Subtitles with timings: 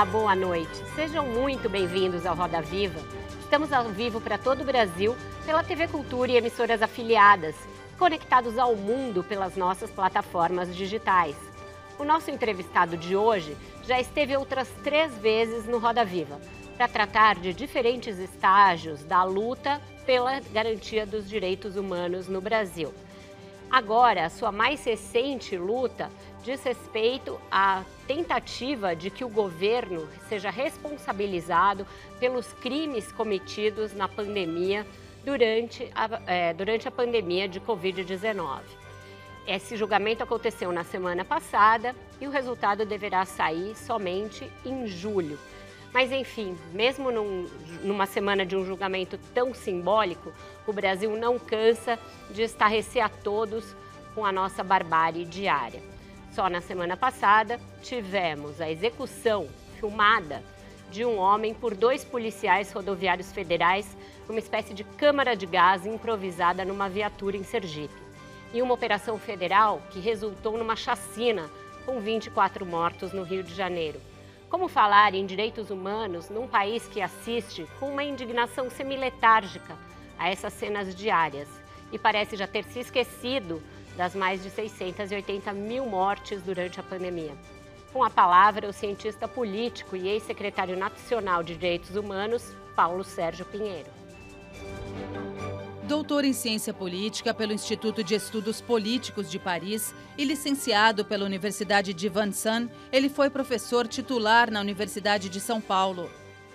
[0.00, 0.82] Olá, boa noite.
[0.94, 2.98] Sejam muito bem-vindos ao Roda Viva.
[3.38, 5.14] Estamos ao vivo para todo o Brasil
[5.44, 7.54] pela TV Cultura e emissoras afiliadas,
[7.98, 11.36] conectados ao mundo pelas nossas plataformas digitais.
[11.98, 13.54] O nosso entrevistado de hoje
[13.86, 16.40] já esteve outras três vezes no Roda Viva
[16.78, 22.94] para tratar de diferentes estágios da luta pela garantia dos direitos humanos no Brasil.
[23.70, 26.10] Agora, a sua mais recente luta
[26.42, 31.86] diz respeito à tentativa de que o governo seja responsabilizado
[32.18, 34.86] pelos crimes cometidos na pandemia
[35.24, 38.60] durante a, é, durante a pandemia de Covid-19.
[39.46, 45.38] Esse julgamento aconteceu na semana passada e o resultado deverá sair somente em julho.
[45.92, 47.48] Mas, enfim, mesmo num,
[47.82, 50.32] numa semana de um julgamento tão simbólico,
[50.66, 51.98] o Brasil não cansa
[52.30, 53.74] de estarrecer a todos
[54.14, 55.82] com a nossa barbárie diária.
[56.32, 60.42] Só na semana passada tivemos a execução filmada
[60.90, 63.96] de um homem por dois policiais rodoviários federais
[64.28, 67.94] numa espécie de câmara de gás improvisada numa viatura em Sergipe.
[68.54, 71.50] E uma operação federal que resultou numa chacina
[71.84, 74.00] com 24 mortos no Rio de Janeiro.
[74.48, 79.76] Como falar em direitos humanos num país que assiste com uma indignação semiletárgica
[80.18, 81.48] a essas cenas diárias
[81.92, 83.60] e parece já ter se esquecido
[84.00, 87.34] das mais de 680 mil mortes durante a pandemia.
[87.92, 93.90] Com a palavra, o cientista político e ex-secretário nacional de Direitos Humanos, Paulo Sérgio Pinheiro.
[95.82, 101.92] Doutor em Ciência Política pelo Instituto de Estudos Políticos de Paris e licenciado pela Universidade
[101.92, 106.08] de Vincennes, ele foi professor titular na Universidade de São Paulo.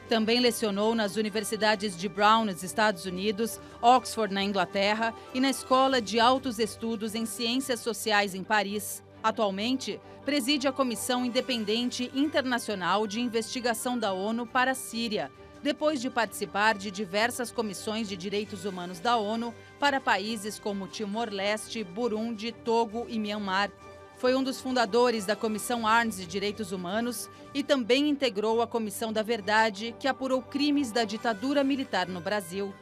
[0.08, 6.00] Também lecionou nas universidades de Brown, nos Estados Unidos, Oxford, na Inglaterra, e na Escola
[6.00, 9.04] de Altos Estudos em Ciências Sociais, em Paris.
[9.24, 15.32] Atualmente, preside a Comissão Independente Internacional de Investigação da ONU para a Síria,
[15.64, 21.84] depois de participar de diversas comissões de direitos humanos da ONU para países como Timor-Leste,
[21.84, 23.72] Burundi, Togo e Myanmar.
[24.18, 29.12] Foi um dos fundadores da Comissão Arns de Direitos Humanos e também integrou a Comissão
[29.12, 32.74] da Verdade, que apurou crimes da ditadura militar no Brasil.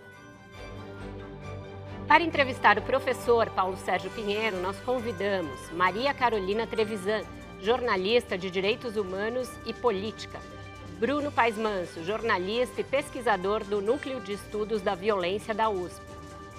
[2.07, 7.23] Para entrevistar o professor Paulo Sérgio Pinheiro, nós convidamos Maria Carolina Trevisan,
[7.61, 10.39] jornalista de Direitos Humanos e Política.
[11.00, 16.01] Bruno Paes Manso, jornalista e pesquisador do Núcleo de Estudos da Violência da USP.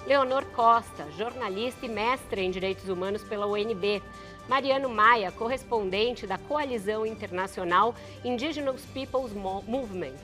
[0.05, 4.03] Leonor Costa, jornalista e mestre em Direitos Humanos pela UNB.
[4.47, 10.19] Mariano Maia, correspondente da Coalizão Internacional Indigenous Peoples Movement,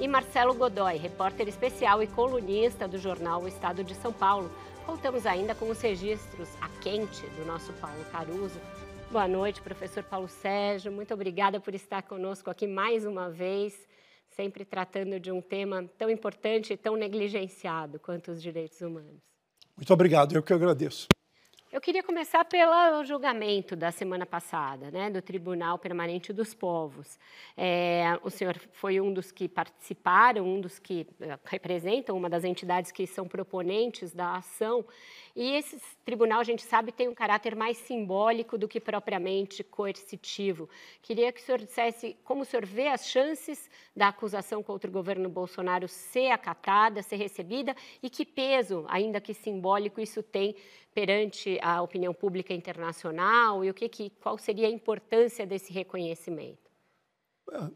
[0.00, 4.50] e Marcelo Godoy, repórter especial e colunista do jornal O Estado de São Paulo.
[4.84, 8.58] Contamos ainda com os registros a quente do nosso Paulo Caruso.
[9.10, 10.90] Boa noite, professor Paulo Sérgio.
[10.90, 13.86] Muito obrigada por estar conosco aqui mais uma vez,
[14.30, 19.20] sempre tratando de um tema tão importante e tão negligenciado quanto os direitos humanos.
[19.76, 21.06] Muito obrigado, eu que agradeço.
[21.72, 27.16] Eu queria começar pelo julgamento da semana passada, né, do Tribunal Permanente dos Povos.
[27.56, 32.42] É, o senhor foi um dos que participaram, um dos que eh, representam uma das
[32.42, 34.84] entidades que são proponentes da ação.
[35.34, 40.68] E esse tribunal, a gente sabe, tem um caráter mais simbólico do que propriamente coercitivo.
[41.02, 44.92] Queria que o senhor dissesse como o senhor vê as chances da acusação contra o
[44.92, 50.54] governo Bolsonaro ser acatada, ser recebida, e que peso, ainda que simbólico, isso tem
[50.92, 56.70] perante a opinião pública internacional e o que, que qual seria a importância desse reconhecimento?
[57.52, 57.70] É,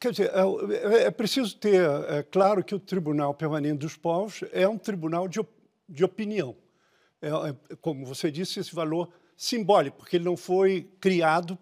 [0.00, 4.68] quer dizer, é, é preciso ter é, claro que o Tribunal Permanente dos Povos é
[4.68, 5.40] um tribunal de,
[5.88, 6.56] de opinião.
[7.26, 11.58] É, é, como você disse, esse valor simbólico, porque ele não foi criado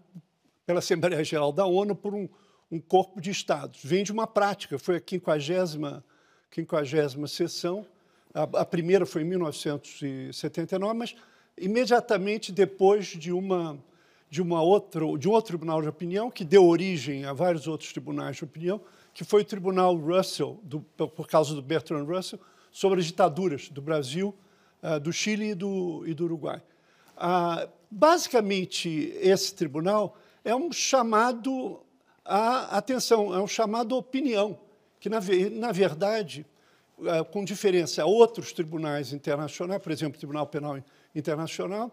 [0.67, 2.29] pela Assembleia Geral da ONU por um,
[2.71, 3.81] um corpo de estados.
[3.83, 6.05] Vem de uma prática, foi a 50
[6.51, 7.87] 50 sessão
[8.35, 11.15] a, a primeira foi em 1979, mas
[11.57, 13.79] imediatamente depois de uma
[14.29, 17.93] de uma outra de um outro tribunal de opinião que deu origem a vários outros
[17.93, 18.81] tribunais de opinião,
[19.13, 22.41] que foi o Tribunal Russell, do, por causa do Bertrand Russell,
[22.73, 24.35] sobre as ditaduras do Brasil,
[25.03, 26.63] do Chile e do, e do Uruguai.
[27.17, 31.81] Uh, basicamente, esse tribunal é um chamado
[32.25, 34.59] à atenção, é um chamado à opinião,
[34.99, 35.21] que, na,
[35.53, 36.47] na verdade,
[37.03, 40.79] é, com diferença a outros tribunais internacionais, por exemplo, o Tribunal Penal
[41.15, 41.93] Internacional,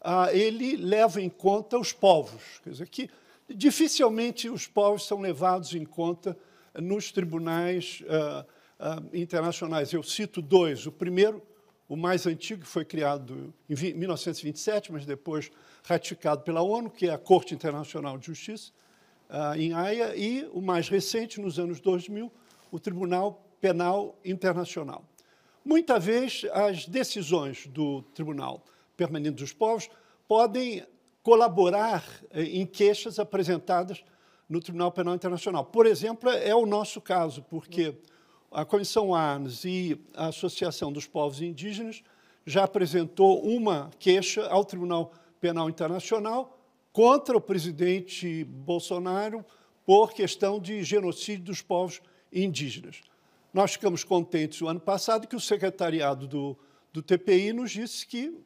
[0.00, 2.60] ah, ele leva em conta os povos.
[2.64, 3.08] Quer dizer, que
[3.48, 6.36] dificilmente os povos são levados em conta
[6.74, 8.46] nos tribunais ah,
[8.78, 9.92] ah, internacionais.
[9.92, 10.86] Eu cito dois.
[10.86, 11.42] O primeiro,
[11.90, 15.50] o mais antigo, que foi criado em 1927, mas depois
[15.82, 18.70] ratificado pela ONU, que é a Corte Internacional de Justiça,
[19.56, 22.30] em Haia, e o mais recente, nos anos 2000,
[22.70, 25.04] o Tribunal Penal Internacional.
[25.64, 28.64] Muita vez as decisões do Tribunal
[28.96, 29.90] Permanente dos Povos
[30.28, 30.86] podem
[31.24, 34.04] colaborar eh, em queixas apresentadas
[34.48, 35.64] no Tribunal Penal Internacional.
[35.64, 37.96] Por exemplo, é o nosso caso, porque
[38.50, 42.02] a Comissão ARNS e a Associação dos Povos Indígenas
[42.44, 46.58] já apresentou uma queixa ao Tribunal Penal Internacional
[46.92, 49.44] contra o presidente Bolsonaro
[49.86, 52.02] por questão de genocídio dos povos
[52.32, 53.00] indígenas.
[53.52, 56.56] Nós ficamos contentes o ano passado que o secretariado do,
[56.92, 58.36] do TPI nos disse que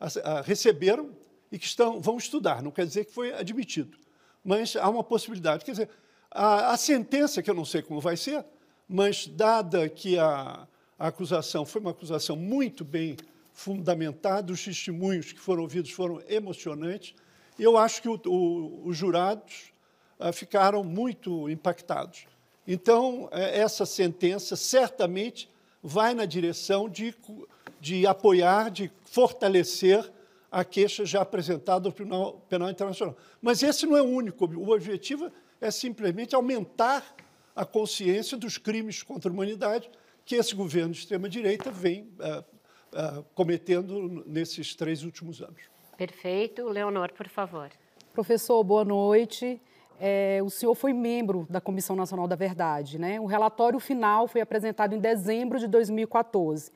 [0.00, 1.10] a, a, receberam
[1.50, 2.62] e que estão, vão estudar.
[2.62, 3.96] Não quer dizer que foi admitido,
[4.44, 5.64] mas há uma possibilidade.
[5.64, 5.90] Quer dizer,
[6.30, 8.44] a, a sentença, que eu não sei como vai ser,
[8.88, 10.66] mas dada que a,
[10.98, 13.16] a acusação foi uma acusação muito bem
[13.52, 17.14] fundamentada, os testemunhos que foram ouvidos foram emocionantes,
[17.58, 19.72] eu acho que o, o, os jurados
[20.18, 22.26] ah, ficaram muito impactados.
[22.66, 25.50] Então, é, essa sentença certamente
[25.82, 27.14] vai na direção de,
[27.80, 30.10] de apoiar, de fortalecer
[30.50, 33.16] a queixa já apresentada ao Tribunal Penal Internacional.
[33.40, 34.44] Mas esse não é o único.
[34.44, 35.30] O objetivo
[35.60, 37.16] é simplesmente aumentar
[37.54, 39.90] a consciência dos crimes contra a humanidade
[40.24, 45.62] que esse governo de extrema-direita vem uh, uh, cometendo nesses três últimos anos.
[45.96, 46.68] Perfeito.
[46.68, 47.70] Leonor, por favor.
[48.12, 49.60] Professor, boa noite.
[50.00, 52.98] É, o senhor foi membro da Comissão Nacional da Verdade.
[52.98, 53.20] Né?
[53.20, 56.72] O relatório final foi apresentado em dezembro de 2014.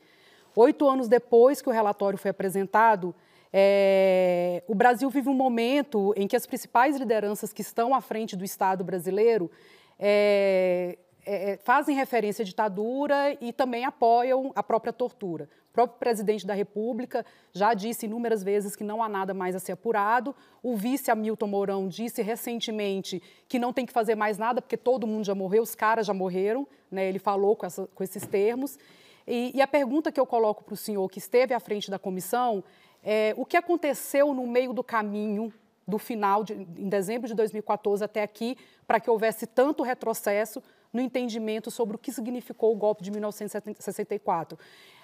[0.55, 3.13] Oito anos depois que o relatório foi apresentado,
[3.51, 8.35] é, o Brasil vive um momento em que as principais lideranças que estão à frente
[8.35, 9.51] do Estado brasileiro
[9.99, 15.49] é, é, é, fazem referência à ditadura e também apoiam a própria tortura.
[15.69, 19.59] O próprio presidente da República já disse inúmeras vezes que não há nada mais a
[19.59, 20.33] ser apurado.
[20.63, 25.05] O vice Hamilton Mourão disse recentemente que não tem que fazer mais nada porque todo
[25.05, 26.65] mundo já morreu, os caras já morreram.
[26.89, 27.09] Né?
[27.09, 28.79] Ele falou com, essa, com esses termos.
[29.27, 31.99] E, e a pergunta que eu coloco para o senhor que esteve à frente da
[31.99, 32.63] comissão
[33.03, 35.53] é o que aconteceu no meio do caminho
[35.87, 40.61] do final, de, em dezembro de 2014 até aqui, para que houvesse tanto retrocesso
[40.91, 44.57] no entendimento sobre o que significou o golpe de 1964.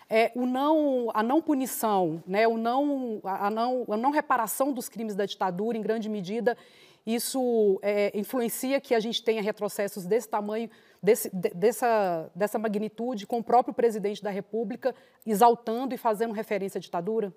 [0.09, 4.89] É, o não, a não punição, né, o não, a, não, a não reparação dos
[4.89, 6.57] crimes da ditadura, em grande medida,
[7.05, 10.69] isso é, influencia que a gente tenha retrocessos desse tamanho,
[11.01, 14.95] desse, dessa, dessa magnitude, com o próprio presidente da República
[15.25, 17.33] exaltando e fazendo referência à ditadura?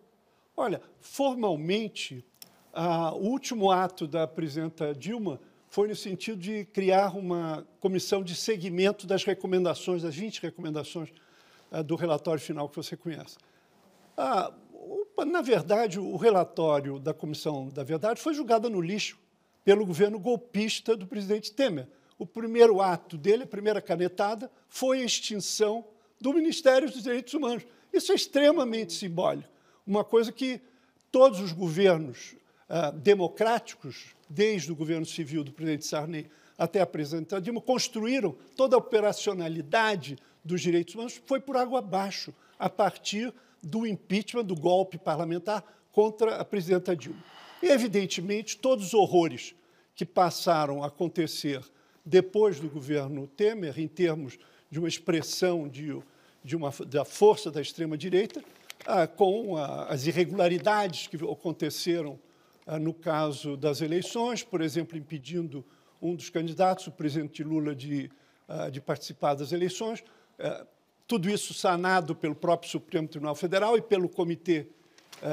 [0.57, 2.25] Olha, formalmente,
[3.15, 9.07] o último ato da presidenta Dilma foi no sentido de criar uma comissão de seguimento
[9.07, 11.11] das recomendações, das 20 recomendações
[11.71, 13.37] ah, do relatório final que você conhece.
[15.27, 19.19] Na verdade, o relatório da Comissão da Verdade foi julgado no lixo
[19.65, 21.89] pelo governo golpista do presidente Temer.
[22.19, 25.85] O primeiro ato dele, a primeira canetada, foi a extinção
[26.21, 27.67] do Ministério dos Direitos Humanos.
[27.93, 29.49] Isso é extremamente simbólico.
[29.87, 30.61] Uma coisa que
[31.11, 32.37] todos os governos
[32.69, 38.77] uh, democráticos, desde o governo civil do presidente Sarney até a presidenta Dilma, construíram toda
[38.77, 43.33] a operacionalidade dos direitos humanos, foi por água abaixo, a partir
[43.63, 47.23] do impeachment, do golpe parlamentar contra a presidenta Dilma.
[47.63, 49.55] E, evidentemente, todos os horrores
[49.95, 51.61] que passaram a acontecer
[52.05, 54.39] depois do governo Temer, em termos
[54.71, 55.99] de uma expressão de,
[56.45, 58.43] de uma, da força da extrema-direita,
[58.87, 62.36] ah, com ah, as irregularidades que aconteceram ah,
[62.81, 65.65] no caso das eleições, por exemplo, impedindo
[66.03, 68.11] um dos candidatos, o presidente Lula, de,
[68.49, 70.03] ah, de participar das eleições.
[70.39, 70.67] Ah,
[71.07, 74.67] tudo isso sanado pelo próprio Supremo Tribunal Federal e pelo Comitê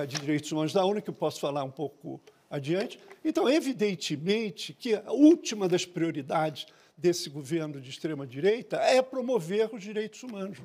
[0.08, 3.00] de Direitos Humanos da ONU, que eu posso falar um pouco adiante.
[3.26, 10.22] Então, evidentemente que a última das prioridades desse governo de extrema-direita é promover os direitos
[10.22, 10.60] humanos,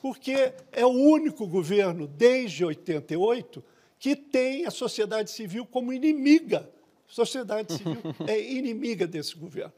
[0.00, 3.62] porque é o único governo, desde 88,
[4.02, 6.68] que tem a sociedade civil como inimiga.
[7.08, 9.72] A sociedade civil é inimiga desse governo.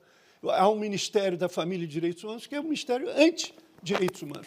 [0.44, 4.46] Há um Ministério da Família e Direitos Humanos que é um ministério anti-direitos humanos.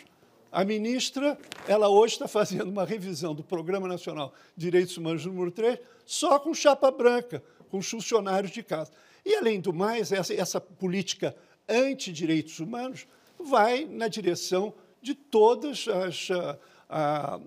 [0.51, 5.51] A ministra, ela hoje está fazendo uma revisão do Programa Nacional de Direitos Humanos número
[5.51, 8.91] 3, só com chapa branca, com os funcionários de casa.
[9.24, 11.36] E, além do mais, essa, essa política
[11.69, 13.05] anti-direitos humanos
[13.39, 16.57] vai na direção de todas as, a,
[16.89, 17.39] a,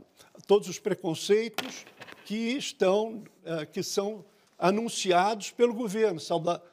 [0.47, 1.85] todos os preconceitos
[2.31, 4.25] que estão, a, que são
[4.57, 6.21] anunciados pelo governo.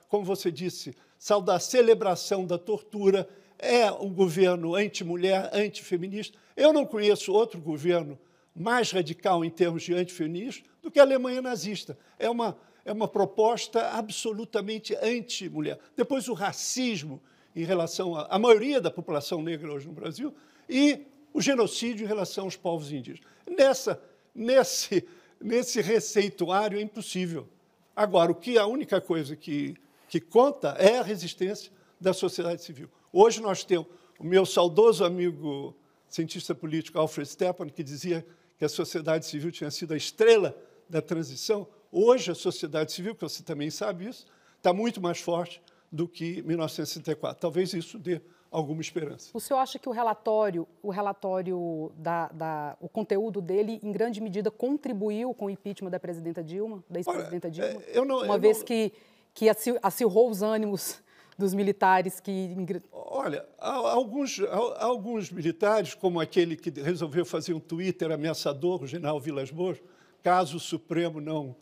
[0.08, 6.38] Como você disse, saudar celebração da tortura, é um governo anti-mulher, anti-feminista.
[6.56, 8.20] Eu não conheço outro governo
[8.56, 11.98] mais radical em termos de antifeminismo do que a Alemanha nazista.
[12.20, 15.80] É uma, é uma proposta absolutamente anti-mulher.
[15.96, 17.20] Depois, o racismo
[17.56, 20.36] em relação à, à maioria da população negra hoje no Brasil
[20.70, 21.00] e
[21.34, 23.28] o genocídio em relação aos povos indígenas.
[23.50, 24.00] Nessa,
[24.36, 25.04] nesse,
[25.42, 27.48] nesse receituário é impossível.
[27.96, 29.76] Agora, o que a única coisa que,
[30.08, 32.90] que conta é a resistência da sociedade civil.
[33.12, 33.88] Hoje nós temos
[34.20, 35.76] o meu saudoso amigo
[36.08, 38.26] cientista político Alfred Stepan, que dizia
[38.58, 40.56] que a sociedade civil tinha sido a estrela
[40.90, 41.68] da transição.
[41.92, 44.26] Hoje, a sociedade civil, que você também sabe isso,
[44.58, 47.40] está muito mais forte do que 1964.
[47.40, 49.30] Talvez isso dê alguma esperança.
[49.34, 54.22] O senhor acha que o relatório, o relatório da, da, o conteúdo dele, em grande
[54.22, 57.70] medida, contribuiu com o impeachment da presidenta Dilma, da ex-presidenta Dilma?
[57.70, 58.66] É, eu não, uma eu vez não...
[58.66, 58.94] que,
[59.34, 59.48] que
[59.82, 61.02] acirrou os ânimos
[61.38, 62.56] dos militares que.
[62.92, 64.40] Olha, alguns,
[64.78, 69.78] alguns militares, como aquele que resolveu fazer um Twitter ameaçador, o general Vilas Boas,
[70.24, 71.56] caso o Supremo não,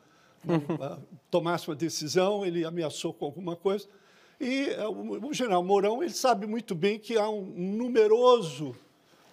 [0.43, 0.97] não ah,
[1.29, 3.87] tomasse uma decisão, ele ameaçou com alguma coisa.
[4.47, 8.75] E ah, o, general Mourão ele sabe muito bem que há um numeroso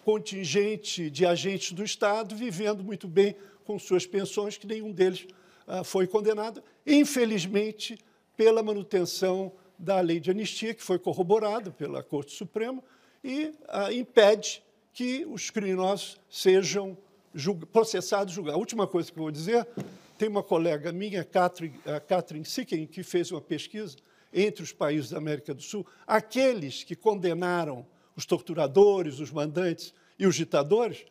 [0.07, 5.27] contingente de agentes do Estado vivendo muito bem com suas pensões, que nenhum deles
[5.67, 7.99] ah, foi condenado, infelizmente,
[8.39, 12.83] pela manutenção da lei de anistia, que foi corroborada pela Corte Suprema,
[13.23, 14.63] e ah, impede
[14.95, 16.97] que os criminosos sejam
[17.35, 18.57] julg processados e julgados.
[18.57, 19.69] A última coisa que eu vou dizer,
[20.17, 21.79] tem uma colega minha, Catherine,
[22.09, 23.99] Catherine Sicken, que fez uma pesquisa
[24.33, 27.87] entre os países da América do Sul, aqueles que condenaram
[28.17, 31.05] os torturadores, os mandantes e os ditadores,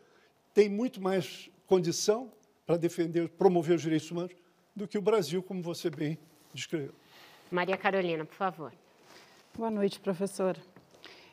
[0.54, 2.32] têm muito mais condição
[2.66, 4.34] para defender, promover os direitos humanos
[4.76, 6.18] do que o Brasil, como você bem
[6.54, 6.94] descreveu.
[7.52, 8.74] Maria Carolina, por favor.
[9.54, 10.58] Boa noite, professor.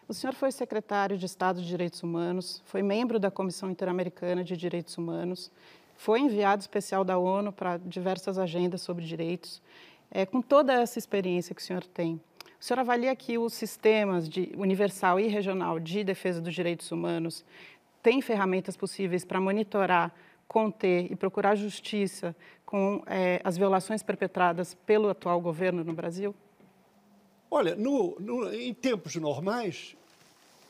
[0.09, 4.57] O senhor foi secretário de Estado de Direitos Humanos, foi membro da Comissão Interamericana de
[4.57, 5.51] Direitos Humanos,
[5.97, 9.61] foi enviado especial da ONU para diversas agendas sobre direitos.
[10.11, 12.21] É, com toda essa experiência que o senhor tem,
[12.61, 17.45] o senhor avalia que os sistemas de universal e regional de defesa dos direitos humanos
[18.03, 20.13] têm ferramentas possíveis para monitorar,
[20.49, 22.35] conter e procurar justiça
[22.65, 26.35] com é, as violações perpetradas pelo atual governo no Brasil?
[27.51, 29.95] Olha, no, no, em tempos normais,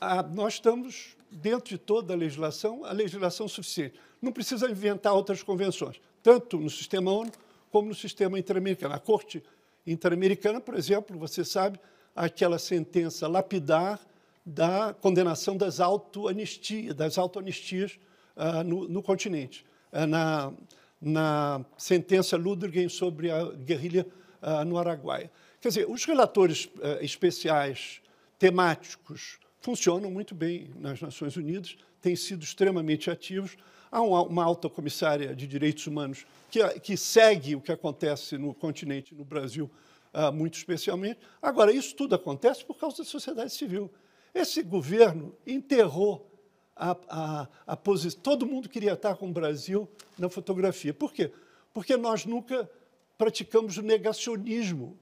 [0.00, 3.98] a, nós estamos dentro de toda a legislação, a legislação suficiente.
[4.20, 7.32] Não precisa inventar outras convenções, tanto no sistema ONU
[7.70, 8.94] como no sistema interamericano.
[8.94, 9.42] A Corte
[9.86, 11.80] Interamericana, por exemplo, você sabe,
[12.14, 14.00] aquela sentença lapidar
[14.44, 17.98] da condenação das autoanistias, das autoanistias
[18.36, 19.64] uh, no, no, continente.
[19.92, 20.52] Uh, na,
[21.00, 24.06] na sentença Ludwig sobre a guerrilha
[24.42, 25.30] uh, no Araguaia.
[25.60, 28.00] Quer dizer, os relatores uh, especiais
[28.38, 33.56] temáticos funcionam muito bem nas Nações Unidas, têm sido extremamente ativos.
[33.90, 39.14] Há uma, alta comissária de direitos humanos que, que, segue o que acontece no continente,
[39.14, 39.70] no Brasil,
[40.12, 41.20] uh, muito especialmente.
[41.40, 43.90] Agora, isso tudo acontece por causa da sociedade civil.
[44.34, 46.30] Esse governo enterrou
[46.76, 48.20] a, a, a posição.
[48.20, 50.94] Todo mundo queria estar com o Brasil na fotografia.
[50.94, 51.32] Por quê?
[51.72, 52.70] Porque nós nunca
[53.16, 54.96] praticamos o negacionismo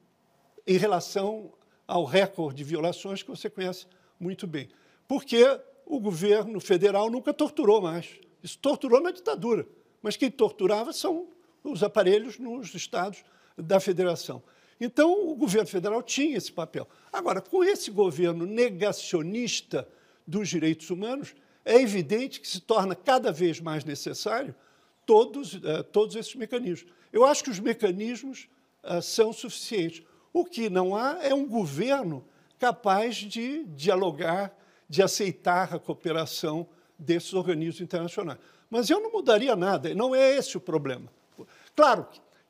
[0.66, 1.52] em relação
[1.86, 3.86] ao recorde de violações que você conhece
[4.18, 4.68] muito bem.
[5.06, 5.44] Porque
[5.84, 8.08] o governo federal nunca torturou mais.
[8.46, 9.66] Isso torturou na ditadura.
[10.00, 11.26] Mas quem torturava são
[11.64, 13.24] os aparelhos nos estados
[13.58, 14.40] da federação.
[14.80, 16.88] Então, o governo federal tinha esse papel.
[17.12, 19.88] Agora, com esse governo negacionista
[20.24, 21.34] dos direitos humanos,
[21.64, 24.54] é evidente que se torna cada vez mais necessário
[25.04, 26.88] todos, uh, todos esses mecanismos.
[27.12, 28.48] Eu acho que os mecanismos
[28.84, 30.04] uh, são suficientes.
[30.32, 32.24] O que não há é um governo
[32.60, 34.56] capaz de dialogar,
[34.88, 38.38] de aceitar a cooperação desses organismos internacionais.
[38.68, 41.08] Mas eu não mudaria nada, não é esse o problema.
[41.74, 42.06] Claro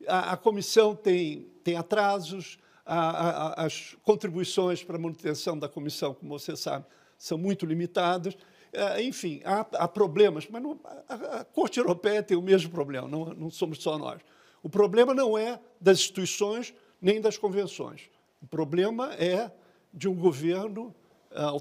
[0.07, 6.39] a, a comissão tem, tem atrasos, a, as contribuições para a manutenção da comissão, como
[6.39, 6.85] você sabe,
[7.19, 8.37] são muito limitadas.
[8.73, 13.09] É, enfim, há, há problemas, mas não, a, a, Corte Europeia tem o mesmo problema,
[13.09, 14.21] não, não somos só nós.
[14.63, 18.11] O problema não é das instituições nem das convenções.
[18.43, 19.51] O problema é
[19.93, 20.95] de um governo
[21.33, 21.57] uh,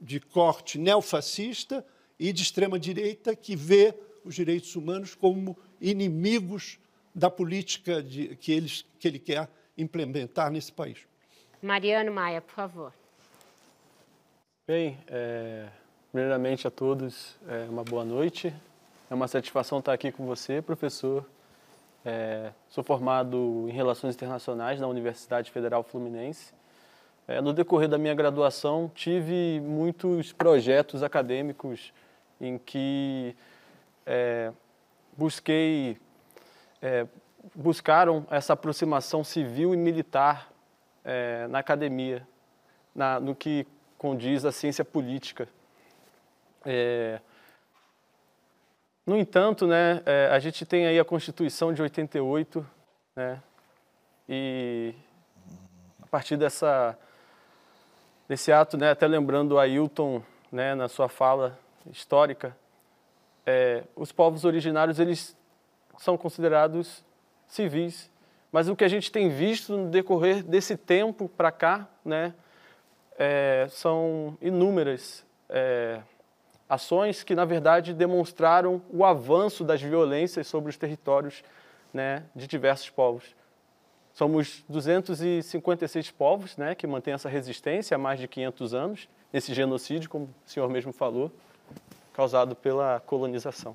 [0.00, 1.84] de corte neofascista
[2.18, 6.78] e de extrema-direita que vê os direitos humanos como inimigos
[7.14, 10.98] da política de, que, eles, que ele quer implementar nesse país.
[11.62, 12.92] Mariano Maia, por favor.
[14.66, 15.68] Bem, é,
[16.12, 18.54] primeiramente a todos, é, uma boa noite.
[19.10, 21.26] É uma satisfação estar aqui com você, professor.
[22.04, 26.54] É, sou formado em Relações Internacionais na Universidade Federal Fluminense.
[27.30, 31.92] É, no decorrer da minha graduação, tive muitos projetos acadêmicos
[32.40, 33.36] em que
[34.04, 34.50] é,
[35.16, 35.96] busquei
[36.82, 37.06] é,
[37.54, 40.50] buscaram essa aproximação civil e militar
[41.04, 42.26] é, na academia,
[42.92, 43.64] na, no que
[43.96, 45.48] condiz à ciência política.
[46.66, 47.20] É,
[49.06, 52.66] no entanto, né, é, a gente tem aí a Constituição de 88,
[53.14, 53.40] né,
[54.28, 54.92] e
[56.02, 56.98] a partir dessa,
[58.30, 60.22] desse ato, né, até lembrando a Ailton
[60.52, 61.58] né, na sua fala
[61.90, 62.56] histórica,
[63.44, 65.36] é, os povos originários eles
[65.98, 67.04] são considerados
[67.48, 68.08] civis.
[68.52, 72.32] Mas o que a gente tem visto no decorrer desse tempo para cá, né,
[73.18, 75.98] é, são inúmeras é,
[76.68, 81.42] ações que, na verdade, demonstraram o avanço das violências sobre os territórios
[81.92, 83.34] né, de diversos povos.
[84.20, 90.10] Somos 256 povos né, que mantêm essa resistência há mais de 500 anos, nesse genocídio,
[90.10, 91.32] como o senhor mesmo falou,
[92.12, 93.74] causado pela colonização.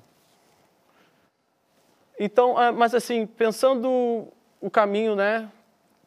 [2.16, 4.28] Então, ah, mas assim, pensando
[4.60, 5.50] o caminho, né,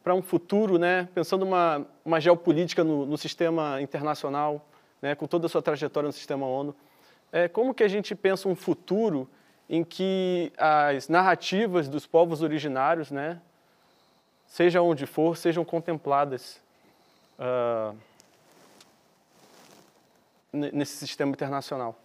[0.02, 4.66] para um futuro, né, pensando uma, uma geopolítica no, no sistema internacional,
[5.02, 6.74] né, com toda a sua trajetória no sistema ONU,
[7.30, 9.28] é, como que a gente pensa um futuro
[9.68, 13.38] em que as narrativas dos povos originários, né,
[14.50, 16.60] seja onde for, sejam contempladas
[17.38, 17.96] uh,
[20.52, 21.96] nesse sistema internacional?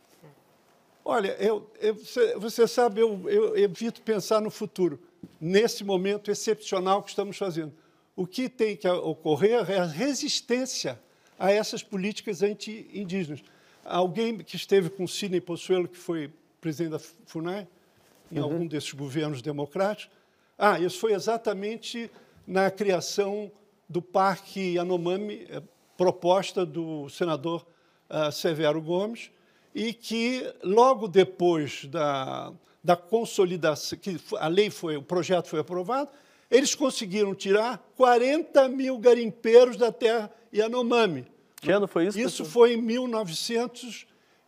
[1.04, 1.96] Olha, eu, eu,
[2.40, 5.00] você sabe, eu, eu evito pensar no futuro,
[5.42, 7.74] nesse momento excepcional que estamos fazendo.
[8.16, 11.00] O que tem que ocorrer é a resistência
[11.38, 13.44] a essas políticas anti-indígenas.
[13.84, 17.68] Alguém que esteve com Sidney Possuelo, que foi presidente da FUNAI,
[18.32, 18.44] em uhum.
[18.44, 20.16] algum desses governos democráticos,
[20.58, 22.10] ah, isso foi exatamente
[22.48, 23.52] na criação
[23.88, 25.62] do Parque Yanomami, eh,
[25.98, 27.66] proposta do senador
[28.10, 29.32] uh, Severo Gomes,
[29.74, 32.52] e que logo depois da,
[32.84, 36.10] da consolidação, que a lei foi, o projeto foi aprovado,
[36.50, 41.26] eles conseguiram tirar 40 mil garimpeiros da terra Yanomami.
[41.62, 42.20] Que ano foi isso?
[42.20, 44.06] Isso foi em 1900,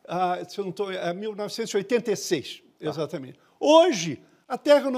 [0.08, 2.86] ah, se eu não estou, é 1986, tá.
[2.86, 3.40] exatamente.
[3.60, 4.90] Hoje, a terra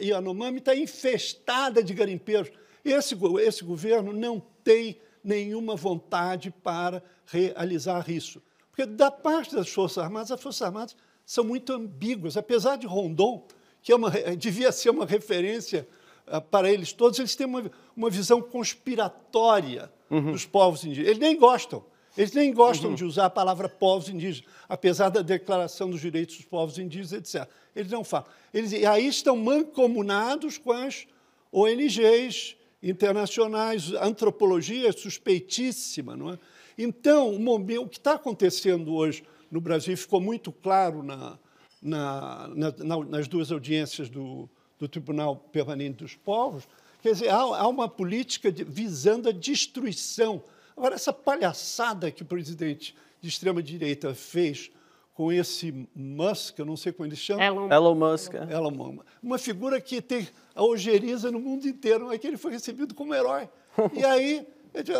[0.00, 2.50] Yanomami está infestada de garimpeiros.
[2.84, 8.42] Esse, esse governo não tem nenhuma vontade para realizar isso.
[8.70, 12.36] Porque da parte das Forças Armadas, as Forças Armadas são muito ambíguas.
[12.36, 13.46] Apesar de Rondon,
[13.82, 15.86] que é uma, devia ser uma referência
[16.26, 20.32] uh, para eles todos, eles têm uma, uma visão conspiratória uhum.
[20.32, 21.10] dos povos indígenas.
[21.10, 21.84] Eles nem gostam.
[22.16, 22.96] Eles nem gostam uhum.
[22.96, 27.48] de usar a palavra povos indígenas, apesar da Declaração dos Direitos dos Povos Indígenas, etc.
[27.74, 28.26] Eles não falam.
[28.52, 31.06] Eles, e aí estão mancomunados com as
[31.52, 36.38] ONGs internacionais, antropologia suspeitíssima, não é?
[36.76, 41.38] Então, o que está acontecendo hoje no Brasil ficou muito claro na,
[41.80, 44.48] na, na, nas duas audiências do,
[44.78, 46.66] do, Tribunal Permanente dos Povos.
[47.00, 50.42] Quer dizer, há, há uma política de, visando a destruição.
[50.76, 54.70] Agora, essa palhaçada que o presidente de extrema-direita fez
[55.14, 57.44] com esse Musk, eu não sei como ele chama.
[57.44, 58.34] Elon, Elon Musk.
[58.34, 58.52] É.
[58.52, 59.06] Elon Musk.
[59.22, 63.14] Uma figura que tem a ojeriza no mundo inteiro, é que ele foi recebido como
[63.14, 63.48] herói.
[63.92, 64.46] E aí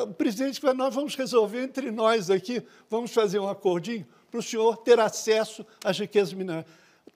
[0.08, 4.42] o presidente falou, nós vamos resolver entre nós aqui, vamos fazer um acordinho para o
[4.42, 6.64] senhor ter acesso às riquezas minerais.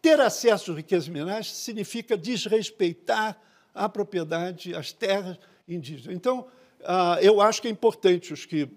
[0.02, 3.40] Ter acesso às riquezas minerais significa desrespeitar
[3.72, 6.16] a propriedade, as terras indígenas.
[6.16, 6.46] Então,
[6.84, 8.68] ah, eu acho que é importante os que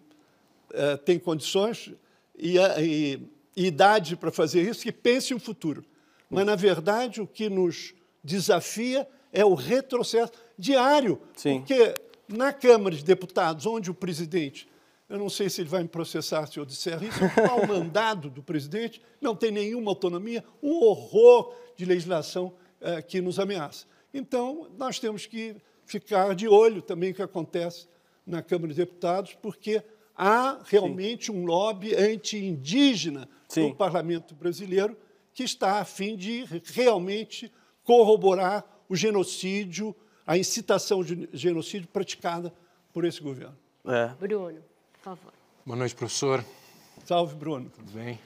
[0.73, 1.91] eh, têm condições
[2.37, 3.19] e, e,
[3.55, 5.83] e idade para fazer isso, que pensem no futuro.
[6.29, 11.19] Mas, na verdade, o que nos desafia é o retrocesso diário.
[11.35, 11.59] Sim.
[11.59, 11.95] Porque
[12.27, 14.67] na Câmara de Deputados, onde o presidente,
[15.09, 17.19] eu não sei se ele vai me processar se eu disser isso,
[17.61, 23.39] o mandado do presidente, não tem nenhuma autonomia, um horror de legislação eh, que nos
[23.39, 23.85] ameaça.
[24.13, 25.55] Então, nós temos que
[25.91, 27.87] ficar de olho também o que acontece
[28.25, 29.83] na Câmara de Deputados, porque
[30.15, 31.33] há realmente Sim.
[31.33, 34.95] um lobby anti-indígena no parlamento brasileiro
[35.33, 37.51] que está a fim de realmente
[37.83, 42.53] corroborar o genocídio a incitação de genocídio praticada
[42.93, 43.57] por esse governo.
[43.85, 44.07] É.
[44.19, 44.61] Bruno,
[44.93, 45.33] por favor.
[45.65, 46.45] Boa noite, professor.
[47.05, 47.69] Salve, Bruno.
[47.69, 48.19] Tudo bem?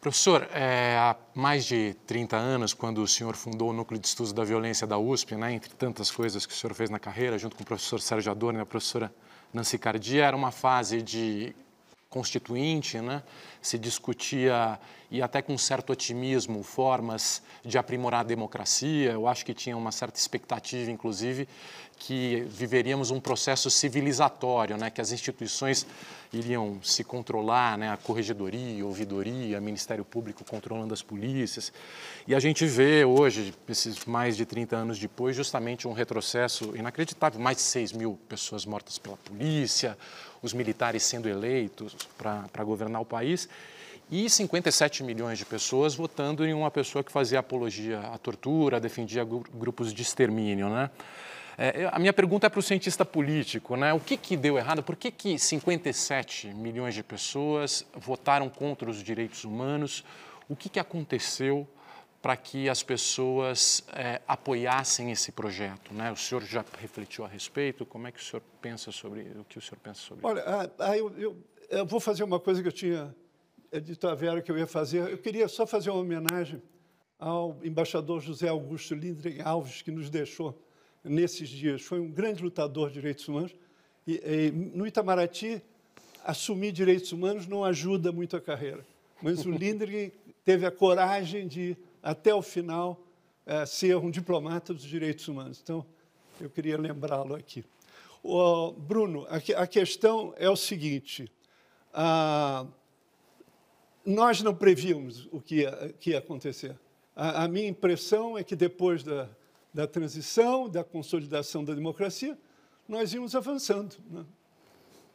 [0.00, 4.32] Professor, é, há mais de 30 anos, quando o senhor fundou o Núcleo de Estudos
[4.32, 7.54] da Violência da USP, né, entre tantas coisas que o senhor fez na carreira, junto
[7.54, 9.12] com o professor Sérgio Adorno e a professora
[9.52, 11.54] Nancy Cardia, era uma fase de
[12.10, 13.22] constituinte, né?
[13.62, 14.78] se discutia,
[15.10, 19.12] e até com certo otimismo, formas de aprimorar a democracia.
[19.12, 21.48] Eu acho que tinha uma certa expectativa, inclusive,
[21.96, 24.90] que viveríamos um processo civilizatório, né?
[24.90, 25.86] que as instituições
[26.32, 27.90] iriam se controlar, né?
[27.90, 31.72] a corregedoria, a ouvidoria, o Ministério Público controlando as polícias.
[32.26, 37.38] E a gente vê hoje, esses mais de 30 anos depois, justamente um retrocesso inacreditável.
[37.38, 39.96] Mais de 6 mil pessoas mortas pela polícia,
[40.42, 43.48] os militares sendo eleitos para governar o país
[44.10, 49.24] e 57 milhões de pessoas votando em uma pessoa que fazia apologia à tortura, defendia
[49.24, 50.90] grupos de extermínio, né?
[51.56, 53.92] É, a minha pergunta é para o cientista político, né?
[53.92, 54.82] O que, que deu errado?
[54.82, 60.02] Por que, que 57 milhões de pessoas votaram contra os direitos humanos?
[60.48, 61.68] O que, que aconteceu
[62.22, 65.92] para que as pessoas é, apoiassem esse projeto?
[65.94, 66.12] Né?
[66.12, 67.86] O senhor já refletiu a respeito?
[67.86, 70.70] Como é que o senhor pensa sobre o que o senhor pensa sobre Olha, isso?
[70.78, 71.36] Olha, eu, eu,
[71.70, 73.14] eu, vou fazer uma coisa que eu tinha
[73.82, 75.08] dito a Vera que eu ia fazer.
[75.10, 76.62] Eu queria só fazer uma homenagem
[77.18, 80.58] ao embaixador José Augusto Lindgren Alves, que nos deixou
[81.04, 81.82] nesses dias.
[81.82, 83.54] Foi um grande lutador de direitos humanos.
[84.06, 85.62] E, e no Itamaraty,
[86.24, 88.84] assumir direitos humanos não ajuda muito a carreira.
[89.22, 90.12] Mas o Lindgren
[90.44, 93.00] teve a coragem de até o final,
[93.46, 95.60] é, ser um diplomata dos direitos humanos.
[95.62, 95.84] Então,
[96.40, 97.64] eu queria lembrá-lo aqui.
[98.22, 101.30] O, Bruno, a, a, questão é o seguinte:
[101.92, 102.66] a,
[104.04, 106.78] nós não prevíamos o que ia, que ia acontecer.
[107.16, 109.28] A, a, minha impressão é que depois da,
[109.72, 112.38] da transição, da consolidação da democracia,
[112.88, 113.96] nós íamos avançando.
[114.10, 114.24] Né?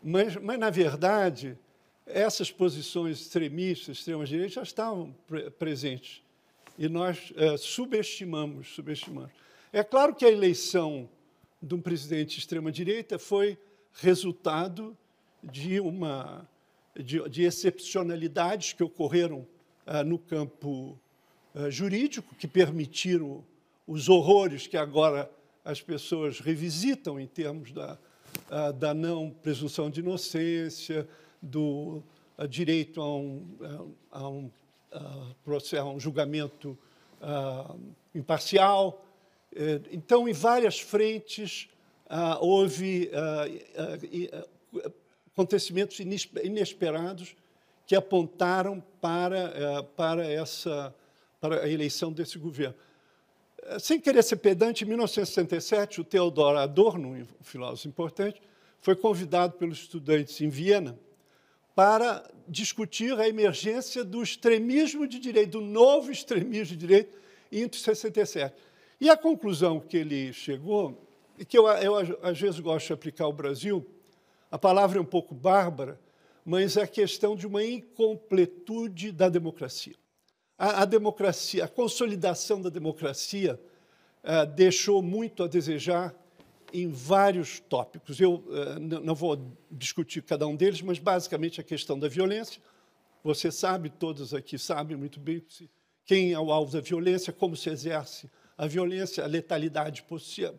[0.01, 1.57] Mas, mas, na verdade,
[2.05, 6.24] essas posições extremistas, extremas-direitas, já estavam pre presentes
[6.77, 9.31] e nós é, subestimamos, subestimamos.
[9.71, 11.09] É claro que a eleição
[11.61, 13.57] de um presidente de extrema-direita foi
[13.93, 14.95] resultado
[15.43, 16.47] de uma
[16.95, 19.45] de, de excepcionalidades que ocorreram
[19.85, 20.97] ah, no campo
[21.53, 23.43] ah, jurídico, que permitiram
[23.87, 25.29] os horrores que agora
[25.63, 27.97] as pessoas revisitam em termos da,
[28.77, 31.07] da não presunção de inocência,
[31.41, 32.03] do
[32.47, 33.45] direito a um,
[34.11, 34.51] a um
[35.85, 36.77] um julgamento
[37.21, 37.79] uh,
[38.13, 39.05] imparcial.
[39.55, 41.69] Eh, então, em várias frentes,
[42.05, 43.09] uh, houve
[45.33, 47.35] acontecimentos inesperados
[47.85, 50.93] que apontaram para, para, essa,
[51.39, 52.75] para a eleição desse governo.
[53.79, 58.41] Sem querer ser pedante, em 1967, o Theodor Adorno, um filósofo importante,
[58.81, 60.97] foi convidado pelos estudantes em Viena
[61.75, 67.17] para discutir a emergência do extremismo de direito, do novo extremismo de direito,
[67.51, 68.55] entre 67.
[68.99, 71.05] E a conclusão que ele chegou,
[71.37, 73.85] e que eu, eu às vezes gosto de aplicar ao Brasil,
[74.49, 75.99] a palavra é um pouco bárbara,
[76.45, 79.95] mas é a questão de uma incompletude da democracia.
[80.57, 83.59] A, a democracia, a consolidação da democracia
[84.23, 86.15] uh, deixou muito a desejar
[86.81, 88.19] em vários tópicos.
[88.19, 92.61] Eu uh, não vou discutir cada um deles, mas basicamente a questão da violência.
[93.23, 95.43] Você sabe, todos aqui sabem muito bem
[96.05, 100.05] quem é o alvo da violência, como se exerce a violência, a letalidade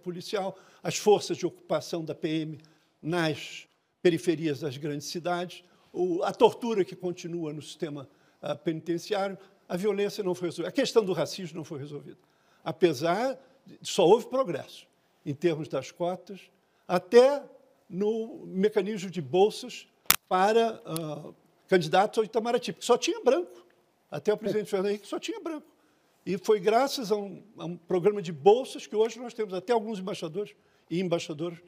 [0.02, 2.58] policial, as forças de ocupação da PM
[3.00, 3.68] nas
[4.02, 5.64] periferias das grandes cidades,
[6.24, 8.08] a tortura que continua no sistema
[8.42, 9.38] uh, penitenciário.
[9.68, 10.68] A violência não foi resolvida.
[10.68, 12.18] A questão do racismo não foi resolvida.
[12.64, 14.86] Apesar de só houve progresso
[15.26, 16.40] em termos das cotas,
[16.86, 17.42] até
[17.90, 19.88] no mecanismo de bolsas
[20.28, 21.34] para uh,
[21.66, 23.66] candidatos ao Itamaraty, porque só tinha branco.
[24.08, 25.66] Até o presidente Fernando Henrique só tinha branco.
[26.24, 29.72] E foi graças a um, a um, programa de bolsas que hoje nós temos até
[29.72, 30.54] alguns embaixadores
[30.88, 31.58] e embaixadores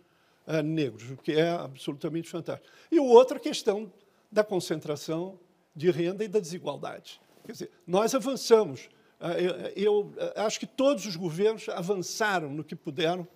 [0.46, 2.72] uh, negros, o que é absolutamente fantástico.
[2.92, 3.92] E outra questão
[4.30, 5.38] da concentração
[5.74, 7.20] de renda e da desigualdade.
[7.44, 8.88] Quer dizer, nós avançamos.
[9.20, 13.26] Uh, eu, eu acho que todos os governos avançaram no que puderam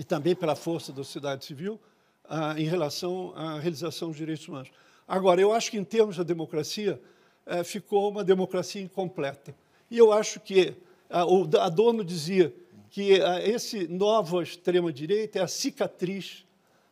[0.00, 1.78] e também pela força da sociedade civil
[2.26, 4.70] ah, em relação à realização dos direitos humanos.
[5.06, 6.98] Agora, eu acho que, em termos da democracia,
[7.44, 9.54] eh, ficou uma democracia incompleta.
[9.90, 10.74] E eu acho que
[11.10, 12.54] ah, o Adorno dizia
[12.88, 16.46] que ah, esse nova extrema-direita é a cicatriz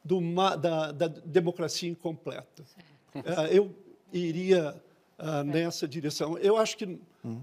[0.04, 0.20] do,
[0.60, 2.62] da, da, democracia incompleta.
[3.24, 3.74] Ah, eu
[4.12, 4.78] iria
[5.18, 6.36] ah, nessa direção.
[6.36, 6.98] Eu acho que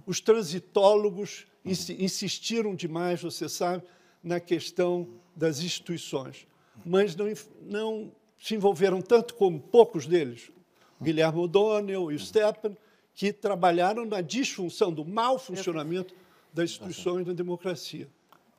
[0.05, 3.83] os transitólogos insistiram demais, você sabe,
[4.25, 6.47] na questão das instituições,
[6.83, 7.27] mas não,
[7.61, 10.51] não se envolveram tanto como poucos deles,
[10.99, 12.75] Guilherme O'Donnell e o Steppen,
[13.13, 16.15] que trabalharam na disfunção, do mau funcionamento
[16.51, 18.09] das instituições da democracia.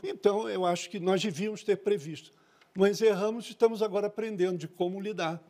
[0.02, 2.30] Então, eu acho que nós devíamos ter previsto.
[2.74, 5.42] Mas erramos e estamos agora aprendendo de como lidar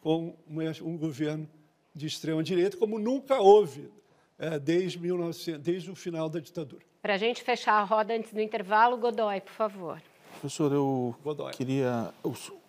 [0.00, 0.36] com
[0.82, 1.48] um governo
[1.94, 3.88] de extrema-direita, como nunca houve
[4.38, 6.84] é, desde, 1900, desde o final da ditadura.
[7.00, 10.02] Para a gente fechar a roda antes do intervalo, Godoy, por favor.
[10.44, 11.52] Professor, eu Godoy.
[11.52, 12.12] queria.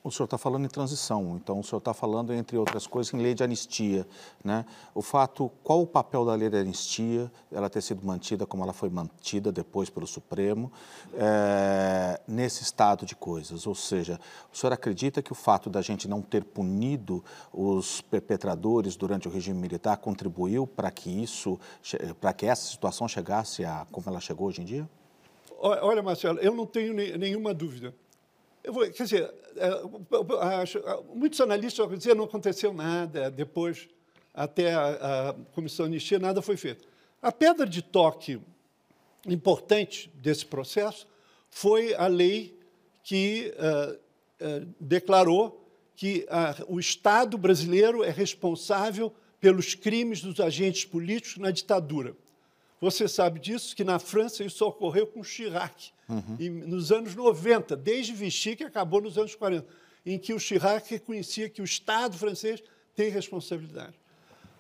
[0.02, 3.18] O senhor está falando em transição, então o senhor está falando, entre outras coisas, em
[3.18, 4.08] lei de anistia.
[4.42, 4.66] Né?
[4.94, 8.72] O fato, qual o papel da lei de anistia, ela ter sido mantida como ela
[8.72, 10.72] foi mantida depois pelo Supremo,
[11.16, 13.68] é, nesse estado de coisas?
[13.68, 14.22] Ou seja,
[14.54, 19.32] o senhor acredita que o fato da gente não ter punido os perpetradores durante o
[19.32, 21.60] regime militar contribuiu para que isso,
[22.22, 24.90] para que essa situação chegasse a como ela chegou hoje em dia?
[25.68, 27.92] Olha, Marcelo, eu não tenho nenhuma dúvida.
[28.68, 30.80] Vou, quer dizer, é, acho,
[31.16, 33.90] muitos analistas vão dizer não aconteceu nada depois,
[34.32, 36.88] até a, a Comissão Anistia, nada foi feito.
[37.20, 38.40] A pedra de toque
[39.26, 41.08] importante desse processo
[41.50, 42.60] foi a lei
[43.04, 46.28] que uh, uh, declarou que
[46.68, 52.16] o Estado brasileiro é responsável pelos crimes dos agentes políticos na ditadura.
[52.86, 56.38] Você sabe disso, que na França isso ocorreu com Chirac, uhum.
[56.38, 59.66] e, nos anos 90, desde Vichy, que acabou nos anos 40,
[60.06, 62.62] em que o Chirac reconhecia que o Estado francês
[62.96, 64.00] tem responsabilidade.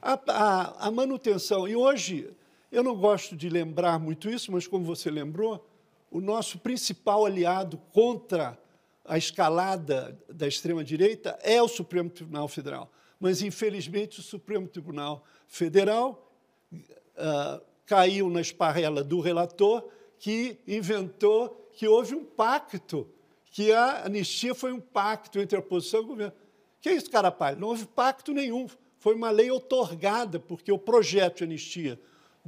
[0.01, 2.27] A, a, a manutenção, e hoje
[2.71, 5.63] eu não gosto de lembrar muito isso, mas como você lembrou,
[6.09, 8.57] o nosso principal aliado contra
[9.05, 12.91] a escalada da extrema-direita é o Supremo Tribunal Federal.
[13.19, 16.35] Mas, infelizmente, o Supremo Tribunal Federal
[16.73, 23.07] uh, caiu na esparrela do relator, que inventou que houve um pacto,
[23.51, 26.33] que a anistia foi um pacto entre a oposição e o governo.
[26.81, 27.59] Que é isso, Carapalho?
[27.59, 28.67] Não houve pacto nenhum.
[28.97, 31.99] Foi uma lei otorgada, porque o projeto de anistia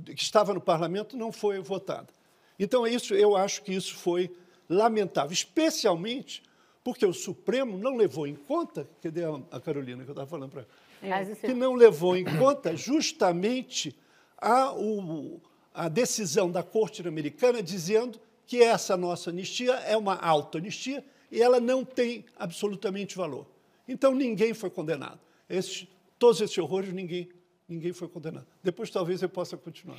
[0.05, 2.13] que estava no parlamento não foi votado.
[2.59, 4.31] Então, é isso, eu acho que isso foi
[4.69, 6.43] lamentável, especialmente
[6.83, 9.21] porque o Supremo não levou em conta, cadê
[9.51, 11.21] a Carolina que eu estava falando para ela?
[11.21, 13.93] É, que não levou em conta justamente
[14.37, 15.41] a, o,
[15.73, 21.59] a decisão da Corte Americana dizendo que essa nossa anistia é uma autoanistia e ela
[21.59, 23.45] não tem absolutamente valor.
[23.87, 25.19] Então, ninguém foi condenado.
[25.49, 27.29] Esses, todos esses horrores, ninguém,
[27.67, 28.47] ninguém foi condenado.
[28.63, 29.97] Depois, talvez, eu possa continuar.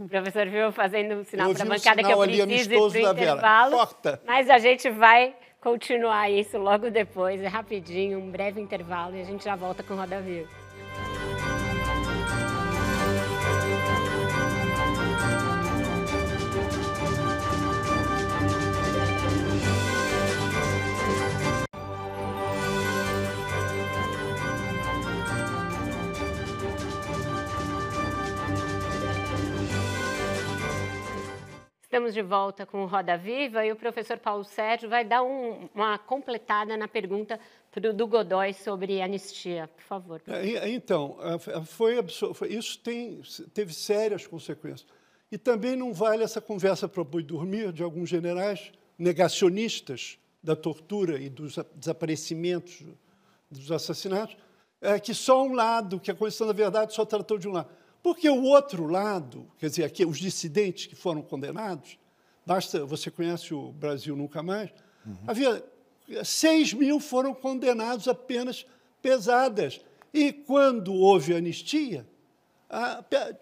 [0.00, 3.12] o professor viu fazendo um sinal para a bancada que eu preciso ir para o
[3.12, 3.76] intervalo.
[3.76, 4.22] Corta.
[4.26, 9.24] Mas a gente vai continuar isso logo depois, é rapidinho, um breve intervalo, e a
[9.24, 10.48] gente já volta com o Roda Viva.
[31.92, 35.68] Estamos de volta com o Roda Viva e o professor Paulo Sérgio vai dar um,
[35.74, 37.38] uma completada na pergunta
[37.94, 39.68] do Godoy sobre anistia.
[39.76, 40.22] Por favor.
[40.26, 41.18] É, então,
[41.66, 43.20] foi, foi, isso tem,
[43.52, 44.86] teve sérias consequências.
[45.30, 51.20] E também não vale essa conversa para boi dormir de alguns generais negacionistas da tortura
[51.20, 52.86] e dos desaparecimentos,
[53.50, 54.34] dos assassinatos,
[54.80, 57.68] é que só um lado, que a Constituição da Verdade só tratou de um lado.
[58.02, 61.98] Porque o outro lado, quer dizer, aqui, os dissidentes que foram condenados,
[62.44, 64.70] basta, você conhece o Brasil Nunca Mais,
[65.06, 65.16] uhum.
[65.26, 65.64] havia
[66.24, 68.66] 6 mil foram condenados a penas
[69.00, 69.80] pesadas.
[70.12, 72.06] E quando houve anistia,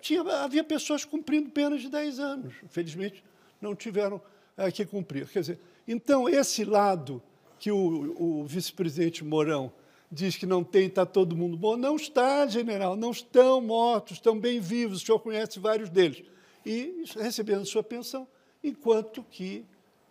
[0.00, 2.54] tinha, havia pessoas cumprindo penas de 10 anos.
[2.62, 3.24] Infelizmente,
[3.60, 4.20] não tiveram
[4.56, 5.26] é, que cumprir.
[5.28, 7.22] Quer dizer, então, esse lado
[7.58, 9.72] que o, o vice-presidente Mourão
[10.10, 11.76] diz que não tem, está todo mundo bom.
[11.76, 16.24] Não está, general, não estão mortos, estão bem vivos, o senhor conhece vários deles.
[16.66, 18.26] E recebendo sua pensão,
[18.62, 19.64] enquanto que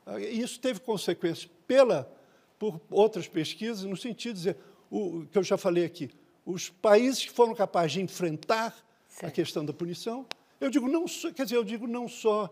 [0.05, 2.11] ah, isso teve consequências pela,
[2.57, 4.57] por outras pesquisas, no sentido de dizer,
[4.89, 6.09] o que eu já falei aqui,
[6.45, 8.75] os países que foram capazes de enfrentar
[9.07, 9.25] certo.
[9.25, 10.25] a questão da punição,
[10.59, 12.45] eu digo não só, quer dizer, eu digo não só,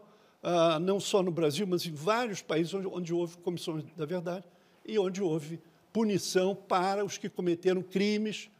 [0.43, 4.45] uh, não só no Brasil, mas em vários países onde, onde houve comissões da verdade
[4.85, 5.59] e onde houve
[5.97, 8.51] punição para os que cometeram crimes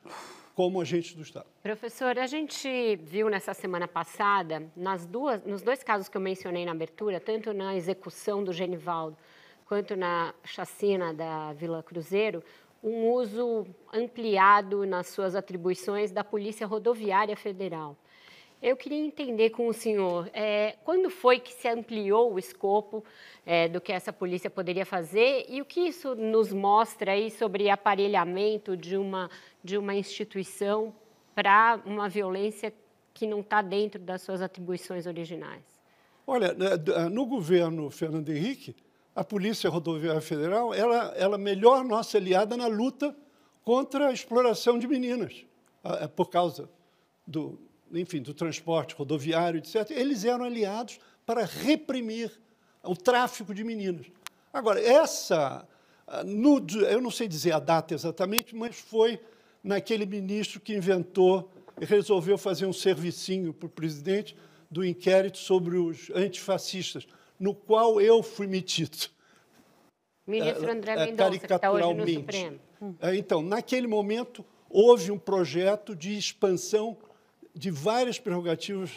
[0.56, 1.46] como agentes do Estado.
[1.62, 6.66] Professor, a gente viu nessa semana passada, nas duas, nos dois casos que eu mencionei
[6.66, 9.16] na abertura, tanto na execução do Genivaldo
[9.68, 12.44] quanto na chacina da Vila Cruzeiro,
[12.84, 17.96] um uso ampliado nas suas atribuições da Polícia Rodoviária Federal.
[18.62, 23.04] Eu queria entender com o senhor, é, quando foi que se ampliou o escopo
[23.46, 27.70] é, do que essa polícia poderia fazer e o que isso nos mostra aí sobre
[27.70, 29.30] aparelhamento de uma,
[29.64, 30.94] de uma instituição
[31.36, 32.74] para uma violência
[33.14, 35.64] que não está dentro das suas atribuições originais?
[36.26, 38.76] Olha, né, ah, no governo Fernando Henrique,
[39.16, 43.16] a Polícia Rodoviária Federal ela, ela melhor nossa aliada na luta
[43.64, 45.46] contra a exploração de meninas,
[46.02, 46.70] é por causa
[47.26, 47.60] do,
[47.92, 49.92] enfim, do transporte rodoviário, etc.
[49.92, 52.32] Eles eram aliados para reprimir
[52.84, 54.08] o tráfico de meninas.
[54.52, 55.68] Agora, essa,
[56.08, 59.20] ah, no, eu não sei dizer a data exatamente, mas foi
[59.64, 64.36] naquele ministro que inventou e resolveu fazer um servicinho para o presidente
[64.70, 67.08] do inquérito sobre os antifascistas,
[67.40, 69.10] no qual eu fui metido.
[70.26, 72.60] Ministro André é, Mendonça, que está hoje no Supremo.
[73.00, 76.98] É, então, naquele momento, houve um projeto de expansão
[77.58, 78.92] de várias prerrogativas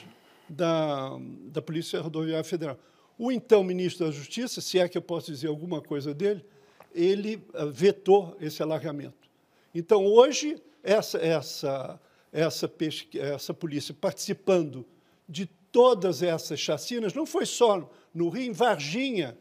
[0.49, 2.79] da, da Polícia Rodoviária Federal.
[3.19, 6.45] O então ministro da Justiça, se é que eu posso dizer alguma coisa dele,
[6.95, 9.29] ele eh, vetou esse alargamento.
[9.75, 12.01] Então, hoje, essa, essa,
[12.33, 12.71] essa,
[13.15, 14.85] essa polícia participando
[15.29, 19.39] de todas essas chacinas, não foi só no Rio, em Varginha,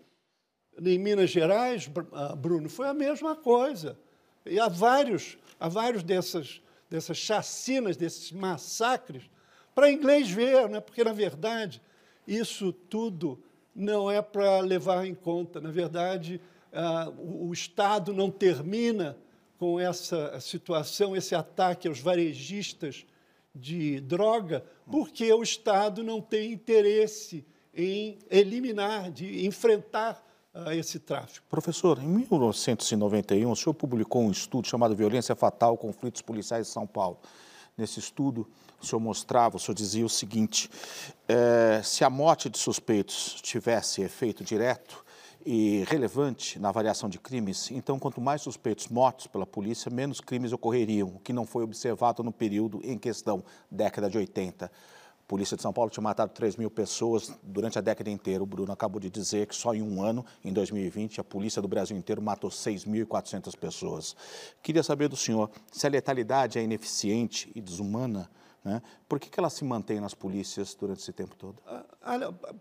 [0.77, 3.97] em Minas Gerais, ah, Bruno, foi a mesma coisa.
[4.45, 9.29] E há vários, há vários dessas, dessas chacinas, desses massacres,
[9.75, 10.79] para inglês ver, né?
[10.79, 11.81] porque, na verdade,
[12.27, 13.41] isso tudo
[13.75, 15.61] não é para levar em conta.
[15.61, 16.41] Na verdade,
[16.73, 19.17] ah, o, o Estado não termina
[19.57, 23.05] com essa situação, esse ataque aos varejistas
[23.53, 31.45] de droga, porque o Estado não tem interesse em eliminar, de enfrentar uh, esse tráfico.
[31.49, 36.87] Professor, em 1991, o senhor publicou um estudo chamado Violência Fatal, Conflitos Policiais em São
[36.87, 37.19] Paulo.
[37.77, 38.47] Nesse estudo,
[38.81, 40.69] o senhor mostrava, o senhor dizia o seguinte,
[41.27, 45.05] é, se a morte de suspeitos tivesse efeito direto,
[45.45, 50.51] e relevante na variação de crimes, então quanto mais suspeitos mortos pela polícia, menos crimes
[50.51, 54.71] ocorreriam, o que não foi observado no período em questão, década de 80.
[55.29, 58.41] Polícia de São Paulo tinha matado 3 mil pessoas durante a década inteira.
[58.41, 61.67] O Bruno acabou de dizer que só em um ano, em 2020, a Polícia do
[61.67, 64.15] Brasil inteiro matou 6.400 pessoas.
[64.63, 68.27] Queria saber do senhor se a letalidade é ineficiente e desumana,
[68.65, 68.81] né?
[69.07, 71.61] Por que, que ela se mantém nas polícias durante esse tempo todo?
[71.67, 71.85] Ah,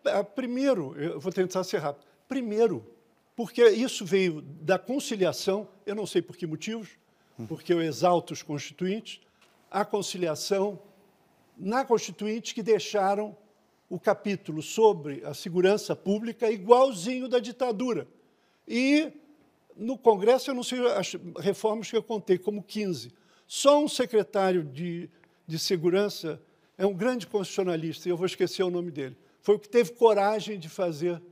[0.04, 2.04] ah, primeiro, eu vou tentar ser rápido.
[2.28, 2.84] Primeiro,
[3.34, 6.90] porque isso veio da conciliação, eu não sei por que motivos,
[7.48, 9.22] porque eu exalto os constituintes,
[9.70, 10.78] a conciliação
[11.58, 13.36] na Constituinte que deixaram
[13.90, 18.06] o capítulo sobre a segurança pública igualzinho da ditadura.
[18.66, 19.12] E
[19.76, 23.12] no Congresso, eu não sei as reformas que eu contei, como 15.
[23.46, 25.08] Só um secretário de,
[25.46, 26.40] de segurança
[26.76, 29.16] é um grande constitucionalista, e eu vou esquecer o nome dele.
[29.40, 31.22] Foi o que teve coragem de fazer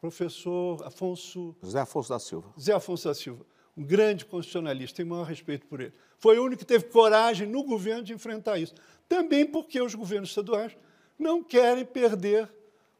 [0.00, 1.54] professor Afonso...
[1.62, 2.52] José Afonso da Silva.
[2.56, 3.44] José Afonso da Silva,
[3.76, 5.92] um grande constitucionalista, tenho o maior respeito por ele.
[6.18, 8.74] Foi o único que teve coragem no governo de enfrentar isso.
[9.10, 10.76] Também porque os governos estaduais
[11.18, 12.48] não querem perder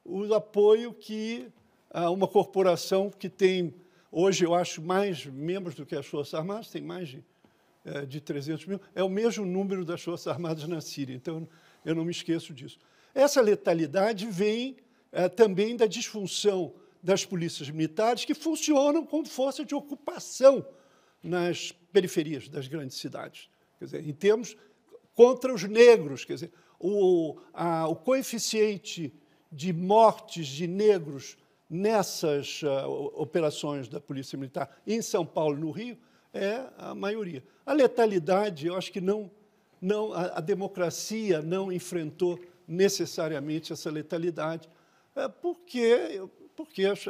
[0.05, 1.49] o apoio que
[1.89, 3.73] ah, uma corporação que tem,
[4.11, 7.25] hoje eu acho, mais membros do que as Forças Armadas, tem mais de,
[7.85, 11.49] é, de 300 mil, é o mesmo número das Forças Armadas na Síria, então
[11.85, 12.81] eu não me esqueço disso.
[13.15, 14.79] Essa letalidade vem
[15.13, 20.67] é, também da disfunção das polícias militares que funcionam como força de ocupação
[21.23, 23.49] nas periferias das grandes cidades.
[23.79, 24.57] Quer dizer, em termos
[25.21, 29.13] contra os negros, quer dizer, o, a, o coeficiente
[29.53, 31.37] de mortes de negros
[31.69, 35.99] nessas uh, operações da Polícia Militar em São Paulo no Rio
[36.33, 37.45] é a maioria.
[37.67, 39.31] A letalidade, eu acho que não,
[39.79, 44.71] não a, a democracia não enfrentou necessariamente essa letalidade,
[45.15, 46.23] é porque
[46.57, 47.05] porque as,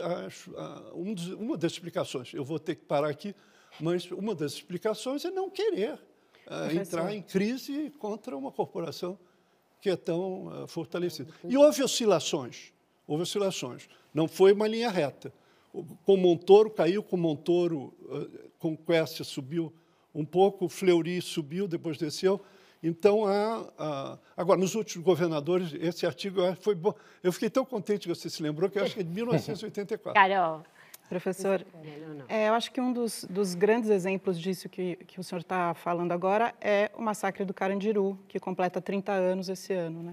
[0.94, 3.37] um dos, uma das explicações, eu vou ter que parar aqui,
[3.81, 6.10] mas uma das explicações é não querer
[6.51, 9.19] uh, entrar em crise contra uma corporação
[9.81, 11.33] que é tão uh, fortalecida.
[11.49, 12.73] E houve oscilações,
[13.07, 13.89] houve oscilações.
[14.13, 15.33] Não foi uma linha reta.
[16.05, 19.73] Com Montoro caiu, com Montoro, uh, com Quest subiu
[20.15, 22.41] um pouco, Fleury subiu, depois desceu.
[22.83, 26.95] Então, há, há, agora, nos últimos governadores, esse artigo foi bom.
[27.22, 30.14] Eu fiquei tão contente que você se lembrou, que eu acho que é de 1984.
[30.14, 30.62] Carol.
[31.11, 31.67] Professor,
[32.29, 35.75] é, eu acho que um dos, dos grandes exemplos disso que, que o senhor está
[35.75, 40.05] falando agora é o massacre do Carandiru, que completa 30 anos esse ano.
[40.05, 40.13] Né?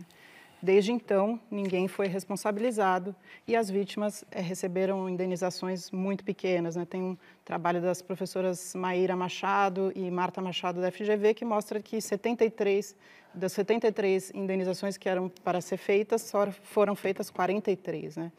[0.60, 3.16] Desde então, ninguém foi responsabilizado
[3.48, 6.76] e as vítimas é, receberam indenizações muito pequenas.
[6.76, 6.84] Né?
[6.84, 12.02] Tem um trabalho das professoras Maíra Machado e Marta Machado da FGV que mostra que
[12.02, 12.96] 73
[13.36, 18.18] das 73 indenizações que eram para ser feitas, só foram feitas 43.
[18.18, 18.32] Né?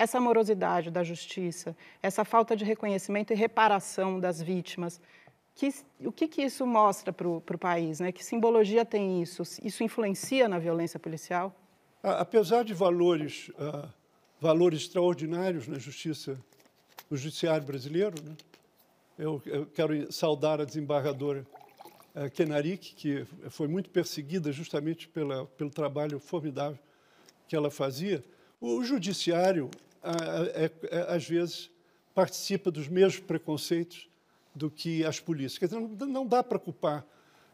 [0.00, 4.98] Essa morosidade da justiça, essa falta de reconhecimento e reparação das vítimas,
[5.54, 5.74] que,
[6.06, 8.00] o que, que isso mostra para o país?
[8.00, 8.10] Né?
[8.10, 9.42] Que simbologia tem isso?
[9.62, 11.54] Isso influencia na violência policial?
[12.02, 13.86] Apesar de valores, uh,
[14.40, 16.40] valores extraordinários na justiça,
[17.10, 18.34] no judiciário brasileiro, né?
[19.18, 21.46] eu, eu, quero saudar a desembargadora
[22.14, 26.78] uh, Kenarik, que foi muito perseguida justamente pela, pelo trabalho formidável
[27.46, 28.24] que ela fazia.
[28.58, 29.70] O judiciário,
[31.08, 31.70] às vezes,
[32.14, 34.08] participa dos mesmos preconceitos
[34.54, 35.58] do que as polícias.
[35.58, 37.04] Quer dizer, não, dá para culpar.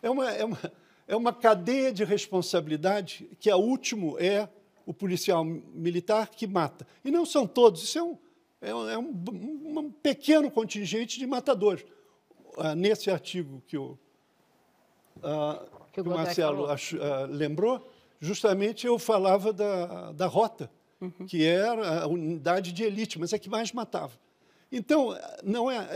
[0.02, 0.72] É uma, é, uma,
[1.08, 4.48] é uma cadeia de responsabilidade que a último é
[4.84, 6.86] o policial militar que mata.
[7.04, 8.18] E não são todos, isso é um,
[8.60, 11.84] é um, é um, pequeno contingente de matadores.
[12.56, 13.98] Ah, nesse artigo que o,
[15.22, 17.90] ah, que o Marcelo ach, ah, lembrou,
[18.20, 20.70] justamente eu falava da, da rota,
[21.00, 21.26] uhum.
[21.26, 24.18] que era a unidade de elite, mas é que mais matava.
[24.70, 25.86] Então, não é,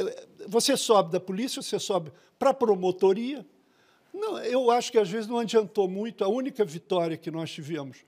[0.46, 3.44] você sobe da polícia, você sobe para a promotoria.
[4.12, 6.24] Não, eu acho que às vezes não adiantou muito.
[6.24, 8.04] A única vitória que nós tivemos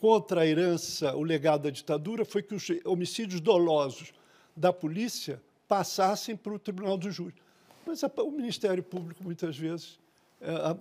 [0.00, 4.12] contra a herança, o legado da ditadura, foi que os homicídios dolosos
[4.56, 7.34] da polícia passassem para o Tribunal do Júri.
[7.86, 9.98] Mas o Ministério Público, muitas vezes,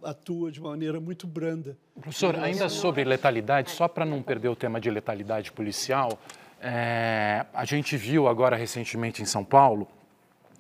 [0.04, 1.78] atua de maneira muito branda.
[2.00, 6.20] Professor, ainda sobre letalidade, só para não perder o tema de letalidade policial,
[6.60, 9.88] é, a gente viu agora recentemente em São Paulo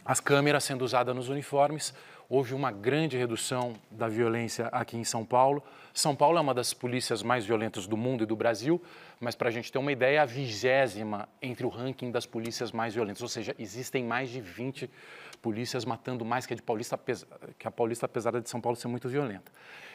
[0.03, 1.93] as câmeras sendo usadas nos uniformes.
[2.27, 5.61] Houve uma grande redução da violência aqui em São Paulo.
[5.93, 8.81] São Paulo é uma das polícias mais violentas do mundo e do Brasil,
[9.19, 12.71] mas para a gente ter uma ideia, é a vigésima entre o ranking das polícias
[12.71, 13.21] mais violentas.
[13.21, 14.89] Ou seja, existem mais de 20
[15.41, 16.99] polícias matando mais que a, de Paulista,
[17.57, 19.51] que a Paulista, apesar de São Paulo ser muito violenta.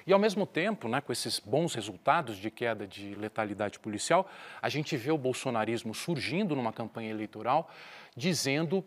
[0.07, 4.29] E, ao mesmo tempo, né, com esses bons resultados de queda de letalidade policial,
[4.61, 7.71] a gente vê o bolsonarismo surgindo numa campanha eleitoral
[8.17, 8.85] dizendo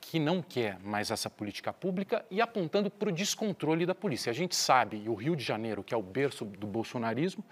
[0.00, 4.30] que não quer mais essa política pública e apontando para o descontrole da polícia.
[4.30, 7.44] A gente sabe, e o Rio de Janeiro, que é o berço do bolsonarismo,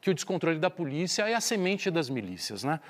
[0.00, 2.64] que o descontrole da polícia é a semente das milícias.
[2.64, 2.80] Né?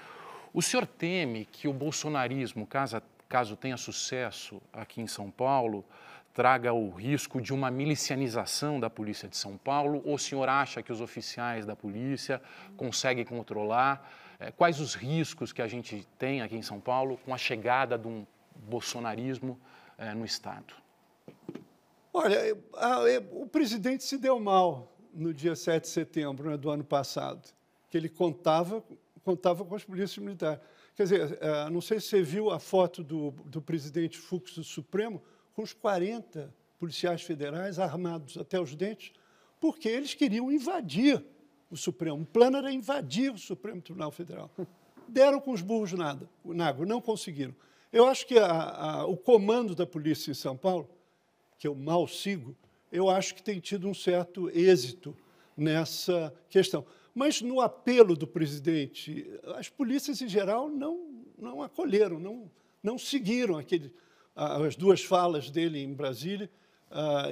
[0.52, 5.84] O senhor teme que o bolsonarismo, caso, caso tenha sucesso aqui em São Paulo,
[6.32, 10.02] traga o risco de uma milicianização da polícia de São Paulo?
[10.04, 12.42] Ou o senhor acha que os oficiais da polícia
[12.76, 14.10] conseguem controlar?
[14.38, 17.96] É, quais os riscos que a gente tem aqui em São Paulo com a chegada
[17.96, 19.58] de um bolsonarismo
[19.96, 20.74] é, no Estado?
[22.12, 22.38] Olha,
[23.32, 27.48] o presidente se deu mal no dia 7 de setembro né, do ano passado,
[27.90, 28.82] que ele contava,
[29.24, 30.60] contava com as polícias militares.
[30.94, 34.62] Quer dizer, é, não sei se você viu a foto do, do presidente Fux do
[34.64, 35.22] Supremo,
[35.52, 39.12] com os 40 policiais federais armados até os dentes,
[39.60, 41.24] porque eles queriam invadir
[41.70, 42.22] o Supremo.
[42.22, 44.50] O plano era invadir o Supremo Tribunal Federal.
[45.08, 47.54] Deram com os burros nada, na água, não conseguiram.
[47.92, 50.88] Eu acho que a, a, o comando da polícia em São Paulo,
[51.58, 52.56] que eu mal sigo,
[52.90, 55.16] eu acho que tem tido um certo êxito
[55.56, 56.84] nessa questão.
[57.14, 62.50] Mas no apelo do presidente, as polícias em geral não, não acolheram, não,
[62.82, 63.92] não seguiram aquele,
[64.34, 66.50] as duas falas dele em Brasília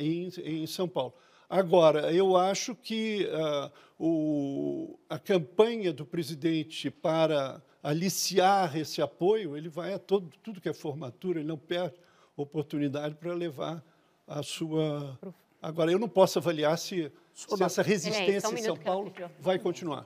[0.01, 1.15] e em, em São Paulo.
[1.49, 9.69] Agora, eu acho que uh, o, a campanha do presidente para aliciar esse apoio, ele
[9.69, 11.97] vai a todo, tudo que é formatura, ele não perde
[12.35, 13.85] oportunidade para levar
[14.27, 15.19] a sua.
[15.63, 20.05] Agora, eu não posso avaliar se, se essa resistência em São Paulo vai continuar.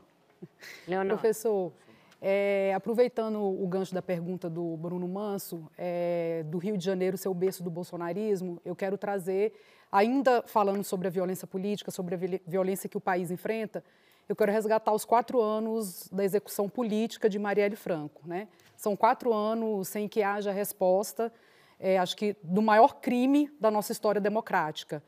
[0.86, 1.16] Leonor.
[1.16, 1.72] Professor,
[2.20, 7.30] é, aproveitando o gancho da pergunta do Bruno Manso, é, do Rio de Janeiro ser
[7.30, 9.54] o berço do bolsonarismo, eu quero trazer,
[9.90, 13.82] ainda falando sobre a violência política, sobre a violência que o país enfrenta,
[14.28, 18.20] eu quero resgatar os quatro anos da execução política de Marielle Franco.
[18.26, 18.48] Né?
[18.76, 21.32] São quatro anos sem que haja resposta,
[21.78, 25.02] é, acho que, do maior crime da nossa história democrática.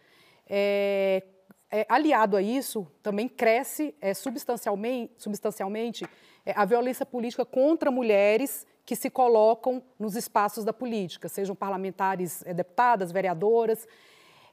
[0.49, 1.22] É,
[1.70, 6.07] é, aliado a isso, também cresce é, substancialmente, substancialmente
[6.46, 12.42] é, a violência política contra mulheres que se colocam nos espaços da política, sejam parlamentares,
[12.46, 13.86] é, deputadas, vereadoras.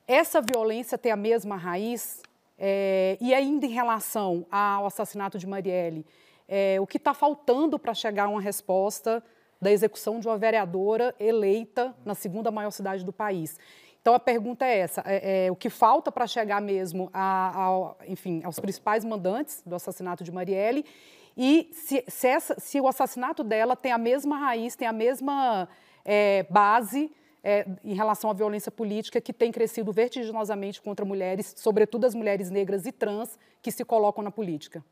[0.06, 2.22] Essa violência tem a mesma raiz,
[2.60, 6.06] é, e ainda em relação ao assassinato de Marielle,
[6.80, 9.24] o que está faltando para chegar a uma resposta
[9.60, 13.58] da execução de uma vereadora eleita na segunda maior cidade do país.
[14.06, 17.95] Então a pergunta é essa: é, é, o que falta para chegar mesmo a, a,
[18.08, 20.86] enfim, aos principais mandantes do assassinato de Marielle
[21.36, 25.68] e se, se, essa, se o assassinato dela tem a mesma raiz, tem a mesma
[26.06, 27.12] é, base
[27.43, 32.51] é, em relação à violência política que tem crescido vertiginosamente contra mulheres, sobretudo as mulheres
[32.51, 34.86] negras e trans que se colocam na política?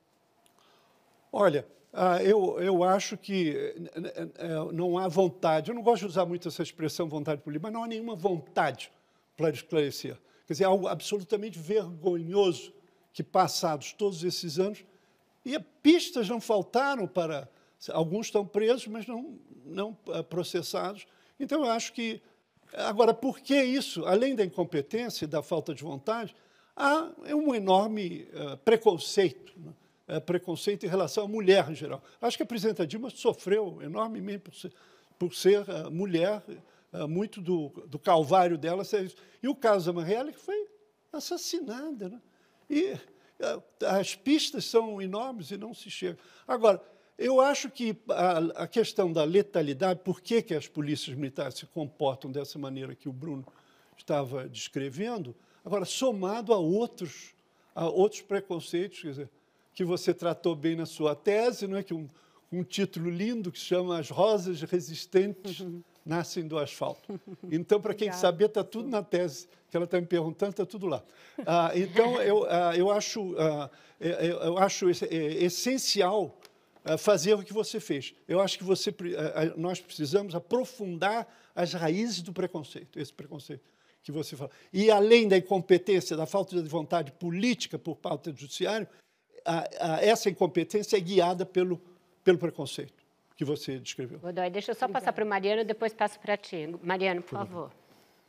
[1.32, 3.76] Olha, ah, eu, eu acho que
[4.74, 7.84] não há vontade, eu não gosto de usar muito essa expressão vontade política, mas não
[7.84, 8.91] há nenhuma vontade
[9.36, 10.18] para esclarecer.
[10.46, 12.74] Quer dizer, algo absolutamente vergonhoso
[13.14, 14.84] que, passados todos esses anos,
[15.46, 17.50] e pistas não faltaram para.
[17.92, 21.06] Alguns estão presos, mas não, não eh, processados.
[21.40, 22.22] Então, eu acho que.
[22.74, 24.06] Agora, por que isso?
[24.06, 26.36] Além da incompetência e da falta de vontade,
[26.76, 29.54] há um enorme uh, preconceito.
[29.58, 30.20] Né?
[30.22, 32.04] Preconceito em relação à mulher em geral.
[32.20, 34.74] Acho que a presidenta Dilma sofreu enormemente por ser,
[35.20, 36.42] por ser uh, mulher,
[37.08, 38.84] muito do, do calvário dela.
[39.41, 40.68] E o caso da Marielle, que foi
[41.12, 42.10] assassinada.
[42.10, 42.22] Né?
[42.70, 42.98] E
[43.86, 46.18] as pistas são enormes e não se chega.
[46.48, 46.82] Agora,
[47.18, 51.66] eu acho que a, a questão da letalidade, por que, que as polícias militares se
[51.66, 53.46] comportam dessa maneira que o Bruno
[53.98, 57.36] estava descrevendo, agora, somado a outros,
[57.76, 59.30] a outros preconceitos, quer dizer,
[59.74, 62.08] que você tratou bem na sua tese, não é que um,
[62.52, 65.84] um título lindo que se chama As Rosas Resistentes uhum.
[66.06, 67.20] Nascem do Asfalto.
[67.51, 70.86] Então, para quem saber, está tudo na tese que ela está me perguntando, está tudo
[70.86, 71.04] lá.
[71.45, 76.38] Ah, então, eu, ah, eu acho, ah, eu acho essencial
[76.86, 78.14] ah, fazer o que você fez.
[78.28, 83.64] Eu acho que você, ah, ah, nós precisamos aprofundar as raízes do preconceito, esse preconceito
[84.01, 84.51] que você fala.
[84.72, 88.88] E além da incompetência, da falta de vontade política por parte do judiciário,
[90.01, 91.82] essa incompetência é guiada pelo,
[92.24, 93.03] pelo preconceito
[93.36, 94.20] que você descreveu.
[94.20, 95.06] Godoy, deixa eu só Obrigada.
[95.06, 96.76] passar para o Mariano, depois passo para ti.
[96.82, 97.72] Mariano, por favor.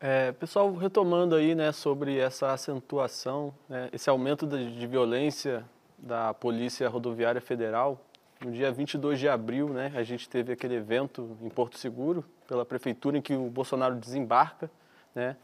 [0.06, 5.64] É, pessoal, retomando aí né, sobre essa acentuação, né, esse aumento de, de, violência
[5.96, 7.98] da Polícia Rodoviária Federal,
[8.44, 12.66] no dia 22 de abril, né, a gente teve aquele evento em Porto Seguro, pela
[12.66, 14.70] Prefeitura, em que o Bolsonaro desembarca,
[15.14, 15.36] né,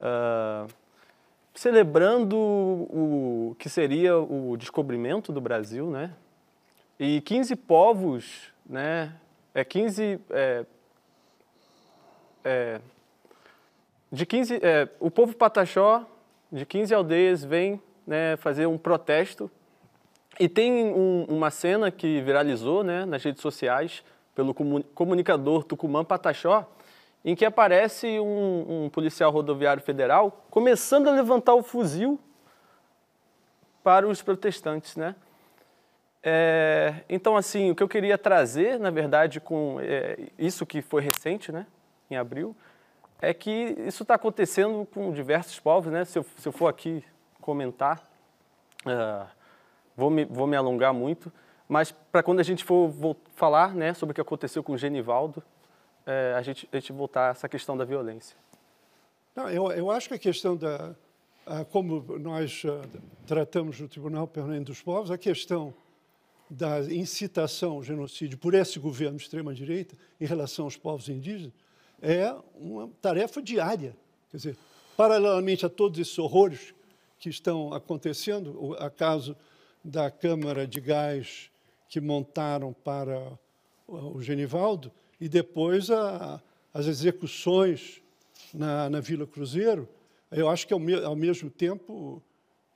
[0.00, 0.66] uh,
[1.52, 6.10] celebrando o que seria o descobrimento do Brasil, né,
[6.98, 9.14] e 15 povos, né,
[9.54, 10.20] é 15...
[10.30, 10.66] É,
[12.44, 12.80] é,
[14.12, 16.06] de 15, é, o povo pataxó,
[16.52, 19.50] de 15 aldeias, vem né, fazer um protesto.
[20.38, 24.04] E tem um, uma cena que viralizou né, nas redes sociais
[24.34, 26.68] pelo comunicador Tucumã Pataxó,
[27.24, 32.20] em que aparece um, um policial rodoviário federal começando a levantar o fuzil
[33.82, 35.14] para os protestantes, né?
[36.26, 41.02] É, então, assim, o que eu queria trazer, na verdade, com é, isso que foi
[41.02, 41.66] recente, né,
[42.10, 42.56] em abril,
[43.20, 46.04] é que isso está acontecendo com diversos povos, né?
[46.06, 47.04] Se eu, se eu for aqui
[47.40, 48.02] comentar,
[48.86, 49.26] uh,
[49.94, 51.30] vou, me, vou me alongar muito,
[51.68, 52.90] mas para quando a gente for,
[53.34, 55.42] falar né, sobre o que aconteceu com o Genivaldo,
[56.06, 58.36] é, a, gente, a gente voltar a essa questão da violência.
[59.34, 60.94] Não, eu, eu acho que a questão da,
[61.70, 62.80] como nós uh,
[63.26, 65.74] tratamos no Tribunal Permanente dos Povos, a questão
[66.48, 71.52] da incitação ao genocídio por esse governo de extrema-direita em relação aos povos indígenas
[72.02, 73.96] é uma tarefa diária.
[74.30, 74.56] Quer dizer,
[74.96, 76.74] paralelamente a todos esses horrores
[77.18, 79.36] que estão acontecendo, o acaso
[79.82, 81.50] da câmara de gás
[81.88, 83.38] que montaram para
[83.86, 84.90] o Genivaldo,
[85.20, 86.42] e depois a,
[86.72, 88.02] as execuções
[88.52, 89.88] na, na, Vila Cruzeiro,
[90.30, 92.22] eu acho que ao, me, ao mesmo tempo,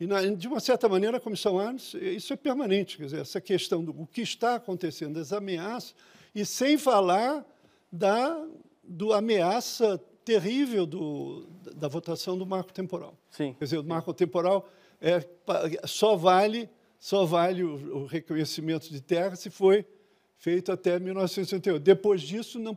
[0.00, 3.40] e na, de uma certa maneira a Comissão Arnes, isso é permanente, quer dizer, essa
[3.40, 5.94] questão do o que está acontecendo, das ameaças,
[6.34, 7.44] e sem falar
[7.90, 8.46] da
[8.88, 13.14] do ameaça terrível do, da votação do marco temporal.
[13.30, 13.54] Sim.
[13.58, 14.68] Quer dizer, o marco temporal
[15.00, 15.26] é,
[15.84, 16.68] só vale,
[16.98, 19.84] só vale o, o reconhecimento de terra se foi
[20.36, 21.82] feito até 1968.
[21.82, 22.76] Depois disso, não.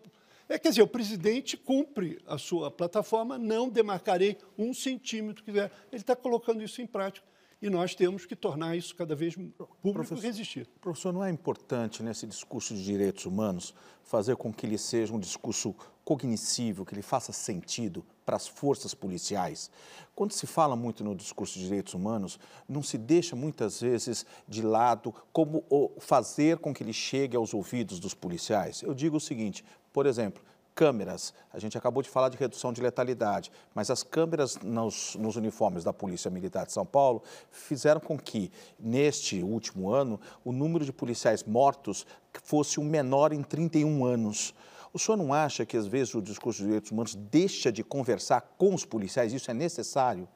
[0.52, 5.72] É, quer dizer, o presidente cumpre a sua plataforma, não demarcarei um centímetro quiser.
[5.90, 7.26] Ele está colocando isso em prática
[7.62, 9.34] e nós temos que tornar isso cada vez
[9.82, 10.68] público e resistir.
[10.82, 13.74] Professor, não é importante nesse discurso de direitos humanos
[14.04, 15.74] fazer com que ele seja um discurso
[16.04, 19.70] cognoscível, que ele faça sentido para as forças policiais?
[20.16, 24.62] Quando se fala muito no discurso de direitos humanos, não se deixa muitas vezes de
[24.62, 25.66] lado como
[26.00, 28.84] fazer com que ele chegue aos ouvidos dos policiais.
[28.84, 30.42] Eu digo o seguinte, por exemplo,
[30.74, 31.34] câmeras.
[31.52, 35.84] A gente acabou de falar de redução de letalidade, mas as câmeras nos, nos, uniformes
[35.84, 37.22] da Polícia Militar de São Paulo
[37.52, 42.06] fizeram com que, neste último ano, o número de policiais mortos
[42.44, 44.54] fosse o menor em 31 anos.
[44.94, 48.42] O senhor não acha que, às vezes, o discurso de direitos humanos deixa de conversar
[48.58, 49.34] com os policiais?
[49.34, 50.28] Isso é necessário?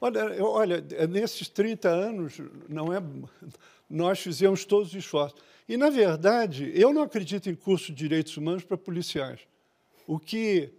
[0.00, 3.02] Olha, olha nesses 30 anos, não é,
[3.88, 5.40] nós fizemos todos os esforços.
[5.68, 9.40] E, na verdade, eu não acredito em curso de direitos humanos para policiais.
[10.06, 10.72] O que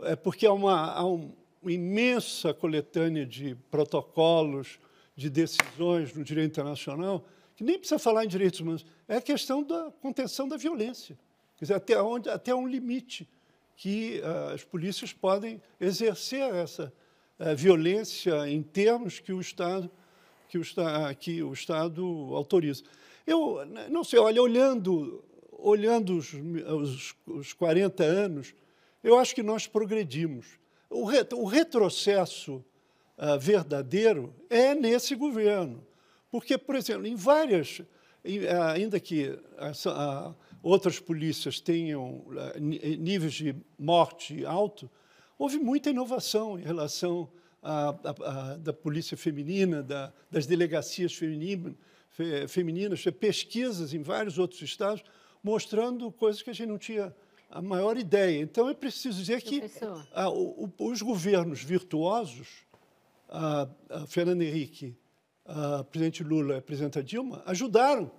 [0.00, 1.32] é porque há uma, há uma
[1.64, 4.78] imensa coletânea de protocolos,
[5.16, 7.26] de decisões no direito internacional,
[7.56, 8.86] que nem precisa falar em direitos humanos.
[9.08, 11.18] É a questão da contenção da violência.
[11.58, 13.28] Quer dizer, até, onde, até um limite
[13.76, 16.92] que uh, as polícias podem exercer essa
[17.38, 19.90] uh, violência em termos que o Estado
[20.48, 20.62] que o,
[21.18, 22.02] que o Estado
[22.34, 22.82] autoriza.
[23.26, 25.22] Eu não sei, olha, olhando
[25.58, 28.54] olhando os, os, os 40 anos,
[29.02, 30.46] eu acho que nós progredimos.
[30.88, 32.64] O, ret, o retrocesso
[33.18, 35.84] uh, verdadeiro é nesse governo.
[36.30, 37.82] Porque, por exemplo, em várias,
[38.74, 44.90] ainda que uh, outras polícias tenham uh, níveis de morte alto,
[45.38, 47.30] houve muita inovação em relação
[47.62, 51.74] à, à, à da polícia feminina, da, das delegacias femininas,
[52.48, 55.04] femininas, pesquisas em vários outros estados
[55.42, 57.14] mostrando coisas que a gente não tinha
[57.50, 58.40] a maior ideia.
[58.40, 59.62] Então, é preciso dizer que
[60.12, 62.48] ah, o, os governos virtuosos,
[63.28, 64.96] a, a Fernando Henrique,
[65.44, 68.10] a presidente Lula e presidenta Dilma, ajudaram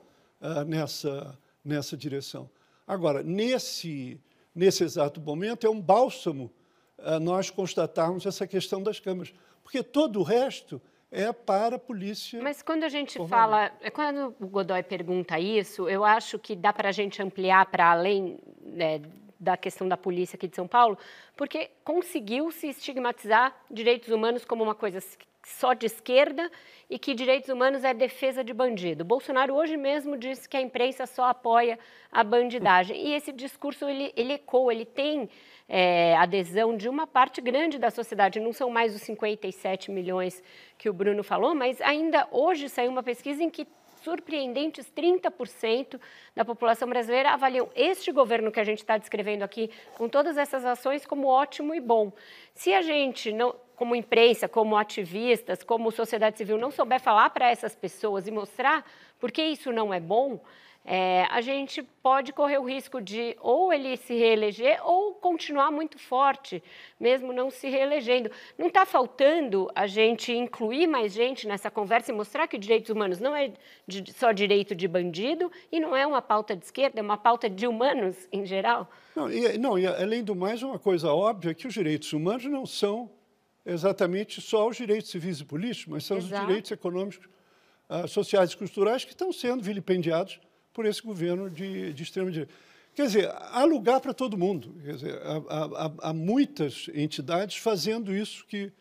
[0.42, 2.50] ah, nessa, nessa direção.
[2.88, 4.20] Agora, nesse,
[4.54, 6.52] nesse exato momento, é um bálsamo
[6.98, 9.34] ah, nós constatarmos essa questão das câmaras,
[9.64, 10.82] porque todo o resto
[11.12, 12.42] é para a polícia.
[12.42, 16.72] Mas quando a gente fala, é quando o Godoy pergunta isso, eu acho que dá
[16.72, 19.02] para a gente ampliar para além né,
[19.40, 20.98] da questão da polícia aqui de São Paulo,
[21.36, 25.00] porque conseguiu se estigmatizar direitos humanos como uma coisa
[25.50, 26.52] só de esquerda
[26.90, 29.04] e que direitos humanos é defesa de bandido.
[29.04, 31.78] Bolsonaro hoje mesmo disse que a imprensa só apoia
[32.12, 32.98] a bandidagem.
[32.98, 34.38] E esse discurso, ele, ele
[34.72, 35.30] ele tem
[35.68, 38.40] é, adesão de uma parte grande da sociedade.
[38.40, 40.42] Não são mais os 57 milhões
[40.78, 43.68] que o Bruno falou, mas ainda hoje saiu uma pesquisa em que
[44.04, 46.00] surpreendentes 30%
[46.36, 50.66] da população brasileira avaliam este governo que a gente está descrevendo aqui, com todas essas
[50.66, 52.12] ações, como ótimo e bom.
[52.54, 57.50] Se a gente, não, como imprensa, como ativistas, como sociedade civil, não souber falar para
[57.50, 58.86] essas pessoas e mostrar
[59.20, 60.42] por que isso não é bom,
[60.86, 66.00] é, a gente pode correr o risco de ou ele se reeleger ou continuar muito
[66.00, 66.64] forte,
[67.00, 68.32] mesmo não se reelegendo.
[68.58, 73.20] Não está faltando a gente incluir mais gente nessa conversa e mostrar que direitos humanos
[73.20, 73.52] não é
[73.86, 77.50] de, só direito de bandido e não é uma pauta de esquerda, é uma pauta
[77.50, 78.90] de humanos em geral?
[79.16, 82.46] Não, e, não, e além do mais, uma coisa óbvia é que os direitos humanos
[82.46, 83.12] não são
[83.64, 86.34] exatamente só os direitos civis e políticos, mas são Exato.
[86.34, 87.30] os direitos econômicos,
[87.90, 90.40] uh, sociais e culturais que estão sendo vilipendiados
[90.80, 92.54] por esse governo de, de extrema-direita.
[92.96, 94.74] Quer dizer, há lugar para todo mundo.
[94.82, 98.72] Quer dizer, há, há, há, muitas entidades fazendo isso que,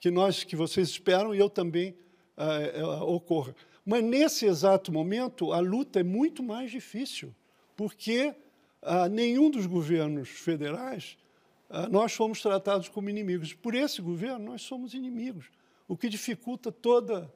[0.00, 1.94] que nós, que vocês esperam e eu também
[2.38, 3.54] uh, uh, ocorra.
[3.84, 7.34] Mas nesse exato momento a luta é muito mais difícil,
[7.76, 8.34] porque
[8.80, 11.18] uh, nenhum dos governos federais
[11.90, 13.52] nós fomos tratados como inimigos.
[13.52, 15.50] Por esse governo nós somos inimigos,
[15.86, 17.30] o que dificulta toda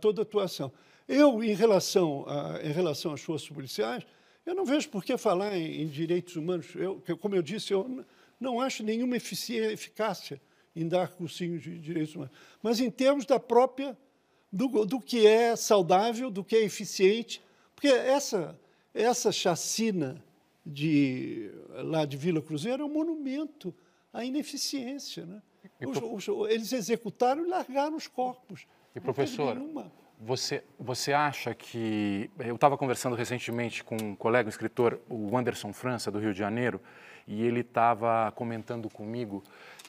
[0.00, 0.70] toda atuação.
[1.08, 4.04] Eu, em relação, a, em relação às forças policiais,
[4.44, 6.66] eu não vejo por que falar em, em direitos humanos.
[6.74, 8.04] Eu, como eu disse, eu
[8.40, 10.40] não acho nenhuma eficácia
[10.74, 12.34] em dar cursinhos de direitos humanos.
[12.62, 13.96] Mas em termos da própria,
[14.52, 17.42] do, do que é saudável, do que é eficiente,
[17.74, 18.58] porque essa,
[18.92, 20.22] essa chacina
[20.64, 21.50] de,
[21.84, 23.74] lá de Vila Cruzeiro é um monumento
[24.12, 25.24] à ineficiência.
[25.24, 25.42] Né?
[25.86, 28.66] Os, os, eles executaram e largaram os corpos.
[28.94, 29.56] E, professor,
[30.18, 32.30] você, você acha que.
[32.38, 36.38] Eu estava conversando recentemente com um colega, um escritor, o Anderson França, do Rio de
[36.38, 36.80] Janeiro,
[37.26, 39.42] e ele estava comentando comigo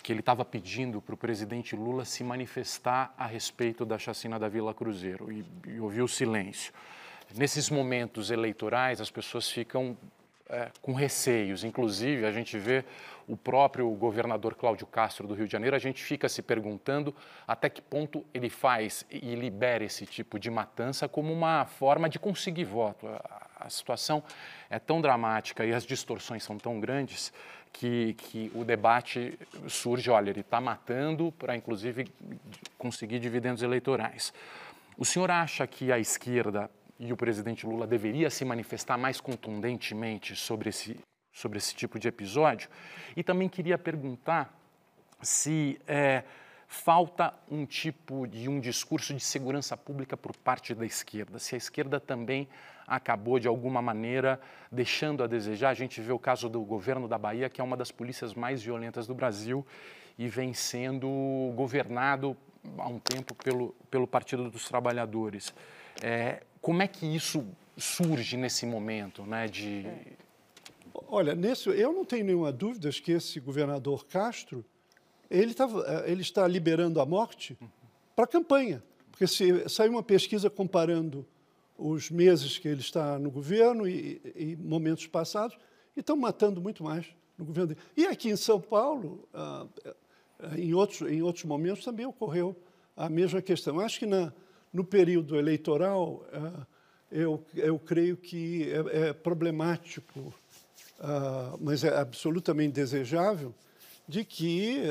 [0.03, 4.47] que ele estava pedindo para o presidente Lula se manifestar a respeito da chacina da
[4.47, 6.73] Vila Cruzeiro, e, e ouviu silêncio.
[7.35, 9.97] Nesses momentos eleitorais, as pessoas ficam
[10.49, 11.63] é, com receios.
[11.63, 12.83] Inclusive, a gente vê
[13.27, 17.13] o próprio governador Cláudio Castro do Rio de Janeiro, a gente fica se perguntando
[17.45, 22.17] até que ponto ele faz e libera esse tipo de matança como uma forma de
[22.17, 23.07] conseguir voto.
[23.59, 24.23] A, situação
[24.69, 27.33] é tão dramática e as distorções são tão grandes
[27.73, 29.37] que, que o debate
[29.67, 32.07] surge, olha, ele está matando para, inclusive,
[32.77, 34.31] conseguir dividendos eleitorais.
[34.97, 36.69] O senhor acha que a esquerda
[36.99, 40.99] e o presidente Lula deveria se manifestar mais contundentemente sobre esse,
[41.31, 42.69] sobre esse tipo de episódio.
[43.15, 44.57] E também queria perguntar
[45.21, 46.23] se é,
[46.67, 51.57] falta um tipo de um discurso de segurança pública por parte da esquerda, se a
[51.57, 52.47] esquerda também
[52.85, 54.39] acabou de alguma maneira
[54.71, 55.69] deixando a desejar.
[55.69, 58.63] A gente vê o caso do governo da Bahia, que é uma das polícias mais
[58.63, 59.65] violentas do Brasil
[60.17, 61.07] e vem sendo
[61.55, 62.35] governado
[62.77, 65.53] há um tempo pelo, pelo Partido dos Trabalhadores.
[66.01, 67.47] É, como é que isso
[67.77, 69.85] surge nesse momento né, de,
[71.07, 74.65] Olha, nesse, eu não tenho nenhuma dúvida que esse governador Castro
[75.31, 75.65] ele, tá,
[76.05, 77.57] ele está liberando a morte
[78.13, 78.83] para a campanha.
[79.09, 81.25] Porque se saiu uma pesquisa comparando
[81.77, 85.57] os meses que ele está no governo e, e momentos passados,
[85.95, 87.05] e estão matando muito mais
[87.37, 87.79] no governo dele.
[87.95, 89.65] E aqui em São Paulo, ah,
[90.57, 92.53] em, outros, em outros momentos, também ocorreu
[92.93, 93.79] a mesma questão.
[93.79, 94.33] Acho que na,
[94.73, 96.65] no período eleitoral, ah,
[97.11, 100.33] eu, eu creio que é, é problemático,
[100.99, 103.53] ah, mas é absolutamente desejável,
[104.07, 104.83] de que,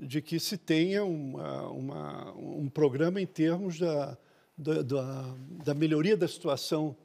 [0.00, 4.16] de que se tenha uma, uma, um programa em termos da,
[4.56, 5.34] da, da,
[5.66, 6.96] da melhoria da situação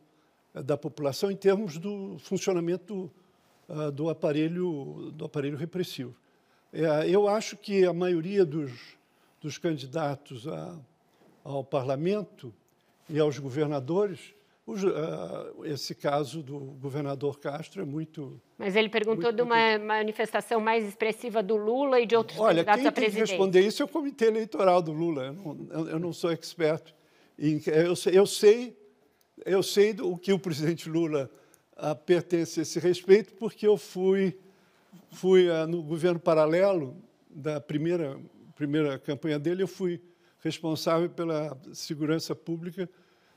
[0.53, 3.09] da população em termos do funcionamento
[3.69, 6.15] uh, do aparelho do aparelho repressivo.
[7.05, 8.71] Eu acho que a maioria dos,
[9.41, 10.79] dos candidatos a,
[11.43, 12.53] ao parlamento
[13.09, 14.33] e aos governadores,
[14.65, 18.39] os, uh, esse caso do governador Castro é muito.
[18.57, 19.85] Mas ele perguntou muito, de uma muito...
[19.85, 22.91] manifestação mais expressiva do Lula e de outros Olha, candidatos a presidente.
[22.91, 25.25] Olha, quem tem que responder isso é o comitê eleitoral do Lula.
[25.25, 26.93] Eu não, eu não sou expert.
[27.37, 28.77] Em, eu, eu sei
[29.45, 31.29] eu sei o que o presidente Lula
[31.75, 34.37] ah, pertence a esse respeito, porque eu fui,
[35.11, 36.95] fui ah, no governo paralelo
[37.29, 38.19] da primeira,
[38.55, 40.01] primeira campanha dele, eu fui
[40.41, 42.89] responsável pela segurança pública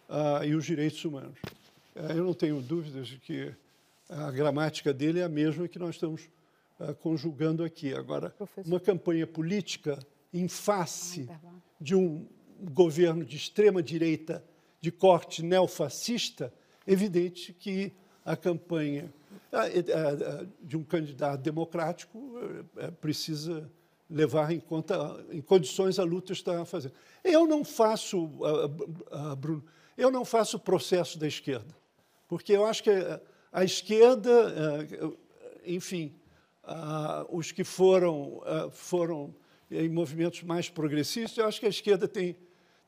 [0.08, 1.38] ah, e os direitos humanos.
[1.94, 3.54] Eh, eu não tenho dúvidas de que
[4.08, 6.28] a gramática dele é a mesma que nós estamos
[7.00, 7.94] conjugando aqui.
[7.94, 8.68] Agora, Professor.
[8.68, 9.98] uma campanha política
[10.32, 11.28] em face
[11.80, 12.26] de um
[12.60, 14.44] governo de extrema direita
[14.80, 16.52] de corte neofascista,
[16.86, 17.92] evidente que
[18.24, 19.12] a campanha
[20.60, 22.18] de um candidato democrático
[22.76, 23.70] eh, precisa
[24.08, 26.94] levar em conta, em condições, a luta está fazendo.
[27.22, 28.30] Eu não faço,
[29.38, 29.64] Bruno,
[29.96, 31.74] eu não faço processo da esquerda,
[32.28, 32.90] porque eu acho que
[33.52, 34.86] a esquerda,
[35.64, 36.14] enfim,
[37.30, 38.42] os que foram,
[38.72, 39.34] foram
[39.70, 42.36] em movimentos mais progressistas, eu acho que a esquerda tem,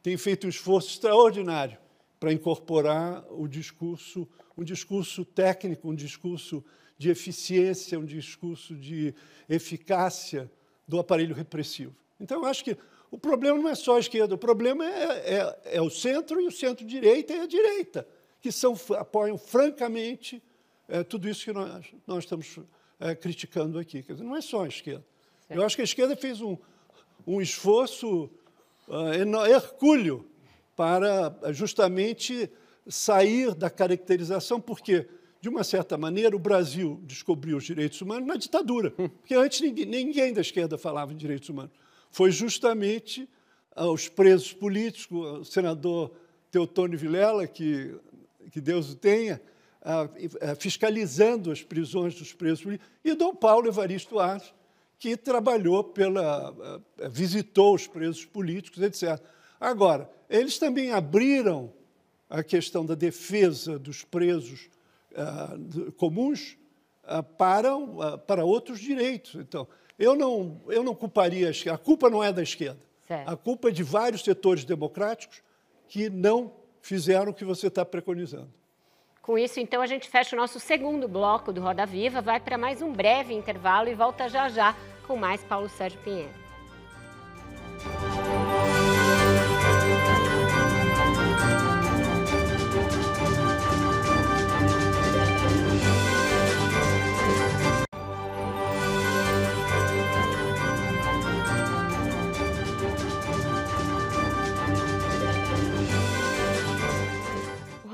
[0.03, 1.79] tem feito um esforço extraordinário
[2.21, 6.65] para incorporar o discurso, um discurso técnico, um discurso
[6.99, 9.15] de eficiência, um discurso de
[9.49, 10.51] eficácia
[10.87, 11.95] do aparelho repressivo.
[12.21, 12.77] Então, eu acho que
[13.11, 16.47] o problema não é só a esquerda, o problema é, é, é o centro e
[16.47, 18.07] o centro-direita e a direita,
[18.41, 20.43] que são, apoiam francamente
[20.89, 22.59] é, tudo isso que nós, nós estamos
[23.01, 24.03] é, criticando aqui.
[24.03, 25.05] Dizer, não é só a esquerda.
[25.47, 25.59] Certo.
[25.59, 26.57] Eu acho que a esquerda fez um,
[27.27, 28.31] um esforço
[28.89, 30.29] uh, hercúleo
[30.75, 32.51] para justamente
[32.87, 35.09] sair da caracterização, porque,
[35.47, 39.87] de uma certa maneira, o Brasil descobriu os direitos humanos na ditadura, porque antes ninguém,
[39.87, 41.71] ninguém da esquerda falava em direitos humanos.
[42.11, 43.29] Foi justamente
[43.77, 46.11] os presos políticos, o senador
[46.51, 47.95] Teotônio Vilela, que,
[48.51, 49.41] que Deus o tenha,
[50.59, 54.53] fiscalizando as prisões dos presos políticos, e Dom Paulo Evaristo Arce,
[54.99, 56.53] que trabalhou pela.
[57.09, 59.23] visitou os presos políticos, etc.
[59.61, 61.73] Agora, eles também abriram
[62.29, 64.69] a questão da defesa dos presos
[65.17, 66.57] uh, comuns
[67.05, 69.35] uh, para, uh, para outros direitos.
[69.37, 69.67] Então,
[69.99, 71.77] eu não, eu não culparia a esquerda.
[71.77, 72.79] A culpa não é da esquerda.
[73.07, 73.29] Certo.
[73.29, 75.43] A culpa é de vários setores democráticos
[75.89, 78.53] que não fizeram o que você está preconizando.
[79.23, 82.57] Com isso, então, a gente fecha o nosso segundo bloco do Roda Viva, vai para
[82.57, 86.46] mais um breve intervalo e volta já já com mais Paulo Sérgio Pinheiro.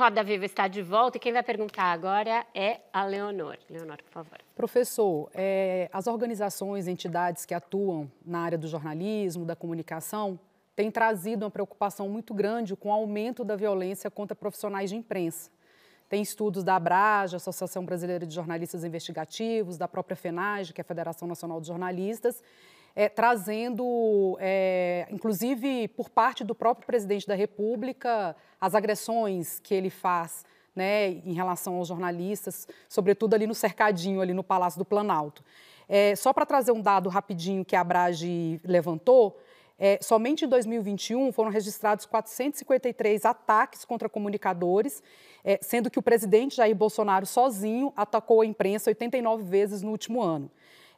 [0.03, 3.57] Roda Viva está de volta e quem vai perguntar agora é a Leonor.
[3.71, 4.37] Leonor, por favor.
[4.53, 10.41] Professor, é, as organizações, entidades que atuam na área do jornalismo, da comunicação,
[10.75, 15.49] têm trazido uma preocupação muito grande com o aumento da violência contra profissionais de imprensa.
[16.09, 20.85] Tem estudos da ABRAJ, Associação Brasileira de Jornalistas Investigativos, da própria FENAGE, que é a
[20.85, 22.43] Federação Nacional de Jornalistas,
[22.95, 29.91] é, trazendo, é, inclusive por parte do próprio presidente da República, as agressões que ele
[29.91, 35.45] faz né, em relação aos jornalistas, sobretudo ali no cercadinho, ali no Palácio do Planalto.
[35.89, 39.39] É, só para trazer um dado rapidinho que a Abrage levantou,
[39.79, 45.03] é, somente em 2021 foram registrados 453 ataques contra comunicadores,
[45.43, 50.23] é, sendo que o presidente Jair Bolsonaro sozinho atacou a imprensa 89 vezes no último
[50.23, 50.51] ano.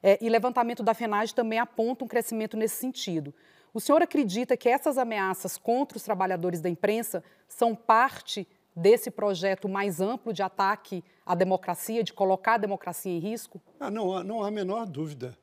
[0.06, 3.32] É, e levantamento da FENAGE também aponta um crescimento nesse sentido.
[3.72, 8.46] O senhor acredita que essas ameaças contra os trabalhadores da imprensa são parte
[8.76, 13.62] desse projeto mais amplo de ataque à democracia, de colocar a democracia em risco?
[13.80, 15.34] Ah, não, não há a menor dúvida.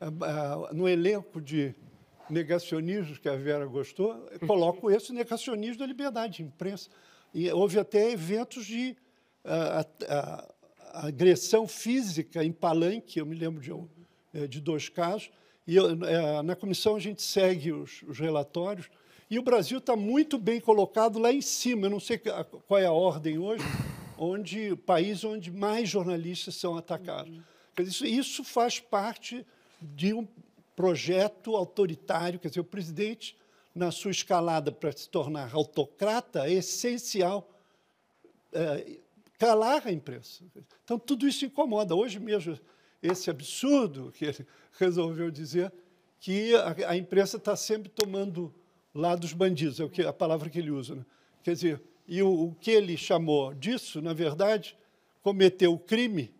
[0.00, 1.72] É, é, no elenco de
[2.28, 6.90] negacionismos que a Vera gostou, coloco esse negacionismo da liberdade de imprensa.
[7.32, 8.96] E houve até eventos de
[9.44, 10.58] uh, uh,
[10.92, 13.76] a agressão física em Palanque, eu me lembro de, eh,
[14.46, 15.30] de dois casos,
[15.66, 18.88] e eh, na comissão a gente segue os, os relatórios,
[19.30, 22.86] e o Brasil está muito bem colocado lá em cima, eu não sei qual é
[22.86, 23.64] a ordem hoje,
[24.16, 27.38] onde país onde mais jornalistas são atacados.
[27.78, 29.46] Isso, isso faz parte
[29.80, 30.26] de um
[30.74, 33.36] projeto autoritário, quer dizer, o presidente,
[33.74, 37.48] na sua escalada para se tornar autocrata, é essencial
[38.52, 38.98] é,
[39.38, 40.42] calar a imprensa.
[40.84, 41.94] Então, tudo isso incomoda.
[41.94, 42.58] Hoje mesmo,
[43.02, 44.46] esse absurdo que ele
[44.78, 45.72] resolveu dizer,
[46.20, 48.52] que a, a imprensa está sempre tomando
[48.94, 50.96] lá dos bandidos, é o que, a palavra que ele usa.
[50.96, 51.06] Né?
[51.42, 54.76] Quer dizer, e o, o, que ele chamou disso, na verdade,
[55.22, 56.34] cometeu o crime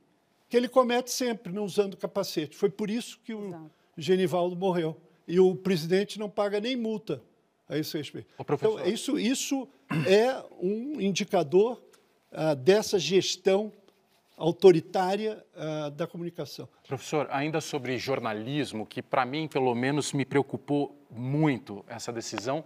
[0.48, 2.56] que ele comete sempre, não usando capacete.
[2.56, 3.70] Foi por isso que o Exato.
[3.96, 4.96] Genivaldo morreu.
[5.26, 7.22] E o presidente não paga nem multa
[7.68, 8.28] a esse respeito.
[8.50, 9.68] Então, isso, isso
[10.06, 11.82] é um indicador
[12.32, 13.70] ah, dessa gestão
[14.38, 16.68] autoritária uh, da comunicação.
[16.86, 22.64] Professor, ainda sobre jornalismo, que para mim, pelo menos, me preocupou muito essa decisão,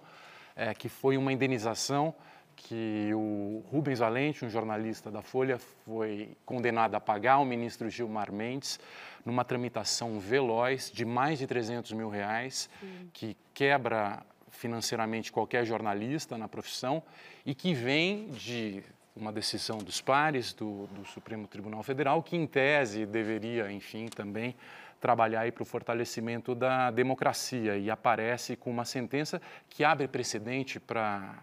[0.54, 2.14] é, que foi uma indenização
[2.54, 8.30] que o Rubens Valente, um jornalista da Folha, foi condenado a pagar ao ministro Gilmar
[8.30, 8.78] Mendes
[9.24, 13.10] numa tramitação veloz de mais de 300 mil reais, Sim.
[13.12, 17.02] que quebra financeiramente qualquer jornalista na profissão
[17.44, 18.82] e que vem de
[19.14, 24.54] uma decisão dos pares do, do, Supremo Tribunal Federal, que em tese deveria, enfim, também
[25.00, 31.38] trabalhar para o fortalecimento da democracia e aparece com uma sentença que abre precedente para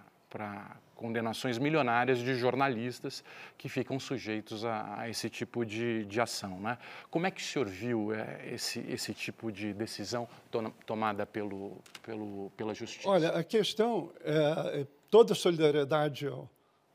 [0.96, 3.24] condenações milionárias de jornalistas
[3.58, 6.60] que ficam sujeitos a, a esse tipo de, de, ação.
[6.60, 6.78] Né?
[7.10, 11.78] Como é que o senhor viu é, esse, esse tipo de decisão to, tomada pelo,
[12.04, 13.08] pelo, pela Justiça?
[13.08, 16.50] Olha, a questão é, é toda solidariedade ao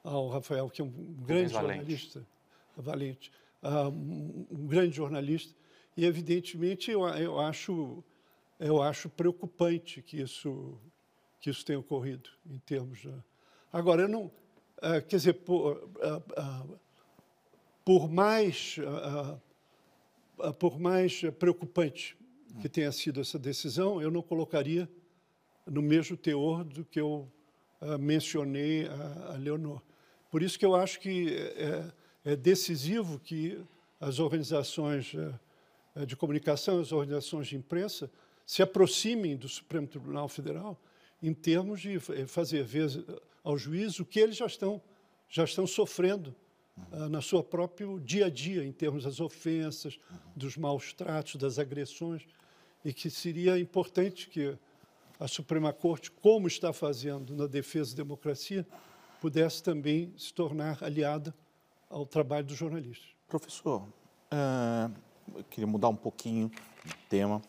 [0.05, 2.27] ao Rafael, que é um grande jornalista,
[2.77, 3.33] valente,
[3.63, 5.55] uh, um, grande jornalista,
[5.97, 8.05] e evidentemente eu, eu, acho
[8.61, 10.79] eu acho preocupante que isso
[11.41, 13.13] que isso tenha ocorrido em termos de...
[13.71, 16.79] agora eu não uh, quer dizer por, uh,
[17.85, 18.77] por mais
[20.59, 22.17] por mais preocupante
[22.61, 24.89] que tenha sido essa decisão, eu não colocaria
[25.67, 27.31] no mesmo teor do que eu
[27.99, 28.89] mencionei
[29.29, 29.81] a Leonor.
[30.35, 31.93] Por isso que eu acho que é,
[32.25, 33.57] é decisivo que
[34.01, 38.11] as organizações é, é, de comunicação, as organizações de imprensa,
[38.45, 40.77] se aproximem do Supremo Tribunal Federal
[41.23, 42.91] em termos de é, fazer ver
[43.45, 44.83] ao juiz o que eles já estão,
[45.29, 46.35] já estão sofrendo
[46.91, 47.11] uhum.
[47.11, 50.19] na sua próprio dia a dia, em termos das ofensas, uhum.
[50.35, 52.27] dos maus tratos, das agressões,
[52.85, 54.59] e que seria importante que
[55.21, 58.67] a Suprema Corte, como está fazendo na defesa da democracia,
[59.25, 61.35] pudesse também se tornar aliada
[61.89, 63.09] ao trabalho dos jornalistas.
[63.27, 64.93] Professor, uh,
[65.35, 66.51] eu queria mudar um pouquinho
[66.85, 67.41] de tema,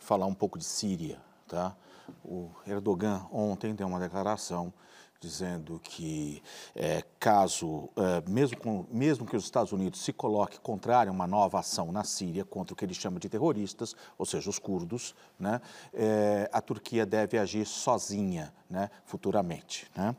[0.00, 1.20] falar um pouco de Síria.
[1.46, 1.76] Tá?
[2.24, 4.74] O Erdogan ontem deu uma declaração
[5.22, 6.42] dizendo que
[6.74, 11.28] é, caso, é, mesmo, com, mesmo que os Estados Unidos se coloque contrário a uma
[11.28, 15.14] nova ação na Síria contra o que ele chama de terroristas, ou seja, os curdos,
[15.38, 15.60] né,
[15.94, 19.86] é, a Turquia deve agir sozinha né, futuramente.
[19.94, 20.16] Né?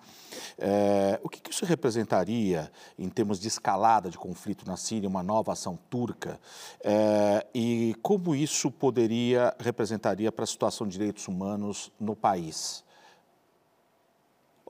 [0.58, 5.24] É, o que, que, isso representaria em termos de escalada de conflito na Síria, uma
[5.24, 6.39] nova ação turca,
[6.82, 12.86] é, e como isso poderia, representaria para a situação de direitos humanos no país?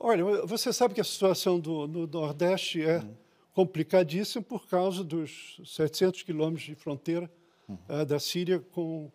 [0.06, 3.16] Olha, você sabe que a situação do, no Nordeste é uhum.
[3.54, 7.30] complicadíssima por causa dos 700 quilômetros de fronteira
[7.66, 7.78] uhum.
[7.88, 9.10] uh, da Síria com,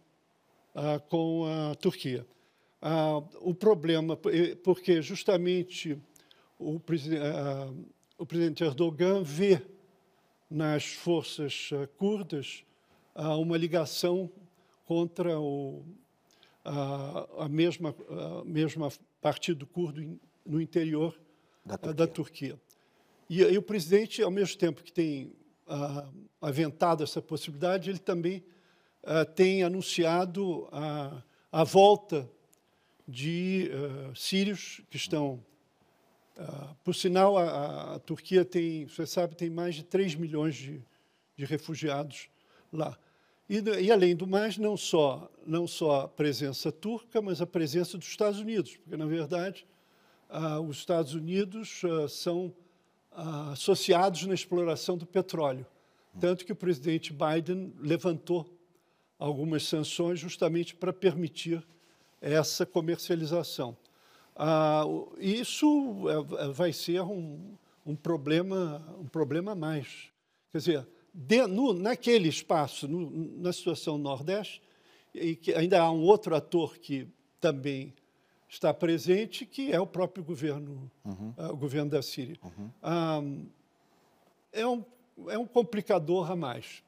[0.74, 2.26] uh, com a Turquia.
[2.82, 4.18] Uh, o problema,
[4.64, 5.96] porque justamente
[6.58, 6.82] o,
[8.18, 9.62] o presidente Erdogan vê
[10.50, 11.70] nas forças
[12.00, 12.66] curdas
[13.14, 14.28] uma ligação
[14.86, 15.86] contra o,
[16.66, 18.90] a, a, mesma, a mesma
[19.22, 20.20] partido curdo
[20.50, 21.18] no interior
[21.64, 21.94] da Turquia.
[21.94, 22.62] Da Turquia.
[23.30, 25.32] E, e, o presidente, ao mesmo tempo que tem
[25.68, 26.10] ah,
[26.42, 28.44] aventado essa possibilidade, ele também
[29.04, 31.22] ah, tem anunciado a,
[31.52, 32.28] a volta
[33.08, 35.44] de uh, sírios que estão.
[36.38, 40.80] Uh, por sinal, a, a, Turquia tem, você sabe, tem mais de 3 milhões de,
[41.36, 42.30] de refugiados
[42.72, 42.98] lá.
[43.50, 47.98] E, e, além do mais, não só, não só a presença turca, mas a presença
[47.98, 49.66] dos Estados Unidos, porque, na verdade,
[50.30, 52.54] ah, os Estados Unidos ah, são
[53.12, 55.66] ah, associados na exploração do petróleo.
[56.20, 58.48] Tanto que o presidente Biden levantou
[59.18, 61.66] algumas sanções justamente para permitir
[62.22, 63.76] essa comercialização.
[64.36, 64.84] Ah,
[65.18, 70.10] isso é, é, vai ser um, um, problema, um problema a mais.
[70.52, 73.10] Quer dizer, de, no, naquele espaço, no,
[73.42, 74.62] na situação Nordeste,
[75.14, 77.08] e que ainda há um outro ator que
[77.42, 77.94] também
[78.50, 81.34] está presente, que é o próprio governo, uhum.
[81.38, 82.36] uh, o governo da Síria.
[82.44, 82.72] Uhum.
[82.82, 83.50] Uh,
[84.52, 84.84] é, um,
[85.28, 86.84] é um complicador a mais.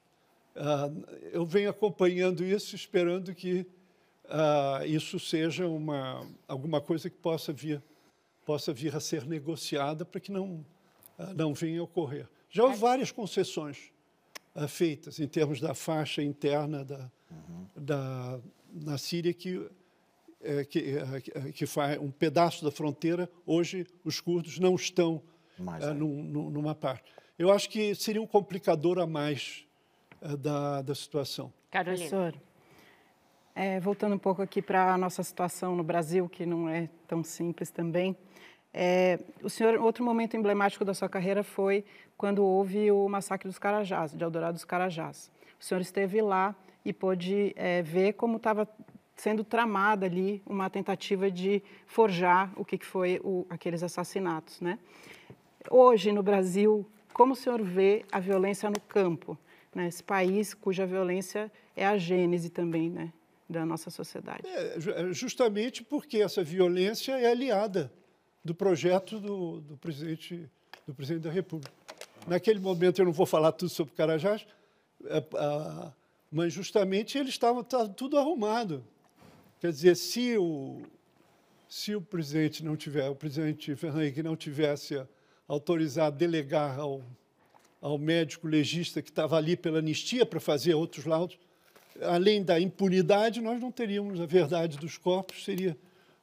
[0.56, 3.64] Uh, eu venho acompanhando isso, esperando que
[4.86, 7.82] isso seja uma, alguma coisa que possa vir,
[8.46, 10.64] possa vir a ser negociada para que não,
[11.36, 12.26] não venha a ocorrer.
[12.48, 13.92] Já houve várias concessões
[14.68, 17.66] feitas em termos da faixa interna da, uhum.
[17.76, 18.40] da,
[18.72, 19.68] na Síria que
[20.42, 20.96] é, que,
[21.34, 25.22] é, que faz um pedaço da fronteira, hoje os curdos não estão
[25.80, 27.12] é, num, numa parte.
[27.38, 29.66] Eu acho que seria um complicador a mais
[30.20, 31.52] é, da, da situação.
[31.70, 32.08] Carolina.
[32.08, 32.34] Professor,
[33.54, 37.22] é, voltando um pouco aqui para a nossa situação no Brasil, que não é tão
[37.22, 38.16] simples também.
[38.72, 41.84] É, o senhor, outro momento emblemático da sua carreira foi
[42.16, 45.30] quando houve o massacre dos Carajás, de Eldorado dos Carajás.
[45.60, 48.66] O senhor esteve lá e pôde é, ver como estava
[49.16, 54.60] sendo tramada ali uma tentativa de forjar o que foi o, aqueles assassinatos.
[54.60, 54.78] Né?
[55.70, 59.38] Hoje, no Brasil, como o senhor vê a violência no campo?
[59.74, 59.88] Né?
[59.88, 63.12] Esse país cuja violência é a gênese também né?
[63.48, 64.42] da nossa sociedade.
[64.46, 67.92] É, é, justamente porque essa violência é aliada
[68.44, 70.48] do projeto do, do, presidente,
[70.86, 71.72] do presidente da República.
[72.26, 74.46] Naquele momento, eu não vou falar tudo sobre Carajás,
[75.04, 75.24] é,
[76.30, 78.84] mas justamente ele estava tudo arrumado.
[79.62, 80.82] Quer dizer, se o,
[81.68, 85.00] se o presidente não tiver, o presidente Fernando Henrique não tivesse
[85.46, 87.00] autorizado delegar ao,
[87.80, 91.38] ao médico legista que estava ali pela anistia para fazer outros laudos,
[92.00, 95.78] além da impunidade, nós não teríamos a verdade dos corpos, seria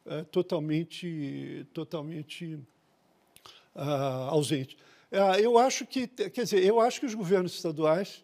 [0.05, 2.59] é, totalmente, totalmente
[3.73, 4.75] uh, ausente.
[5.09, 8.21] Uh, eu acho que, quer dizer, eu acho que os governos estaduais,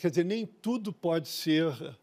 [0.00, 1.98] quer dizer, nem tudo pode ser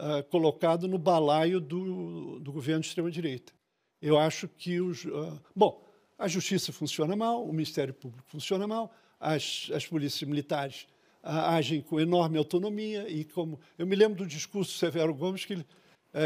[0.00, 3.52] uh, colocado no balaio do, do governo de extrema-direita.
[4.00, 5.04] Eu acho que os.
[5.04, 5.84] Uh, bom,
[6.18, 10.86] a justiça funciona mal, o Ministério Público funciona mal, as, as polícias militares
[11.22, 13.60] uh, agem com enorme autonomia e como.
[13.78, 15.66] Eu me lembro do discurso do Severo Gomes que ele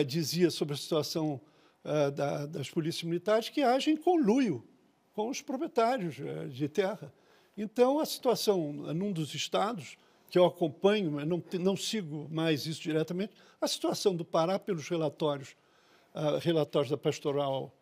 [0.07, 1.39] dizia sobre a situação
[2.17, 4.67] da, das polícias militares que agem com luio
[5.13, 6.17] com os proprietários
[6.51, 7.13] de terra.
[7.55, 9.99] Então, a situação num dos estados
[10.31, 14.89] que eu acompanho, mas não, não sigo mais isso diretamente, a situação do Pará pelos
[14.89, 15.57] relatórios,
[16.15, 17.73] uh, relatórios da pastoral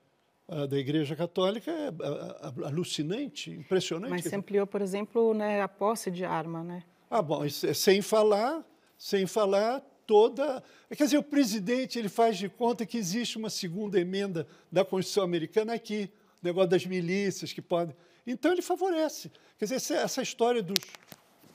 [0.49, 4.11] uh, da Igreja Católica é uh, alucinante, impressionante.
[4.11, 6.85] Mas se ampliou, por exemplo, né, a posse de arma, né?
[7.11, 8.65] Ah, bom, sem falar,
[8.97, 14.01] sem falar toda, quer dizer, o presidente ele faz de conta que existe uma segunda
[14.01, 16.11] emenda da Constituição Americana aqui,
[16.43, 17.95] o negócio das milícias que podem.
[18.27, 19.31] Então ele favorece.
[19.59, 20.79] Quer dizer, essa história dos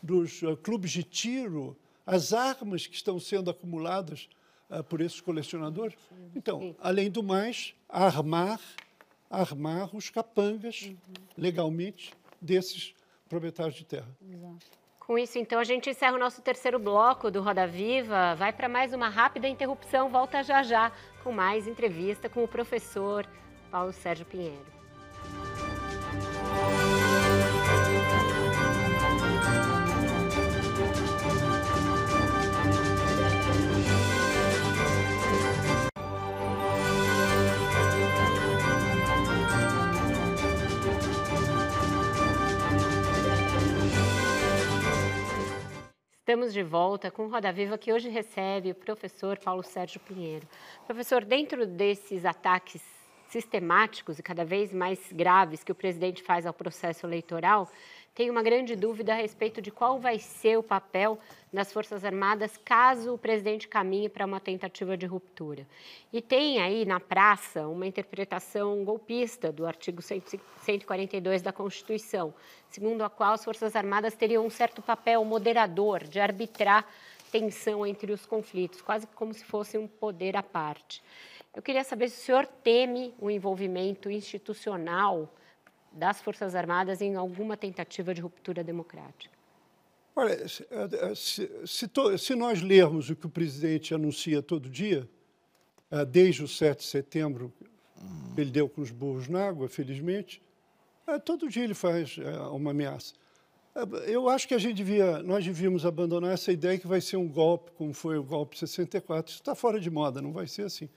[0.01, 1.75] dos uh, clubes de tiro,
[2.05, 4.29] as armas que estão sendo acumuladas
[4.69, 5.95] uh, por esses colecionadores.
[6.35, 8.59] Então, além do mais, armar,
[9.29, 10.97] armar os capangas uhum.
[11.37, 12.93] legalmente desses
[13.27, 14.07] proprietários de terra.
[14.21, 14.77] Exato.
[14.99, 18.35] Com isso, então, a gente encerra o nosso terceiro bloco do Roda Viva.
[18.35, 20.09] Vai para mais uma rápida interrupção.
[20.09, 20.91] Volta já já
[21.23, 23.25] com mais entrevista com o professor
[23.71, 24.65] Paulo Sérgio Pinheiro.
[46.27, 50.45] Estamos de volta com Roda Viva, que hoje recebe o professor Paulo Sérgio Pinheiro.
[50.85, 52.83] Professor, dentro desses ataques
[53.29, 57.71] sistemáticos e cada vez mais graves que o presidente faz ao processo eleitoral,
[58.17, 61.19] tem uma grande dúvida a respeito de qual vai ser o papel
[61.53, 65.67] das Forças Armadas caso o presidente caminhe para uma tentativa de ruptura.
[66.11, 72.33] E tem aí na praça uma interpretação golpista do artigo 142 da Constituição,
[72.67, 76.87] segundo a qual as Forças Armadas teriam um certo papel moderador de arbitrar
[77.31, 81.03] tensão entre os conflitos, quase como se fosse um poder à parte.
[81.55, 85.31] Eu queria saber se o senhor teme o envolvimento institucional
[85.97, 89.35] das Forças Armadas em alguma tentativa de ruptura democrática?
[90.15, 95.07] Olha, se, se, to, se nós lermos o que o presidente anuncia todo dia,
[95.91, 97.53] eh, desde o 7 de setembro,
[98.35, 100.41] ele deu com os burros na água, felizmente,
[101.05, 103.13] eh, todo dia ele faz eh, uma ameaça.
[104.07, 107.27] Eu acho que a gente devia, nós devíamos abandonar essa ideia que vai ser um
[107.27, 109.29] golpe, como foi o golpe 64.
[109.29, 110.89] Isso está fora de moda, não vai ser assim.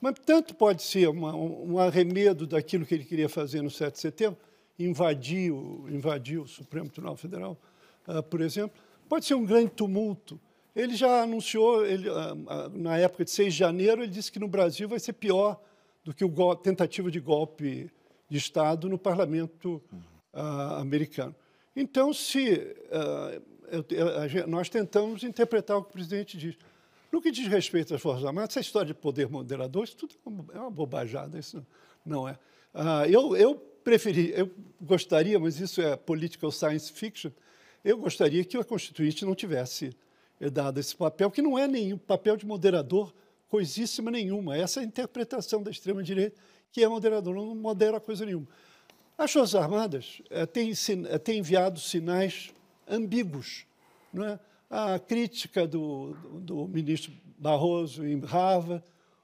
[0.00, 4.00] Mas tanto pode ser uma, um arremedo daquilo que ele queria fazer no 7 de
[4.00, 4.38] setembro,
[4.78, 5.52] invadir
[5.88, 7.58] invadir o Supremo Tribunal Federal,
[8.06, 8.78] uh, por exemplo,
[9.08, 10.40] pode ser um grande tumulto.
[10.74, 12.06] Ele já anunciou, ele,
[12.74, 15.58] na época de 6 de janeiro, ele disse que no Brasil vai ser pior
[16.04, 17.90] do que a tentativa de golpe
[18.28, 19.82] de Estado no parlamento
[20.34, 21.34] uh, americano.
[21.74, 26.56] Então, se uh, eu, nós tentamos interpretar o que o presidente diz.
[27.16, 30.14] No que diz respeito às Forças Armadas, essa história de poder moderador, isso tudo
[30.52, 31.66] é uma bobajada, isso
[32.04, 32.38] não é.
[32.74, 37.30] Uh, eu, eu preferi, eu gostaria, mas isso é political science fiction,
[37.82, 39.96] eu gostaria que a Constituinte não tivesse
[40.52, 43.14] dado esse papel, que não é nenhum papel de moderador,
[43.48, 44.54] coisíssima nenhuma.
[44.54, 46.38] Essa é a interpretação da extrema-direita,
[46.70, 48.46] que é moderador, não modera coisa nenhuma.
[49.16, 50.70] As Forças Armadas é, têm,
[51.08, 52.52] é, têm enviado sinais
[52.86, 53.64] ambíguos.
[54.12, 54.38] Não é?
[54.68, 58.82] A crítica do, do, ministro Barroso em Harvard,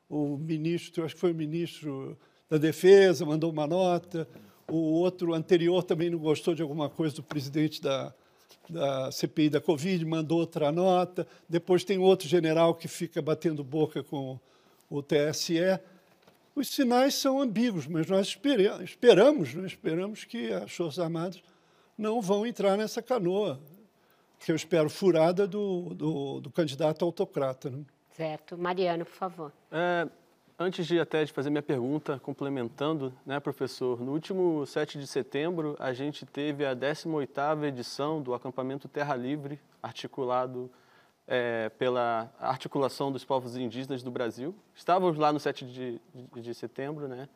[0.09, 2.17] o ministro, acho que foi o ministro
[2.49, 4.29] da Defesa, mandou uma nota,
[4.69, 8.15] o outro anterior também não gostou de alguma coisa do presidente da,
[8.69, 11.27] da CPI da Covid, mandou outra nota.
[11.49, 14.39] Depois tem outro general que fica batendo boca com
[14.89, 15.79] o TSE.
[16.55, 18.27] Os sinais são ambíguos, mas nós
[18.85, 19.67] esperamos, né?
[19.67, 21.43] esperamos que as Forças Armadas
[21.97, 23.61] não vão entrar nessa canoa,
[24.45, 27.71] que eu espero furada do, do, do candidato autocrata.
[27.71, 27.85] Né?
[28.11, 28.59] Certo.
[28.59, 29.53] Mariano, por favor.
[29.71, 30.09] É,
[30.59, 35.75] Antes de até de fazer minha pergunta, complementando, né, professor, no último 7 de setembro,
[35.81, 40.71] a gente teve a 18ª edição do acampamento Terra Livre, articulado
[41.27, 44.55] é, pela Articulação dos Povos Indígenas do Brasil.
[44.73, 47.29] Estávamos lá no 7 de, de, de setembro, né?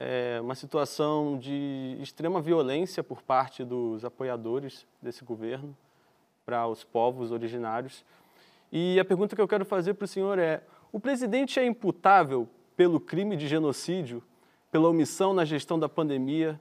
[0.00, 5.76] É uma situação de extrema violência por parte dos apoiadores desse governo
[6.44, 8.04] para os povos originários.
[8.70, 12.48] E a pergunta que eu quero fazer para o senhor é: o presidente é imputável
[12.76, 14.22] pelo crime de genocídio,
[14.70, 16.60] pela omissão na gestão da pandemia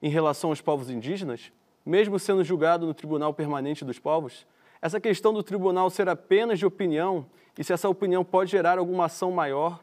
[0.00, 1.52] em relação aos povos indígenas,
[1.84, 4.46] mesmo sendo julgado no Tribunal Permanente dos Povos?
[4.80, 9.04] Essa questão do tribunal ser apenas de opinião e se essa opinião pode gerar alguma
[9.04, 9.80] ação maior,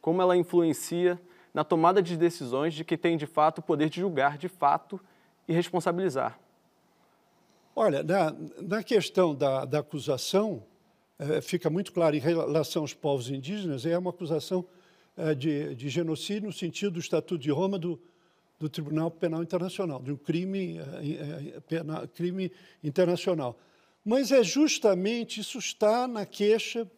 [0.00, 1.20] como ela influencia
[1.52, 5.00] na tomada de decisões de quem tem de fato o poder de julgar de fato
[5.48, 6.38] e responsabilizar?
[7.78, 10.64] Olha, na, na questão da, da acusação,
[11.18, 14.64] é, fica muito claro em relação aos povos indígenas, é uma acusação
[15.14, 18.00] é, de, de, genocídio no sentido do Estatuto de Roma do,
[18.58, 22.50] do Tribunal Penal Internacional, de um crime, é, crime
[22.82, 23.58] internacional.
[24.02, 26.90] Mas é justamente, isso está na queixa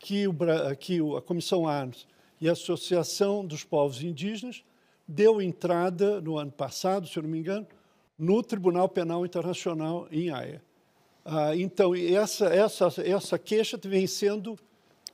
[0.00, 0.34] que, o,
[0.80, 2.08] que a Comissão Arnes
[2.40, 4.64] e a Associação dos Povos Indígenas
[5.06, 7.68] deu entrada no ano passado, se eu não me engano,
[8.18, 10.62] no Tribunal Penal Internacional em Haia.
[11.24, 14.58] Ah, então, essa, essa, essa queixa vem sendo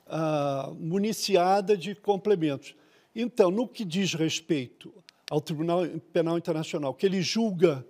[0.06, 2.74] ah, municiada de complementos.
[3.14, 4.92] Então, no que diz respeito
[5.30, 7.86] ao Tribunal Penal Internacional, que ele julga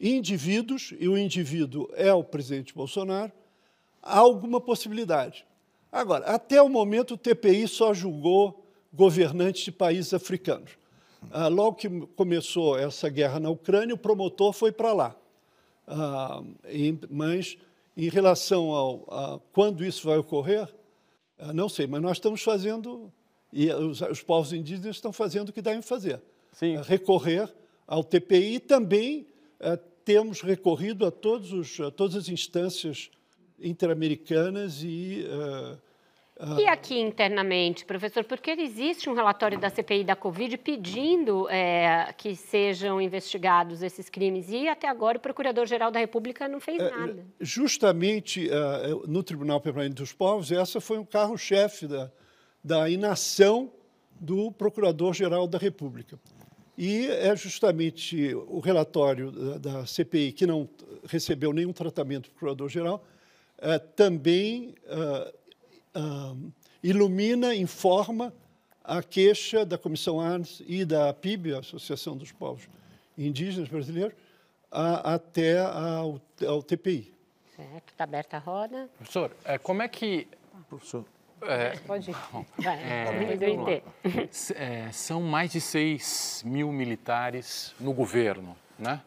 [0.00, 3.32] indivíduos, e o indivíduo é o presidente Bolsonaro,
[4.02, 5.44] há alguma possibilidade.
[5.90, 10.72] Agora, até o momento, o TPI só julgou governantes de países africanos.
[11.30, 15.16] Ah, logo que começou essa guerra na Ucrânia, o promotor foi para lá.
[15.86, 16.42] Ah,
[17.10, 17.56] mas,
[17.96, 20.68] em relação ao, a quando isso vai ocorrer,
[21.38, 23.12] ah, não sei, mas nós estamos fazendo,
[23.52, 26.20] e os, os povos indígenas estão fazendo o que devem fazer.
[26.52, 26.76] Sim.
[26.82, 27.52] Recorrer
[27.86, 29.26] ao TPI e também
[30.08, 33.10] temos recorrido a, todos os, a todas as instâncias
[33.60, 35.78] interamericanas e uh,
[36.58, 42.36] e aqui internamente, professor, porque existe um relatório da CPI da Covid pedindo é, que
[42.36, 47.26] sejam investigados esses crimes e até agora o Procurador-Geral da República não fez é, nada.
[47.40, 52.10] Justamente uh, no Tribunal Permanente dos Povos, essa foi um carro-chefe da,
[52.62, 53.72] da inação
[54.20, 56.18] do Procurador-Geral da República.
[56.76, 60.68] E é justamente o relatório da, da CPI, que não
[61.04, 63.04] recebeu nenhum tratamento do Procurador-Geral,
[63.58, 65.38] uh, também uh,
[65.94, 66.52] uh,
[66.82, 68.32] ilumina, informa
[68.82, 72.68] a queixa da Comissão Arnes e da PIB, a Associação dos Povos
[73.16, 74.16] Indígenas Brasileiros,
[74.70, 77.12] a, até ao, ao, TPI.
[77.54, 78.88] Certo, está aberta a roda.
[78.96, 80.26] Professor, é, como é que...
[80.68, 81.04] Professor.
[81.42, 82.16] É, Pode ir.
[82.58, 83.82] Vai, é,
[84.56, 89.00] é, são mais de 6 mil militares no governo, né?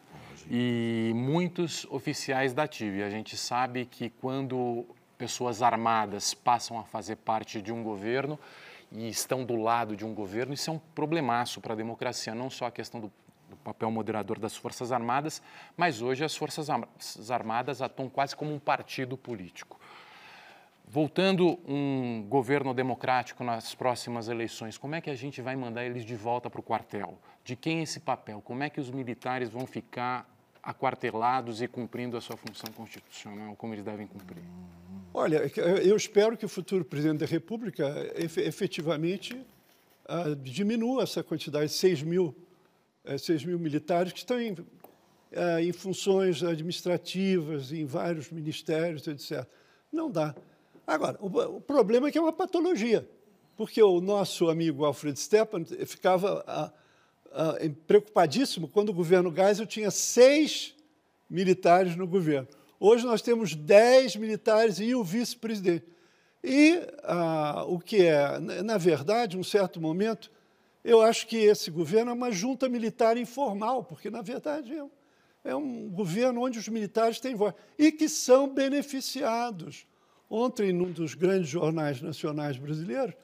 [0.50, 3.02] E muitos oficiais da TIV.
[3.02, 4.86] A gente sabe que quando
[5.22, 8.36] pessoas armadas passam a fazer parte de um governo
[8.90, 12.50] e estão do lado de um governo, isso é um problemaço para a democracia, não
[12.50, 13.12] só a questão do,
[13.48, 15.40] do papel moderador das Forças Armadas,
[15.76, 16.66] mas hoje as Forças
[17.30, 19.78] Armadas atuam quase como um partido político.
[20.88, 26.04] Voltando um governo democrático nas próximas eleições, como é que a gente vai mandar eles
[26.04, 27.16] de volta para o quartel?
[27.44, 28.42] De quem é esse papel?
[28.42, 30.28] Como é que os militares vão ficar
[30.62, 34.42] aquartelados e cumprindo a sua função constitucional como eles devem cumprir?
[35.12, 35.50] Olha,
[35.84, 37.84] eu espero que o futuro presidente da República
[38.16, 39.34] efetivamente
[40.06, 42.34] uh, diminua essa quantidade de 6 mil,
[43.04, 49.46] uh, 6 mil militares que estão em, uh, em funções administrativas, em vários ministérios, etc.
[49.92, 50.34] Não dá.
[50.86, 53.06] Agora, o, o, problema é que é uma patologia,
[53.54, 56.72] porque o nosso amigo Alfred Stepan ficava
[57.86, 60.74] preocupadíssimo quando o governo Geisel tinha seis
[61.28, 62.48] militares no governo.
[62.78, 65.86] Hoje nós temos dez militares e o vice-presidente.
[66.42, 70.30] E ah, o que é, na verdade, um certo momento,
[70.84, 74.90] eu acho que esse governo é uma junta militar informal, porque, na verdade, é um,
[75.44, 79.86] é um governo onde os militares têm voz e que são beneficiados.
[80.28, 83.14] Ontem, num dos grandes jornais nacionais brasileiros,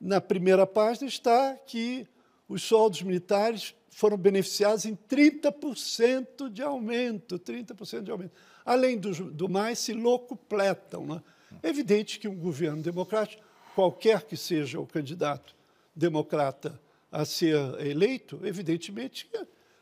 [0.00, 2.06] na primeira página está que
[2.48, 8.32] os soldos militares foram beneficiados em 30% de aumento, 30% de aumento.
[8.64, 11.06] Além do, do mais, se locupletam.
[11.06, 11.22] Né?
[11.62, 13.42] É evidente que um governo democrático,
[13.74, 15.54] qualquer que seja o candidato
[15.94, 16.80] democrata
[17.10, 19.28] a ser eleito, evidentemente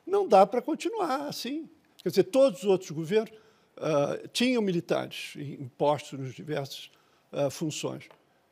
[0.06, 1.68] não dá para continuar assim.
[2.02, 3.30] Quer dizer, todos os outros governos
[3.76, 6.90] uh, tinham militares impostos nas diversas
[7.32, 8.09] uh, funções.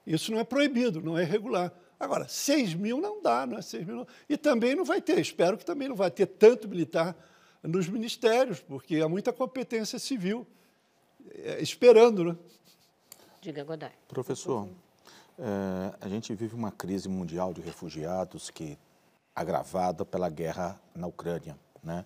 [0.06, 1.72] Isso não é proibido, não é regular.
[2.04, 3.96] Agora, 6 mil não dá, não é 6 mil.
[3.96, 4.06] Não.
[4.28, 7.16] E também não vai ter, espero que também não vai ter tanto militar
[7.62, 10.46] nos ministérios, porque há muita competência civil
[11.30, 12.36] é, esperando, né?
[13.40, 13.88] Diga, Godoy.
[14.06, 14.68] Professor,
[15.38, 18.78] é, a gente vive uma crise mundial de refugiados que
[19.34, 22.04] agravada pela guerra na Ucrânia, né?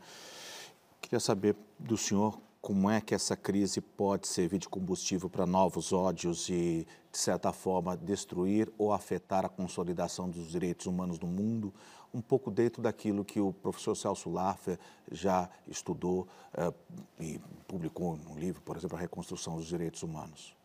[1.00, 5.92] Queria saber do senhor como é que essa crise pode servir de combustível para novos
[5.92, 11.72] ódios e, de certa forma, destruir ou afetar a consolidação dos direitos humanos no mundo,
[12.12, 14.78] um pouco dentro daquilo que o professor Celso Laffer
[15.10, 16.74] já estudou uh,
[17.20, 20.56] e publicou no livro, por exemplo, A Reconstrução dos Direitos Humanos.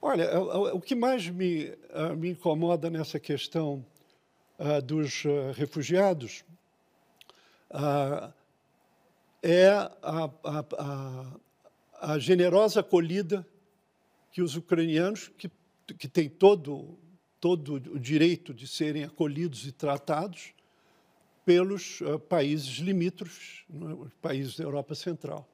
[0.00, 0.38] Olha,
[0.74, 3.84] o que mais me, uh, me incomoda nessa questão
[4.58, 6.44] uh, dos uh, refugiados
[9.44, 9.90] é a,
[10.42, 13.46] a, a, a, generosa acolhida
[14.32, 15.50] que os ucranianos, que,
[15.98, 16.98] que têm todo,
[17.38, 20.54] todo o direito de serem acolhidos e tratados
[21.44, 24.08] pelos países limítrofes, é?
[24.22, 25.46] países da Europa Central,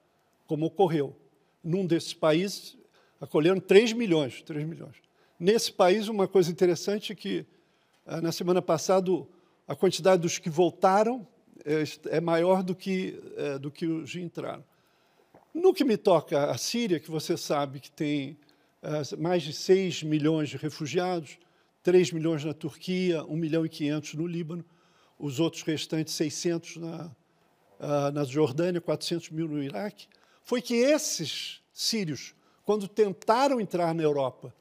[0.47, 1.13] como ocorreu.
[1.61, 2.77] Num desses países,
[3.19, 4.95] acolheram 3 milhões, 3 milhões.
[5.37, 7.45] Nesse país, uma coisa interessante é que,
[8.05, 9.11] ah, na semana passada,
[9.67, 11.27] a quantidade dos que voltaram
[11.65, 14.63] é, é maior do que, é, do que os que entraram.
[15.53, 18.37] No que me toca a Síria, que você sabe que tem
[18.81, 21.37] ah, mais de 6 milhões de refugiados,
[21.83, 24.63] 3 milhões na Turquia, 1 milhão e 500 no Líbano,
[25.19, 27.11] os outros restantes 600 na,
[28.13, 30.07] na Jordânia, 400 mil no Iraque,
[30.43, 32.33] foi que esses sírios
[32.63, 34.53] quando tentaram entrar na Europa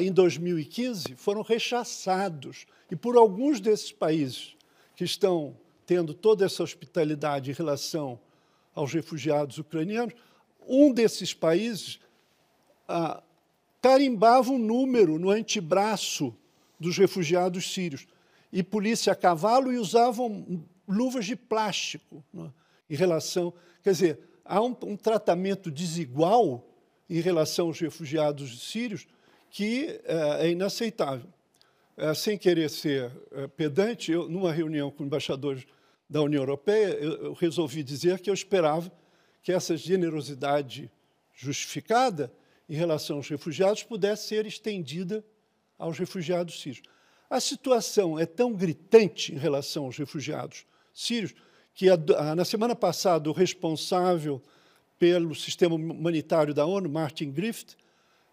[0.00, 2.66] em 2015, foram rechaçados.
[2.90, 4.56] E por alguns desses países
[4.94, 5.56] que estão
[5.86, 8.18] tendo toda essa hospitalidade em relação
[8.74, 10.14] aos refugiados ucranianos,
[10.66, 12.00] um desses países
[12.88, 13.22] uh,
[13.80, 16.34] carimbava um número no antebraço
[16.78, 18.06] dos refugiados sírios
[18.52, 22.50] e polícia a cavalo e usavam luvas de plástico né,
[22.90, 23.52] em relação.
[23.82, 26.66] Quer dizer, há um, um tratamento desigual
[27.08, 29.06] em relação aos refugiados sírios
[29.50, 31.28] que é, é inaceitável.
[31.96, 35.66] É, sem querer ser é, pedante, eu, numa reunião com embaixadores
[36.08, 38.90] da União Europeia, eu, resolvi dizer que eu esperava
[39.42, 40.90] que essa generosidade
[41.34, 42.32] justificada
[42.68, 45.24] em relação aos refugiados pudesse ser estendida
[45.78, 46.82] aos refugiados sírios.
[47.28, 50.64] A situação é tão gritante em relação aos refugiados
[50.94, 51.34] sírios
[51.74, 54.40] que, a, a, na semana passada, o responsável
[54.98, 57.76] pelo sistema humanitário da ONU, Martin Griffith,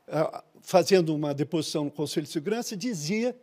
[0.08, 3.36] ah, fazendo uma deposição no Conselho de Segurança, dizia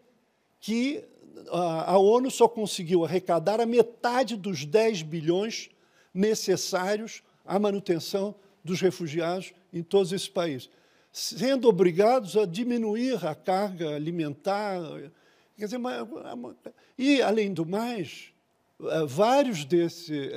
[0.59, 1.05] que
[1.51, 5.69] a ONU só conseguiu arrecadar a metade dos 10 bilhões
[6.13, 10.71] necessários à manutenção dos refugiados em todos esses países,
[11.13, 14.81] sendo obrigados a diminuir a carga alimentar.
[15.57, 15.81] Quer dizer,
[16.99, 18.33] e, além do mais,
[18.81, 20.31] ah, vários, desse,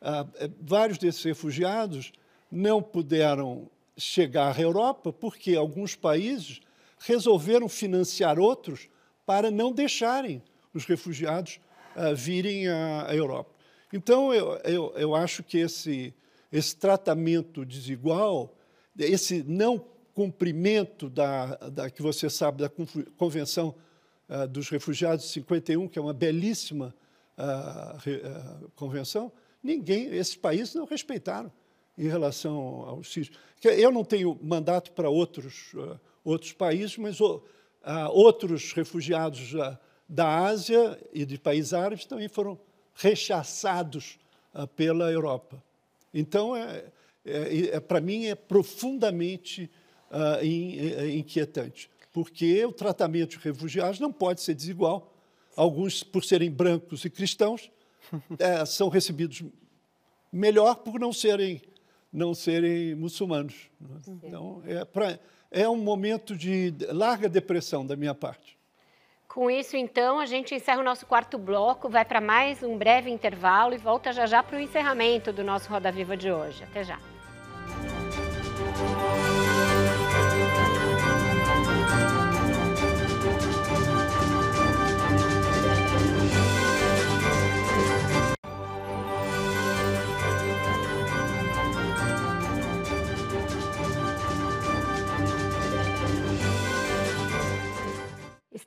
[0.00, 0.26] ah,
[0.60, 2.12] vários desses refugiados
[2.50, 6.60] não puderam chegar à Europa porque alguns países
[6.98, 8.88] resolveram financiar outros
[9.30, 10.42] para não deixarem
[10.74, 11.60] os refugiados
[11.94, 13.54] uh, virem à, Europa.
[13.92, 16.12] Então, eu, eu, eu acho que esse,
[16.50, 18.52] esse tratamento desigual,
[18.98, 22.68] esse não cumprimento da, da que você sabe da
[23.16, 23.72] Convenção
[24.28, 26.92] uh, dos Refugiados de 51, que é uma belíssima
[27.38, 28.20] uh, re,
[28.74, 29.30] convenção,
[29.62, 31.52] ninguém, esses países não respeitaram
[31.96, 33.38] em relação aos sírios.
[33.62, 35.72] Eu não tenho mandato para outros,
[36.24, 37.20] outros países, mas
[37.82, 39.78] uh, outros refugiados uh,
[40.08, 42.58] da Ásia e de países árabes também foram
[42.94, 44.18] rechaçados
[44.74, 45.62] pela Europa.
[46.12, 46.84] Então, é,
[47.24, 49.70] é, é para mim, é profundamente
[51.16, 55.16] inquietante, porque o tratamento de refugiados não pode ser desigual.
[55.54, 57.70] Alguns, por serem brancos e cristãos,
[58.40, 59.44] é, são recebidos
[60.32, 61.62] melhor por não serem
[62.12, 63.54] não serem muçulmanos.
[64.22, 65.18] Então, é, pra,
[65.50, 68.58] é um momento de larga depressão da minha parte.
[69.28, 73.10] Com isso, então, a gente encerra o nosso quarto bloco, vai para mais um breve
[73.10, 76.64] intervalo e volta já já para o encerramento do nosso Roda Viva de hoje.
[76.64, 76.98] Até já.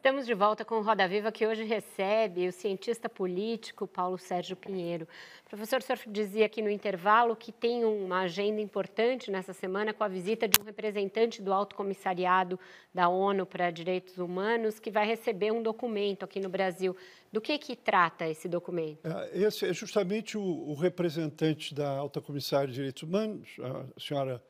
[0.03, 4.53] Estamos de volta com o Roda Viva, que hoje recebe o cientista político Paulo Sérgio
[4.53, 5.07] Pinheiro.
[5.47, 10.03] Professor, o senhor dizia aqui no intervalo que tem uma agenda importante nessa semana com
[10.03, 12.59] a visita de um representante do Alto Comissariado
[12.93, 16.97] da ONU para Direitos Humanos, que vai receber um documento aqui no Brasil.
[17.31, 19.07] Do que, que trata esse documento?
[19.07, 24.43] É, esse é justamente o, o representante da Alta Comissária de Direitos Humanos, a senhora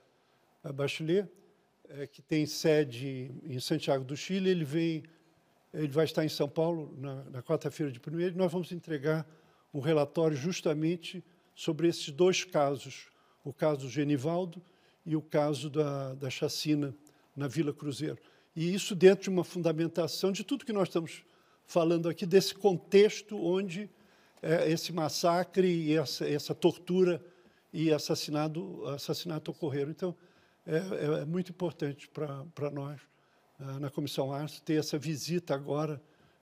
[0.63, 1.29] Bachelet,
[1.89, 4.49] é, que tem sede em Santiago do Chile.
[4.49, 5.03] Ele vem
[5.73, 9.27] ele vai estar em São Paulo na, na quarta-feira de primeiro e nós vamos entregar
[9.73, 11.23] um relatório justamente
[11.55, 13.07] sobre esses dois casos,
[13.43, 14.61] o caso do Genivaldo
[15.05, 16.95] e o caso da, da chacina
[17.35, 18.17] na Vila Cruzeiro.
[18.55, 21.23] E isso dentro de uma fundamentação de tudo que nós estamos
[21.65, 23.89] falando aqui, desse contexto onde
[24.41, 27.23] é, esse massacre e essa, essa tortura
[27.71, 29.89] e assassinato, ocorreram.
[29.89, 30.15] Então,
[30.67, 33.01] é, é, é muito importante para nós
[33.79, 36.01] na Comissão Arte, ter essa visita agora,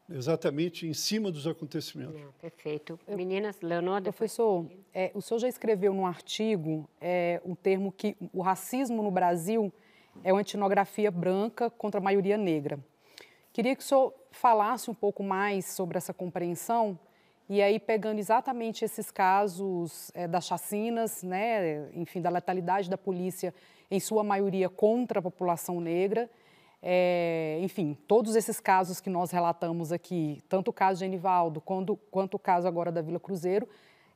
[0.09, 2.19] exatamente em cima dos acontecimentos.
[2.19, 2.99] Não, perfeito.
[3.07, 4.01] Meninas, Leonor...
[4.01, 9.11] Professor, é, o senhor já escreveu no artigo é, um termo que o racismo no
[9.11, 9.71] Brasil
[10.23, 12.79] é uma etnografia branca contra a maioria negra.
[13.53, 16.97] Queria que o senhor falasse um pouco mais sobre essa compreensão
[17.49, 23.53] e aí pegando exatamente esses casos é, das chacinas, né, enfim, da letalidade da polícia,
[23.89, 26.29] em sua maioria contra a população negra,
[26.81, 31.95] é, enfim, todos esses casos que nós relatamos aqui, tanto o caso de Enivaldo quanto,
[32.09, 33.67] quanto o caso agora da Vila Cruzeiro,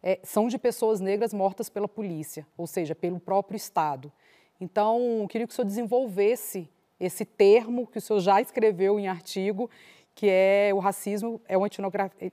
[0.02, 4.12] é, são de pessoas negras mortas pela polícia, ou seja, pelo próprio Estado.
[4.60, 6.70] Então, eu queria que o senhor desenvolvesse
[7.00, 9.70] esse termo que o senhor já escreveu em artigo,
[10.14, 11.68] que é o racismo é uma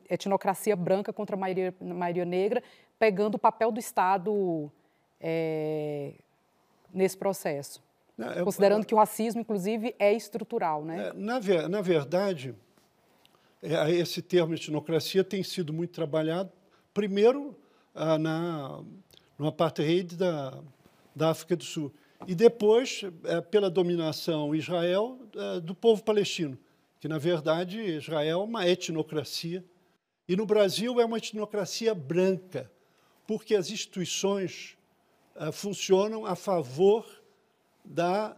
[0.09, 2.63] etnocracia branca contra a maioria, maioria negra,
[2.99, 4.71] pegando o papel do Estado
[5.21, 6.13] é,
[6.95, 7.83] nesse processo.
[8.45, 11.09] Considerando que o racismo, inclusive, é estrutural, né?
[11.09, 12.55] É, na, na verdade,
[13.63, 16.53] é, esse termo etnocracia tem sido muito trabalhado,
[16.93, 17.57] primeiro,
[17.95, 18.83] ah, na,
[19.39, 20.63] no apartheid da,
[21.17, 21.93] da África do Sul,
[22.27, 25.19] e depois é, pela dominação Israel
[25.65, 26.59] do povo palestino,
[27.01, 29.65] que, na verdade, Israel é uma etnocracia,
[30.29, 32.71] e no Brasil é uma etnocracia branca,
[33.27, 34.77] porque as instituições
[35.53, 37.22] funcionam a favor
[37.85, 38.37] da,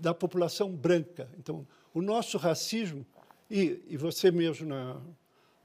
[0.00, 1.30] da população branca.
[1.38, 3.04] Então, o nosso racismo,
[3.50, 5.00] e, e você mesmo na,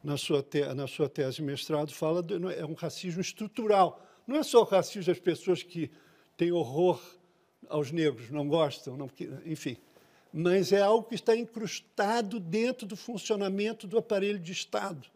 [0.04, 4.02] na, sua te, na sua tese de mestrado fala, de, é um racismo estrutural.
[4.26, 5.92] Não é só o racismo das pessoas que
[6.38, 7.02] têm horror
[7.70, 9.10] aos negros, não gostam, não,
[9.46, 9.78] enfim.
[10.32, 15.08] Mas é algo que está incrustado dentro do funcionamento do aparelho de Estado.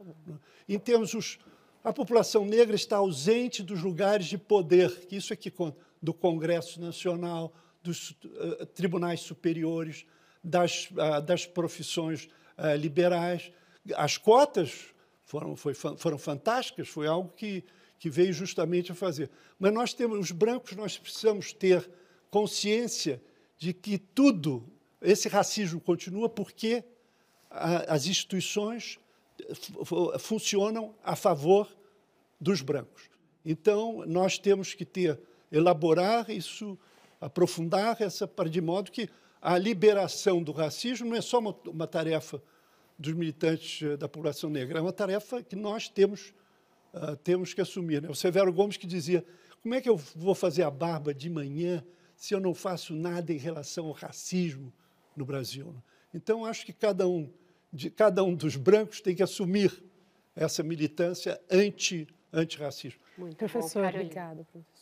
[0.69, 1.39] Em termos, os,
[1.83, 6.13] a população negra está ausente dos lugares de poder, que isso é que conta, do
[6.13, 7.51] Congresso Nacional,
[7.87, 10.05] dos uh, tribunais superiores,
[10.43, 13.51] das, uh, das profissões uh, liberais.
[13.95, 14.93] As cotas
[15.23, 17.63] foram, foi, foram fantásticas, foi algo que,
[17.97, 19.29] que veio justamente a fazer.
[19.57, 21.89] Mas nós temos, os brancos, nós precisamos ter
[22.29, 23.21] consciência
[23.57, 24.69] de que tudo,
[25.01, 26.83] esse racismo continua porque
[27.49, 28.99] as instituições
[30.19, 31.75] funcionam a favor
[32.39, 33.09] dos brancos.
[33.43, 35.19] Então, nós temos que ter,
[35.51, 36.77] elaborar isso
[37.19, 39.09] aprofundar essa de modo que
[39.41, 42.41] a liberação do racismo não é só uma, uma tarefa
[42.97, 46.33] dos militantes eh, da população negra, é uma tarefa que nós temos
[46.93, 48.01] uh, temos que assumir.
[48.01, 48.09] Né?
[48.09, 49.23] O Severo Gomes que dizia:
[49.61, 51.83] como é que eu vou fazer a barba de manhã
[52.15, 54.73] se eu não faço nada em relação ao racismo
[55.15, 55.75] no Brasil?
[56.13, 57.29] Então acho que cada um
[57.71, 59.83] de cada um dos brancos tem que assumir
[60.35, 62.99] essa militância anti antirracismo.
[63.17, 64.76] Muito professor, bom, obrigada, professor.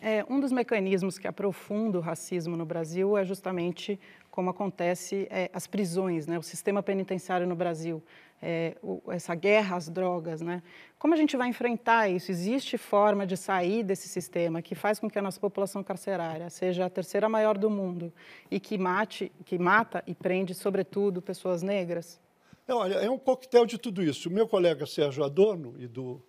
[0.00, 3.98] É, um dos mecanismos que aprofunda o racismo no Brasil é justamente
[4.30, 8.02] como acontece é, as prisões, né, o sistema penitenciário no Brasil,
[8.40, 10.40] é, o, essa guerra às drogas.
[10.40, 10.62] Né?
[10.98, 12.30] Como a gente vai enfrentar isso?
[12.30, 16.86] Existe forma de sair desse sistema que faz com que a nossa população carcerária seja
[16.86, 18.12] a terceira maior do mundo
[18.50, 22.18] e que, mate, que mata e prende, sobretudo, pessoas negras?
[22.66, 24.28] É, olha, é um coquetel de tudo isso.
[24.28, 26.22] O meu colega Sérgio Adorno e do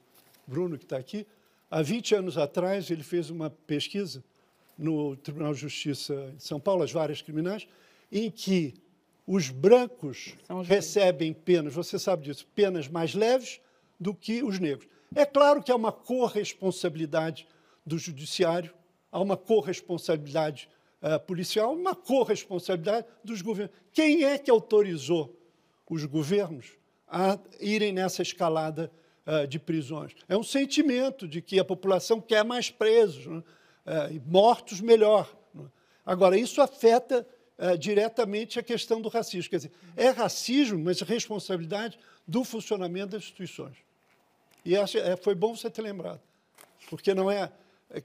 [0.46, 1.26] Bruno, que está aqui,
[1.74, 4.24] há 20 anos atrás, ele fez uma pesquisa
[4.78, 7.68] no Tribunal de Justiça de São Paulo, as várias criminais,
[8.12, 8.76] em que
[9.26, 10.36] os brancos
[10.66, 13.60] recebem penas, você sabe disso, penas mais leves
[14.00, 14.88] do que os negros.
[15.16, 17.48] É claro que há uma corresponsabilidade
[17.84, 18.72] do judiciário,
[19.12, 20.70] há uma corresponsabilidade
[21.02, 23.76] uh, policial, uma corresponsabilidade dos governos.
[23.92, 25.36] Quem é que autorizou
[25.90, 26.74] os governos
[27.08, 28.92] a irem nessa escalada
[29.26, 30.14] uh, de prisões?
[30.28, 33.44] É um sentimento de que a população quer mais presos, né?
[33.86, 35.34] uh, mortos melhor.
[35.54, 35.66] Né?
[36.06, 37.28] Agora, isso afeta
[37.58, 39.50] uh, diretamente a questão do racismo.
[39.50, 43.78] Quer dizer, é racismo, mas responsabilidade do funcionamento das instituições.
[44.66, 46.22] E acho, é, foi bom você ter lembrado,
[46.90, 47.52] porque não é,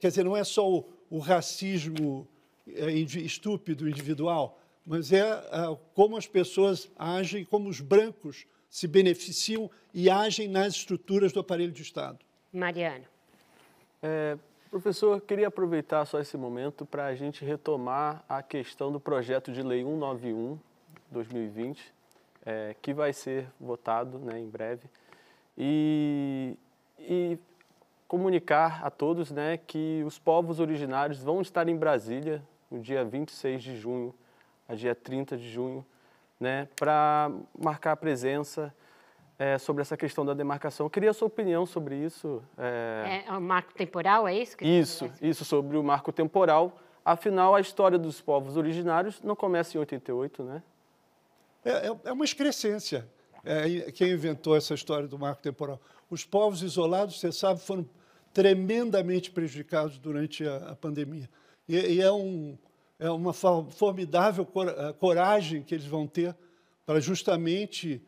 [0.00, 2.26] quer dizer, não é só o, o racismo
[2.66, 9.70] é, estúpido individual, mas é, é como as pessoas agem, como os brancos se beneficiam
[9.92, 12.18] e agem nas estruturas do aparelho de Estado.
[12.52, 13.04] Mariana.
[14.02, 14.38] É,
[14.70, 19.62] Professor, queria aproveitar só esse momento para a gente retomar a questão do projeto de
[19.62, 20.58] lei 191
[21.10, 21.82] 2020,
[22.44, 24.86] é, que vai ser votado né, em breve,
[25.56, 26.54] e,
[26.98, 27.38] e
[28.06, 33.62] comunicar a todos né, que os povos originários vão estar em Brasília no dia 26
[33.62, 34.14] de junho,
[34.68, 35.84] a dia 30 de junho,
[36.38, 38.74] né, para marcar a presença
[39.38, 40.86] é, sobre essa questão da demarcação.
[40.86, 42.42] Eu queria a sua opinião sobre isso.
[42.56, 44.56] É, é o marco temporal, é isso?
[44.56, 46.78] Que isso, isso sobre o marco temporal.
[47.04, 50.62] Afinal, a história dos povos originários não começa em 88, né?
[51.64, 53.08] É, é, é uma excrescência
[53.44, 55.80] é, quem inventou essa história do marco temporal.
[56.10, 57.88] Os povos isolados, você sabe, foram
[58.32, 61.28] tremendamente prejudicados durante a, a pandemia.
[61.68, 62.58] E, e, é, um,
[62.98, 64.46] é uma formidável
[64.98, 66.36] coragem que eles vão ter
[66.84, 68.02] para justamente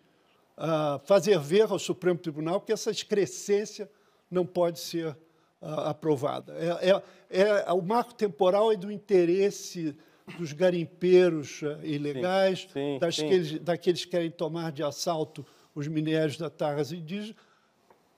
[1.05, 3.89] fazer ver ao Supremo Tribunal que essa excrescência
[4.31, 5.17] não pode ser
[5.61, 6.55] uh, aprovada.
[6.55, 9.97] É, é, é, o marco temporal é do interesse
[10.39, 13.59] dos garimpeiros uh, ilegais, sim, sim, sim.
[13.59, 15.45] daqueles que querem tomar de assalto
[15.75, 17.37] os minérios da terras indígenas,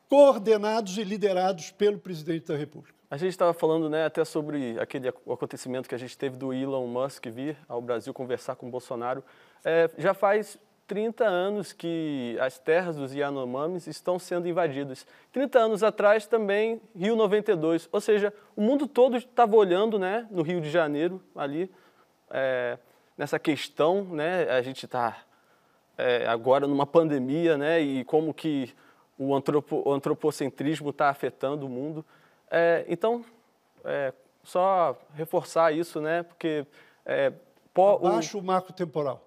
[0.08, 3.01] coordenados e liderados pelo presidente da República.
[3.12, 6.86] A gente estava falando né, até sobre aquele acontecimento que a gente teve do Elon
[6.86, 9.22] Musk vir ao Brasil conversar com o Bolsonaro.
[9.62, 10.56] É, já faz
[10.86, 15.06] 30 anos que as terras dos Yanomamis estão sendo invadidas.
[15.30, 20.40] 30 anos atrás também Rio 92, ou seja, o mundo todo estava olhando, né, no
[20.40, 21.70] Rio de Janeiro ali
[22.30, 22.78] é,
[23.18, 25.18] nessa questão, né, a gente está
[25.98, 28.72] é, agora numa pandemia, né, e como que
[29.18, 32.02] o, antropo, o antropocentrismo está afetando o mundo.
[32.54, 33.24] É, então,
[33.82, 34.12] é,
[34.44, 36.66] só reforçar isso, né, porque
[37.06, 37.32] é,
[37.74, 39.26] Abaixo o, o marco temporal.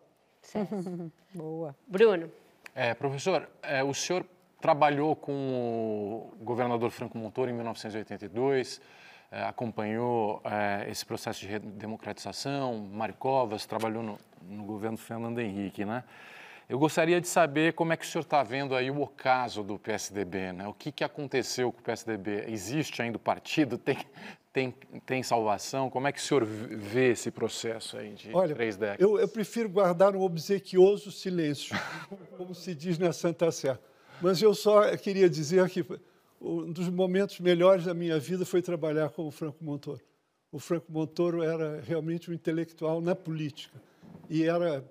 [1.33, 1.75] Boa.
[1.87, 2.31] Bruno.
[2.75, 4.23] É, professor, é, o senhor
[4.61, 8.79] trabalhou com o governador Franco Montoro em 1982,
[9.31, 16.03] é, acompanhou é, esse processo de democratização, Maricovas, trabalhou no, no governo Fernando Henrique, né?
[16.67, 19.77] Eu gostaria de saber como é que o senhor está vendo aí o ocaso do
[19.77, 20.67] PSDB, né?
[20.67, 22.45] O que, que aconteceu com o PSDB?
[22.47, 23.77] Existe ainda o partido?
[23.77, 23.99] Tem,
[24.51, 24.73] tem,
[25.05, 25.91] tem salvação?
[25.91, 28.99] Como é que o senhor vê esse processo aí de Olha, três décadas?
[28.99, 31.77] Eu, eu prefiro guardar um obsequioso silêncio,
[32.35, 33.77] como se diz na Santa Sé.
[34.19, 35.85] Mas eu só queria dizer que
[36.41, 40.01] um dos momentos melhores da minha vida foi trabalhar com o Franco Montoro.
[40.51, 43.79] O Franco Montoro era realmente um intelectual na política
[44.29, 44.83] e era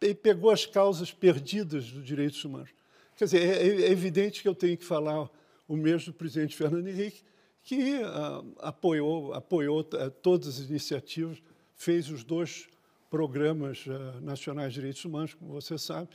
[0.00, 2.70] e pegou as causas perdidas dos direitos humanos.
[3.16, 5.28] Quer dizer, é, é evidente que eu tenho que falar
[5.68, 7.22] o mesmo do presidente Fernando Henrique,
[7.62, 11.42] que uh, apoiou, apoiou uh, todas as iniciativas,
[11.76, 12.66] fez os dois
[13.10, 16.08] programas uh, nacionais de direitos humanos, como você sabe,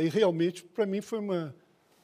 [0.00, 1.52] e realmente, para mim, foi uma,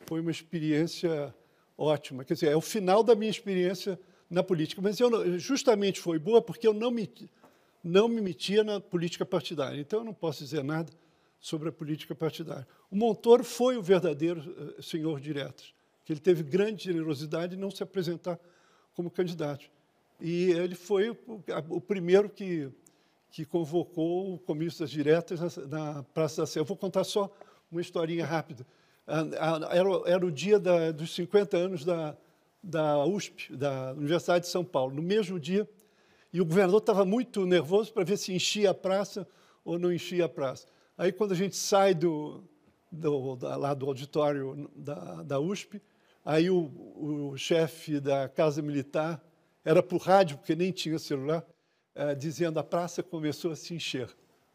[0.05, 1.32] foi uma experiência
[1.77, 2.24] ótima.
[2.24, 3.97] Quer dizer, é o final da minha experiência
[4.28, 7.09] na política, mas eu, justamente foi boa porque eu não me,
[7.85, 9.81] não me metia na política partidária.
[9.81, 10.90] Então, eu não posso dizer nada
[11.40, 12.66] sobre a política partidária.
[12.90, 15.74] O Montoro foi o verdadeiro senhor diretos,
[16.05, 18.39] que ele teve grande generosidade em não se apresentar
[18.94, 19.70] como candidato.
[20.20, 22.69] E ele foi o, primeiro que,
[23.31, 26.59] que convocou o comício das diretas na, na Praça da Sé.
[26.59, 27.32] Eu vou contar só
[27.70, 28.66] uma historinha rápida.
[29.06, 32.16] Era, era o dia da, dos 50 anos da,
[32.62, 35.69] da USP, da Universidade de São Paulo, no mesmo dia,
[36.32, 39.27] e o governador estava muito nervoso para ver se enchia a praça
[39.65, 40.66] ou não enchia a praça.
[40.98, 42.42] Aí, quando a gente sai do,
[42.90, 45.80] do, da, lá do auditório da, da USP,
[46.24, 49.22] aí o, o chefe da Casa Militar,
[49.64, 51.46] era por rádio, porque nem tinha celular,
[51.94, 54.08] é, dizendo a praça começou a se encher.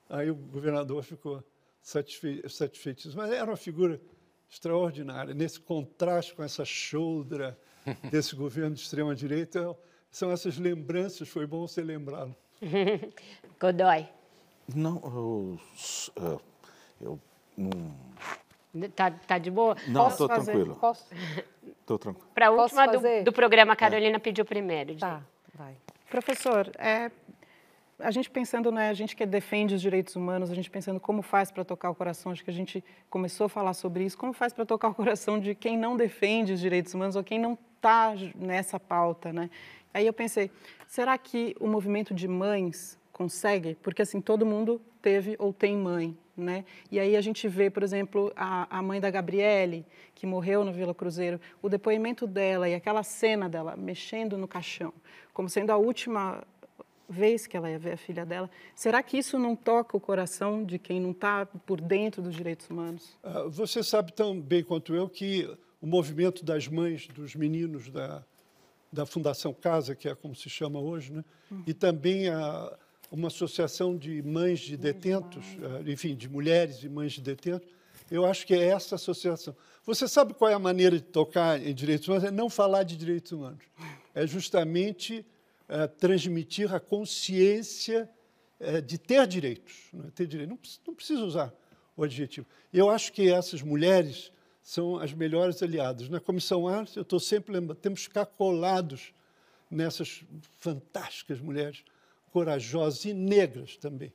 [0.09, 1.41] Aí o governador ficou
[1.81, 3.09] satisfe satisfeito.
[3.15, 4.01] Mas era uma figura
[4.49, 7.57] extraordinária, nesse contraste com essa choldra
[8.11, 9.73] desse governo de extrema-direita,
[10.11, 12.35] são essas lembranças, foi bom você lembrá-lo.
[13.59, 14.07] Godoy.
[14.73, 15.59] Não, eu,
[16.15, 16.41] eu,
[17.01, 17.19] eu
[17.57, 18.89] não...
[18.95, 19.75] Tá, tá de boa?
[19.87, 20.75] Não, estou tranquilo.
[20.75, 21.05] Posso?
[21.81, 22.27] Estou tranquilo.
[22.33, 24.95] Para a última do, do programa, a Carolina pediu primeiro.
[24.95, 25.21] Tá,
[25.53, 25.75] vai.
[26.09, 27.11] Professor, é,
[27.99, 31.21] a gente pensando, né, a gente que defende os direitos humanos, a gente pensando como
[31.21, 34.33] faz para tocar o coração, acho que a gente começou a falar sobre isso, como
[34.33, 37.57] faz para tocar o coração de quem não defende os direitos humanos ou quem não
[37.75, 39.49] está nessa pauta, né?
[39.93, 40.49] Aí eu pensei,
[40.87, 43.77] será que o movimento de mães consegue?
[43.81, 46.65] Porque assim, todo mundo teve ou tem mãe, né?
[46.91, 49.85] E aí a gente vê, por exemplo, a, a mãe da Gabriele,
[50.15, 54.91] que morreu no Vila Cruzeiro, o depoimento dela e aquela cena dela mexendo no caixão,
[55.31, 56.43] como sendo a última
[57.07, 58.49] vez que ela ia ver a filha dela.
[58.75, 62.67] Será que isso não toca o coração de quem não está por dentro dos direitos
[62.69, 63.17] humanos?
[63.21, 65.47] Ah, Você sabe tão bem quanto eu que
[65.79, 68.23] o movimento das mães, dos meninos da,
[68.91, 71.23] da Fundação Casa, que é como se chama hoje, né?
[71.67, 72.73] e também a,
[73.13, 77.69] uma associação de mães de detentos, ah, enfim, de mulheres e mães de detentos,
[78.09, 79.55] eu acho que é essa associação.
[79.85, 82.23] Você sabe qual é a maneira de tocar em direitos humanos?
[82.25, 83.63] É não falar de direitos humanos.
[84.15, 85.23] É justamente
[85.69, 88.09] eh, transmitir a consciência
[88.59, 89.89] eh, de ter direitos.
[89.93, 90.09] Né?
[90.15, 90.49] Ter direito.
[90.49, 91.53] Não, precisa- não precisa usar
[91.95, 92.47] o adjetivo.
[92.73, 94.31] Eu acho que essas mulheres
[94.63, 96.09] são as melhores aliadas.
[96.09, 99.13] Na Comissão Arte, eu estou sempre lembrando, temos que ficar colados
[99.69, 100.23] nessas
[100.57, 101.83] fantásticas mulheres,
[102.33, 104.11] corajosas e negras também.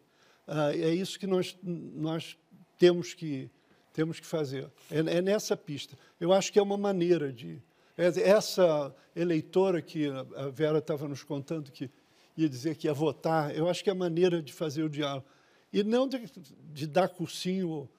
[0.47, 2.37] Ah, é isso que nós, nós
[2.77, 3.49] temos, que,
[3.93, 4.69] temos que fazer.
[4.91, 5.97] É, é nessa pista.
[6.21, 7.63] Eu acho que é uma maneira de.
[7.97, 11.89] é- Essa eleitora que a Vera estava nos contando que
[12.37, 15.27] ia dizer que ia votar, eu acho que é a maneira de fazer o diálogo.
[15.73, 16.19] E não de,
[16.73, 17.91] de dar cursinho ou,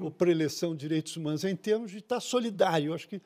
[0.00, 2.88] ou preleção de direitos humanos, é em termos de estar solidário.
[2.90, 3.20] Eu acho que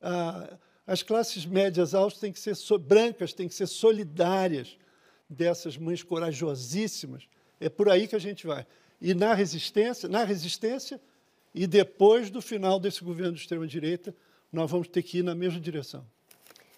[0.00, 0.56] ah,
[0.86, 4.78] as classes médias altas têm que ser so- brancas, têm que ser solidárias
[5.28, 7.28] dessas mães corajosíssimas.
[7.60, 8.66] É por aí que a gente vai.
[9.00, 11.00] E na resistência, na resistência
[11.54, 14.14] e depois do final desse governo de extrema direita,
[14.52, 16.06] nós vamos ter que ir na mesma direção.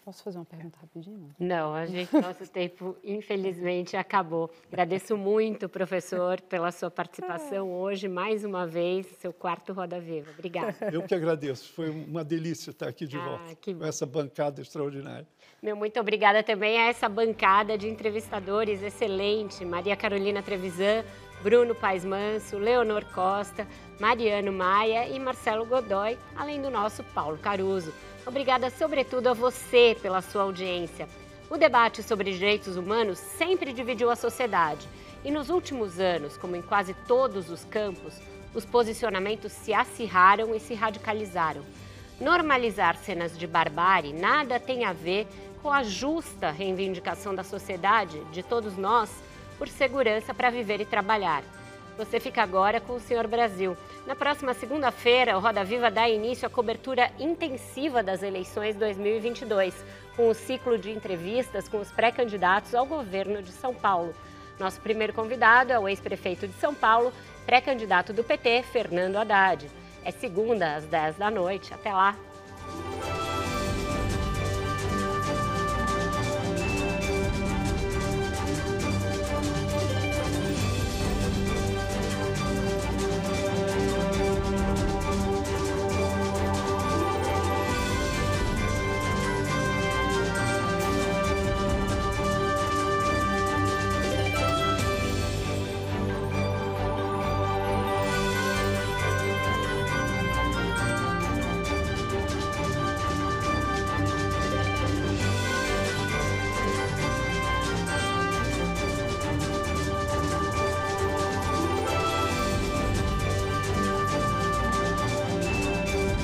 [0.04, 1.28] Posso fazer uma pergunta rapidinho?
[1.38, 4.50] Não, a gente, nosso tempo, infelizmente, acabou.
[4.72, 10.30] Agradeço muito, professor, pela sua participação hoje, mais uma vez, seu quarto Roda Viva.
[10.32, 10.74] Obrigada.
[10.90, 11.72] Eu que agradeço.
[11.72, 15.26] Foi uma delícia estar aqui de Ah, volta que com essa bancada extraordinária.
[15.62, 21.04] Meu muito obrigada também a essa bancada de entrevistadores excelente, Maria Carolina Trevisan,
[21.42, 23.66] Bruno Paes Manso, Leonor Costa,
[23.98, 27.92] Mariano Maia e Marcelo Godoy, além do nosso Paulo Caruso.
[28.26, 31.08] Obrigada, sobretudo, a você pela sua audiência.
[31.48, 34.86] O debate sobre direitos humanos sempre dividiu a sociedade.
[35.24, 38.14] E nos últimos anos, como em quase todos os campos,
[38.54, 41.62] os posicionamentos se acirraram e se radicalizaram.
[42.20, 45.26] Normalizar cenas de barbárie nada tem a ver
[45.62, 49.10] com a justa reivindicação da sociedade, de todos nós,
[49.58, 51.42] por segurança para viver e trabalhar.
[51.96, 53.76] Você fica agora com o Senhor Brasil.
[54.06, 59.74] Na próxima segunda-feira, o Roda Viva dá início à cobertura intensiva das eleições 2022,
[60.16, 64.14] com o ciclo de entrevistas com os pré-candidatos ao governo de São Paulo.
[64.58, 67.12] Nosso primeiro convidado é o ex-prefeito de São Paulo,
[67.46, 69.70] pré-candidato do PT, Fernando Haddad.
[70.04, 71.72] É segunda, às 10 da noite.
[71.72, 72.16] Até lá!